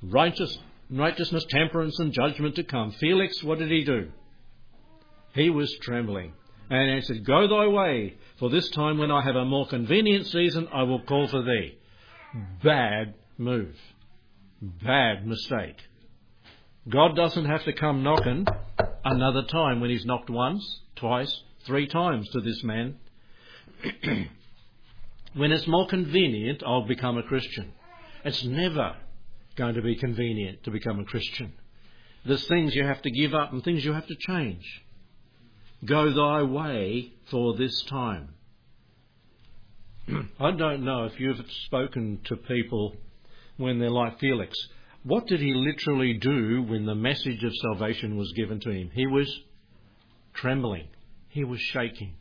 righteous, 0.00 0.56
righteousness, 0.88 1.44
temperance, 1.50 1.98
and 1.98 2.12
judgment 2.12 2.54
to 2.54 2.62
come. 2.62 2.92
Felix, 2.92 3.42
what 3.42 3.58
did 3.58 3.70
he 3.70 3.82
do? 3.82 4.10
He 5.34 5.50
was 5.50 5.76
trembling. 5.82 6.34
And 6.70 6.90
answered, 6.90 7.24
Go 7.24 7.48
thy 7.48 7.66
way, 7.66 8.14
for 8.38 8.50
this 8.50 8.68
time 8.70 8.98
when 8.98 9.10
I 9.10 9.22
have 9.22 9.36
a 9.36 9.44
more 9.44 9.66
convenient 9.66 10.26
season, 10.26 10.68
I 10.72 10.82
will 10.82 11.00
call 11.02 11.26
for 11.28 11.42
thee. 11.42 11.78
Bad 12.62 13.14
move. 13.38 13.74
Bad 14.60 15.26
mistake. 15.26 15.76
God 16.88 17.16
doesn't 17.16 17.44
have 17.44 17.64
to 17.64 17.72
come 17.72 18.02
knocking 18.02 18.46
another 19.04 19.42
time 19.42 19.80
when 19.80 19.90
he's 19.90 20.04
knocked 20.04 20.30
once, 20.30 20.80
twice, 20.96 21.42
three 21.64 21.86
times 21.86 22.28
to 22.30 22.40
this 22.40 22.62
man. 22.62 22.96
when 25.34 25.52
it's 25.52 25.66
more 25.66 25.86
convenient, 25.86 26.62
I'll 26.66 26.86
become 26.86 27.18
a 27.18 27.22
Christian. 27.22 27.72
It's 28.24 28.44
never 28.44 28.96
going 29.56 29.74
to 29.74 29.82
be 29.82 29.96
convenient 29.96 30.64
to 30.64 30.70
become 30.70 30.98
a 30.98 31.04
Christian. 31.04 31.52
There's 32.24 32.46
things 32.46 32.74
you 32.74 32.84
have 32.84 33.02
to 33.02 33.10
give 33.10 33.34
up 33.34 33.52
and 33.52 33.62
things 33.62 33.84
you 33.84 33.92
have 33.92 34.06
to 34.06 34.16
change. 34.18 34.64
Go 35.84 36.12
thy 36.12 36.42
way 36.42 37.12
for 37.30 37.56
this 37.56 37.82
time. 37.82 38.30
I 40.40 40.50
don't 40.50 40.84
know 40.84 41.04
if 41.04 41.20
you've 41.20 41.40
spoken 41.66 42.20
to 42.24 42.36
people 42.36 42.96
when 43.56 43.78
they're 43.78 43.90
like 43.90 44.18
Felix. 44.18 44.56
What 45.04 45.26
did 45.26 45.40
he 45.40 45.54
literally 45.54 46.14
do 46.14 46.62
when 46.62 46.84
the 46.84 46.94
message 46.94 47.44
of 47.44 47.52
salvation 47.62 48.16
was 48.16 48.32
given 48.32 48.58
to 48.60 48.70
him? 48.70 48.90
He 48.92 49.06
was 49.06 49.32
trembling. 50.34 50.88
He 51.28 51.44
was 51.44 51.60
shaking. 51.60 52.14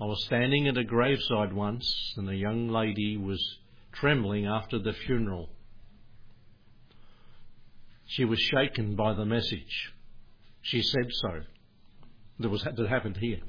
I 0.00 0.04
was 0.04 0.22
standing 0.26 0.68
at 0.68 0.76
a 0.76 0.84
graveside 0.84 1.52
once, 1.52 2.14
and 2.16 2.28
a 2.28 2.36
young 2.36 2.68
lady 2.68 3.16
was 3.16 3.42
trembling 3.92 4.46
after 4.46 4.78
the 4.78 4.92
funeral. 4.92 5.48
She 8.06 8.24
was 8.24 8.38
shaken 8.38 8.94
by 8.94 9.14
the 9.14 9.24
message. 9.24 9.92
She 10.62 10.82
said 10.82 11.06
so. 11.10 11.40
That 12.40 12.48
was 12.48 12.62
that 12.62 12.88
happened 12.88 13.16
here. 13.16 13.40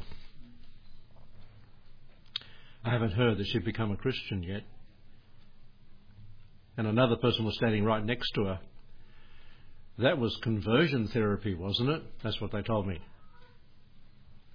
I 2.83 2.91
haven't 2.91 3.11
heard 3.11 3.37
that 3.37 3.47
she'd 3.47 3.65
become 3.65 3.91
a 3.91 3.97
Christian 3.97 4.41
yet 4.41 4.63
and 6.79 6.87
another 6.87 7.17
person 7.17 7.43
was 7.43 7.55
standing 7.55 7.83
right 7.83 8.05
next 8.05 8.31
to 8.35 8.45
her. 8.45 8.59
That 9.97 10.17
was 10.17 10.33
conversion 10.43 11.09
therapy, 11.09 11.53
wasn't 11.53 11.89
it? 11.89 12.01
That's 12.23 12.39
what 12.39 12.53
they 12.53 12.61
told 12.61 12.87
me. 12.87 13.01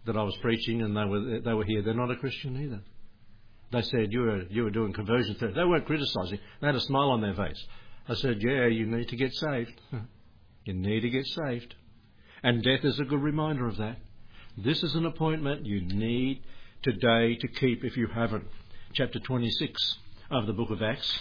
That 0.06 0.16
I 0.16 0.22
was 0.22 0.34
preaching 0.40 0.80
and 0.80 0.96
they 0.96 1.04
were, 1.04 1.40
they 1.40 1.52
were 1.52 1.66
here. 1.66 1.82
They're 1.82 1.92
not 1.92 2.10
a 2.10 2.16
Christian 2.16 2.62
either. 2.62 2.80
They 3.72 3.82
said, 3.82 4.10
you 4.10 4.20
were, 4.20 4.42
you 4.48 4.64
were 4.64 4.70
doing 4.70 4.94
conversion 4.94 5.34
therapy. 5.34 5.54
They 5.54 5.66
weren't 5.66 5.84
criticizing. 5.84 6.38
They 6.62 6.66
had 6.66 6.76
a 6.76 6.80
smile 6.80 7.10
on 7.10 7.20
their 7.20 7.34
face. 7.34 7.62
I 8.08 8.14
said, 8.14 8.38
yeah, 8.40 8.68
you 8.68 8.86
need 8.86 9.08
to 9.08 9.16
get 9.16 9.34
saved. 9.34 9.78
you 10.64 10.72
need 10.72 11.00
to 11.00 11.10
get 11.10 11.26
saved. 11.26 11.74
And 12.42 12.62
death 12.62 12.86
is 12.86 12.98
a 13.00 13.04
good 13.04 13.20
reminder 13.20 13.68
of 13.68 13.76
that. 13.76 13.98
This 14.56 14.84
is 14.84 14.94
an 14.94 15.04
appointment 15.04 15.66
you 15.66 15.80
need 15.80 16.40
today 16.82 17.34
to 17.34 17.48
keep 17.48 17.82
if 17.82 17.96
you 17.96 18.06
haven't. 18.06 18.44
Chapter 18.92 19.18
26 19.18 19.98
of 20.30 20.46
the 20.46 20.52
book 20.52 20.70
of 20.70 20.80
Acts. 20.80 21.18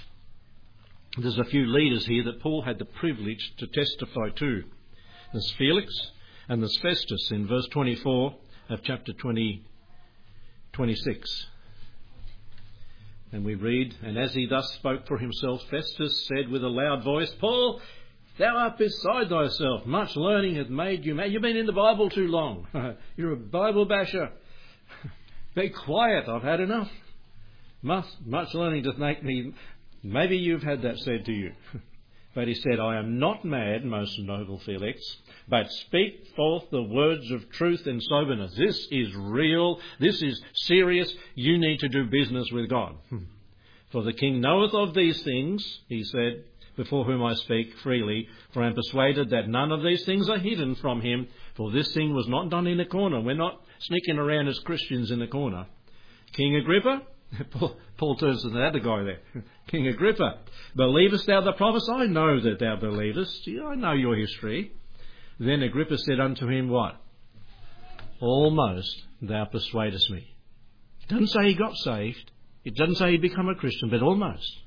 There's 1.17 1.39
a 1.39 1.43
few 1.45 1.65
leaders 1.65 2.05
here 2.05 2.23
that 2.25 2.41
Paul 2.41 2.61
had 2.61 2.77
the 2.77 2.85
privilege 2.85 3.53
to 3.57 3.65
testify 3.65 4.29
to. 4.35 4.63
There's 5.31 5.51
Felix 5.57 5.91
and 6.47 6.61
there's 6.61 6.77
Festus 6.77 7.31
in 7.31 7.47
verse 7.47 7.67
24 7.71 8.35
of 8.69 8.83
chapter 8.83 9.13
20, 9.13 9.63
26. 10.73 11.47
And 13.31 13.43
we 13.43 13.55
read, 13.55 13.95
And 14.03 14.15
as 14.15 14.35
he 14.35 14.45
thus 14.45 14.71
spoke 14.73 15.07
for 15.07 15.17
himself, 15.17 15.63
Festus 15.71 16.27
said 16.27 16.49
with 16.49 16.63
a 16.63 16.69
loud 16.69 17.03
voice, 17.03 17.33
Paul, 17.39 17.81
thou 18.37 18.55
art 18.55 18.77
beside 18.77 19.29
thyself. 19.29 19.85
Much 19.85 20.15
learning 20.15 20.55
hath 20.55 20.69
made 20.69 21.05
you 21.05 21.15
mad. 21.15 21.31
You've 21.31 21.41
been 21.41 21.57
in 21.57 21.65
the 21.65 21.73
Bible 21.73 22.09
too 22.09 22.27
long. 22.27 22.67
You're 23.17 23.33
a 23.33 23.37
Bible 23.37 23.85
basher. 23.85 24.29
Be 25.55 25.69
quiet, 25.69 26.27
I've 26.27 26.43
had 26.43 26.59
enough. 26.59 26.89
Much, 27.81 28.05
much 28.25 28.53
learning 28.53 28.83
doth 28.83 28.97
make 28.97 29.23
me 29.23 29.53
Maybe 30.03 30.35
you've 30.35 30.63
had 30.63 30.81
that 30.81 30.99
said 30.99 31.25
to 31.25 31.31
you. 31.31 31.53
But 32.35 32.47
he 32.47 32.55
said, 32.55 32.79
I 32.79 32.97
am 32.97 33.19
not 33.19 33.45
mad, 33.45 33.85
most 33.85 34.17
noble 34.17 34.59
Felix, 34.65 34.99
but 35.47 35.71
speak 35.71 36.29
forth 36.35 36.63
the 36.71 36.81
words 36.81 37.29
of 37.29 37.47
truth 37.51 37.85
and 37.85 38.01
soberness. 38.01 38.55
This 38.57 38.87
is 38.89 39.15
real. 39.15 39.79
This 39.99 40.19
is 40.19 40.41
serious. 40.55 41.13
You 41.35 41.59
need 41.59 41.77
to 41.81 41.89
do 41.89 42.05
business 42.05 42.49
with 42.51 42.71
God. 42.71 42.95
For 43.91 44.01
the 44.01 44.13
king 44.13 44.41
knoweth 44.41 44.73
of 44.73 44.95
these 44.95 45.21
things, 45.21 45.63
he 45.87 46.03
said, 46.05 46.45
before 46.75 47.05
whom 47.05 47.23
I 47.23 47.33
speak 47.35 47.73
freely, 47.83 48.27
for 48.53 48.63
I 48.63 48.67
am 48.67 48.75
persuaded 48.75 49.29
that 49.29 49.47
none 49.47 49.71
of 49.71 49.83
these 49.83 50.03
things 50.05 50.29
are 50.29 50.39
hidden 50.39 50.75
from 50.75 51.01
him, 51.01 51.27
for 51.55 51.71
this 51.71 51.93
thing 51.93 52.13
was 52.13 52.27
not 52.27 52.49
done 52.49 52.67
in 52.67 52.79
a 52.79 52.85
corner. 52.85 53.21
We're 53.21 53.35
not 53.35 53.61
sneaking 53.79 54.17
around 54.17 54.47
as 54.47 54.59
Christians 54.59 55.11
in 55.11 55.21
a 55.21 55.27
corner. 55.27 55.67
King 56.33 56.55
Agrippa, 56.55 57.01
Paul, 57.51 57.77
Paul 57.97 58.15
turns 58.15 58.41
to 58.43 58.49
the 58.49 58.63
other 58.63 58.79
guy 58.79 59.03
there, 59.03 59.19
King 59.67 59.87
Agrippa. 59.87 60.39
Believest 60.75 61.27
thou 61.27 61.41
the 61.41 61.53
promise? 61.53 61.87
I 61.91 62.05
know 62.05 62.39
that 62.39 62.59
thou 62.59 62.75
believest. 62.77 63.47
I 63.47 63.75
know 63.75 63.93
your 63.93 64.15
history. 64.15 64.71
Then 65.39 65.63
Agrippa 65.63 65.97
said 65.97 66.19
unto 66.19 66.47
him, 66.47 66.69
What? 66.69 66.95
Almost 68.19 69.03
thou 69.21 69.45
persuadest 69.45 70.09
me. 70.09 70.33
It 71.01 71.09
doesn't 71.09 71.27
say 71.27 71.47
he 71.47 71.55
got 71.55 71.75
saved. 71.75 72.31
It 72.63 72.75
doesn't 72.75 72.95
say 72.95 73.11
he'd 73.11 73.21
become 73.21 73.49
a 73.49 73.55
Christian, 73.55 73.89
but 73.89 74.01
almost. 74.01 74.59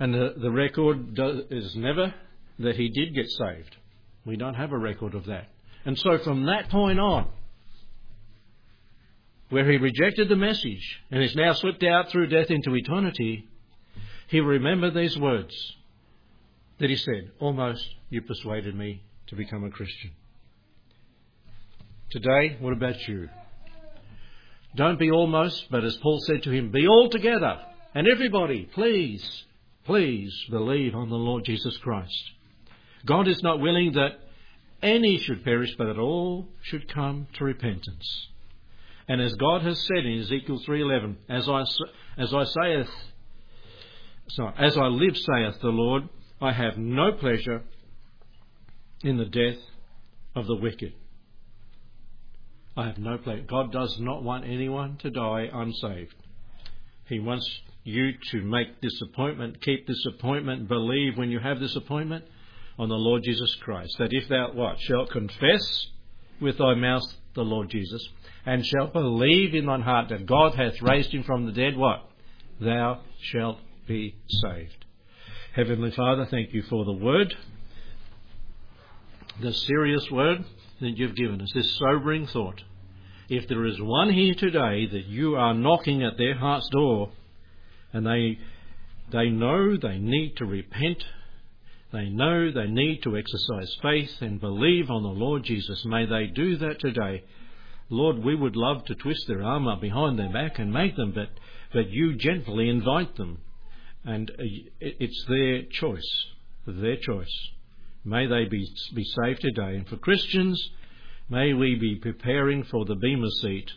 And 0.00 0.14
the, 0.14 0.34
the 0.40 0.50
record 0.50 1.14
does, 1.14 1.42
is 1.50 1.76
never 1.76 2.12
that 2.58 2.76
he 2.76 2.88
did 2.88 3.14
get 3.14 3.30
saved. 3.30 3.76
We 4.24 4.36
don't 4.36 4.54
have 4.54 4.72
a 4.72 4.78
record 4.78 5.14
of 5.14 5.26
that. 5.26 5.48
And 5.84 5.98
so 5.98 6.18
from 6.18 6.46
that 6.46 6.70
point 6.70 6.98
on, 6.98 7.28
where 9.50 9.70
he 9.70 9.76
rejected 9.76 10.28
the 10.28 10.36
message 10.36 11.00
and 11.10 11.22
is 11.22 11.36
now 11.36 11.52
slipped 11.52 11.84
out 11.84 12.08
through 12.08 12.28
death 12.28 12.50
into 12.50 12.74
eternity, 12.74 13.46
he 14.28 14.40
remembered 14.40 14.94
these 14.94 15.18
words 15.18 15.54
that 16.78 16.88
he 16.88 16.96
said, 16.96 17.32
Almost 17.38 17.86
you 18.08 18.22
persuaded 18.22 18.74
me 18.74 19.02
to 19.26 19.36
become 19.36 19.64
a 19.64 19.70
Christian. 19.70 20.12
Today, 22.10 22.56
what 22.60 22.72
about 22.72 23.06
you? 23.06 23.28
Don't 24.76 24.98
be 24.98 25.10
almost, 25.10 25.66
but 25.70 25.84
as 25.84 25.96
Paul 25.96 26.20
said 26.26 26.44
to 26.44 26.50
him, 26.50 26.70
be 26.70 26.86
all 26.86 27.08
together. 27.10 27.58
And 27.94 28.06
everybody, 28.08 28.68
please, 28.72 29.44
please 29.90 30.32
believe 30.48 30.94
on 30.94 31.10
the 31.10 31.16
Lord 31.16 31.44
Jesus 31.44 31.76
Christ. 31.78 32.30
God 33.04 33.26
is 33.26 33.42
not 33.42 33.58
willing 33.58 33.94
that 33.94 34.20
any 34.84 35.18
should 35.18 35.42
perish, 35.42 35.74
but 35.76 35.86
that 35.86 35.98
all 35.98 36.46
should 36.62 36.86
come 36.94 37.26
to 37.34 37.44
repentance. 37.44 38.28
And 39.08 39.20
as 39.20 39.34
God 39.34 39.62
has 39.62 39.84
said 39.88 40.06
in 40.06 40.20
Ezekiel 40.20 40.60
3:11, 40.64 41.16
as 41.28 41.48
I 41.48 41.64
as 42.16 42.32
I 42.32 42.44
saith, 42.44 43.12
sorry, 44.28 44.54
as 44.58 44.78
I 44.78 44.86
live, 44.86 45.18
saith 45.18 45.60
the 45.60 45.70
Lord, 45.70 46.08
I 46.40 46.52
have 46.52 46.78
no 46.78 47.10
pleasure 47.10 47.64
in 49.02 49.16
the 49.16 49.24
death 49.24 49.58
of 50.36 50.46
the 50.46 50.54
wicked. 50.54 50.92
I 52.76 52.86
have 52.86 52.98
no 52.98 53.18
pleasure. 53.18 53.42
God 53.42 53.72
does 53.72 53.98
not 53.98 54.22
want 54.22 54.44
anyone 54.44 54.98
to 54.98 55.10
die 55.10 55.50
unsaved. 55.52 56.14
He 57.08 57.18
wants 57.18 57.44
you 57.84 58.12
to 58.30 58.42
make 58.42 58.80
disappointment, 58.80 59.60
keep 59.62 59.86
disappointment, 59.86 60.68
believe 60.68 61.16
when 61.16 61.30
you 61.30 61.38
have 61.38 61.58
disappointment 61.58 62.24
on 62.78 62.88
the 62.88 62.94
Lord 62.94 63.22
Jesus 63.24 63.54
Christ. 63.56 63.96
That 63.98 64.12
if 64.12 64.28
thou 64.28 64.52
what? 64.52 64.80
Shalt 64.80 65.10
confess 65.10 65.86
with 66.40 66.58
thy 66.58 66.74
mouth 66.74 67.04
the 67.34 67.42
Lord 67.42 67.70
Jesus, 67.70 68.06
and 68.44 68.64
shalt 68.64 68.92
believe 68.92 69.54
in 69.54 69.66
thine 69.66 69.82
heart 69.82 70.08
that 70.08 70.26
God 70.26 70.54
hath 70.54 70.80
raised 70.82 71.12
him 71.12 71.22
from 71.22 71.46
the 71.46 71.52
dead, 71.52 71.76
what? 71.76 72.08
Thou 72.60 73.00
shalt 73.20 73.58
be 73.86 74.16
saved. 74.28 74.84
Heavenly 75.54 75.90
Father, 75.90 76.26
thank 76.26 76.52
you 76.52 76.62
for 76.62 76.84
the 76.84 76.92
word, 76.92 77.34
the 79.40 79.52
serious 79.52 80.10
word 80.10 80.44
that 80.80 80.96
you've 80.96 81.16
given 81.16 81.40
us, 81.40 81.50
this 81.54 81.76
sobering 81.76 82.26
thought. 82.26 82.62
If 83.28 83.46
there 83.48 83.64
is 83.66 83.80
one 83.80 84.12
here 84.12 84.34
today 84.34 84.86
that 84.86 85.06
you 85.06 85.36
are 85.36 85.54
knocking 85.54 86.02
at 86.02 86.18
their 86.18 86.36
heart's 86.36 86.68
door 86.70 87.10
and 87.92 88.06
they, 88.06 88.38
they 89.12 89.28
know 89.28 89.76
they 89.76 89.98
need 89.98 90.36
to 90.36 90.44
repent, 90.44 91.04
they 91.92 92.08
know 92.08 92.50
they 92.50 92.66
need 92.66 93.02
to 93.02 93.16
exercise 93.16 93.74
faith 93.82 94.12
and 94.20 94.40
believe 94.40 94.90
on 94.90 95.02
the 95.02 95.08
Lord 95.08 95.44
Jesus, 95.44 95.84
may 95.84 96.06
they 96.06 96.26
do 96.26 96.56
that 96.58 96.80
today. 96.80 97.24
Lord, 97.88 98.22
we 98.22 98.36
would 98.36 98.54
love 98.54 98.84
to 98.84 98.94
twist 98.94 99.26
their 99.26 99.42
arm 99.42 99.66
up 99.66 99.80
behind 99.80 100.18
their 100.18 100.32
back 100.32 100.58
and 100.58 100.72
make 100.72 100.94
them, 100.94 101.12
but, 101.12 101.30
but 101.72 101.90
you 101.90 102.14
gently 102.14 102.68
invite 102.68 103.16
them. 103.16 103.38
And 104.04 104.30
uh, 104.30 104.44
it's 104.80 105.24
their 105.28 105.62
choice, 105.64 106.26
their 106.66 106.96
choice. 106.96 107.48
May 108.04 108.26
they 108.26 108.44
be, 108.44 108.66
be 108.94 109.04
saved 109.04 109.40
today. 109.40 109.76
And 109.76 109.88
for 109.88 109.96
Christians, 109.96 110.70
May 111.30 111.54
we 111.54 111.76
be 111.76 111.94
preparing 111.94 112.64
for 112.64 112.84
the 112.84 112.96
Bema 112.96 113.30
seat 113.40 113.70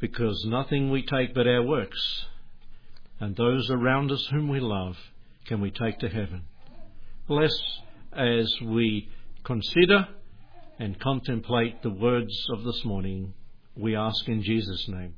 because 0.00 0.44
nothing 0.46 0.90
we 0.90 1.02
take 1.02 1.34
but 1.34 1.46
our 1.46 1.62
works 1.62 2.26
and 3.20 3.36
those 3.36 3.70
around 3.70 4.10
us 4.10 4.26
whom 4.30 4.48
we 4.48 4.60
love 4.60 4.96
can 5.46 5.60
we 5.60 5.70
take 5.70 5.98
to 5.98 6.08
heaven. 6.08 6.42
Bless 7.28 7.52
as 8.12 8.52
we 8.64 9.08
consider 9.44 10.08
and 10.78 10.98
contemplate 10.98 11.82
the 11.82 11.90
words 11.90 12.34
of 12.52 12.64
this 12.64 12.84
morning, 12.84 13.34
we 13.76 13.94
ask 13.94 14.26
in 14.26 14.42
Jesus' 14.42 14.86
name. 14.88 15.14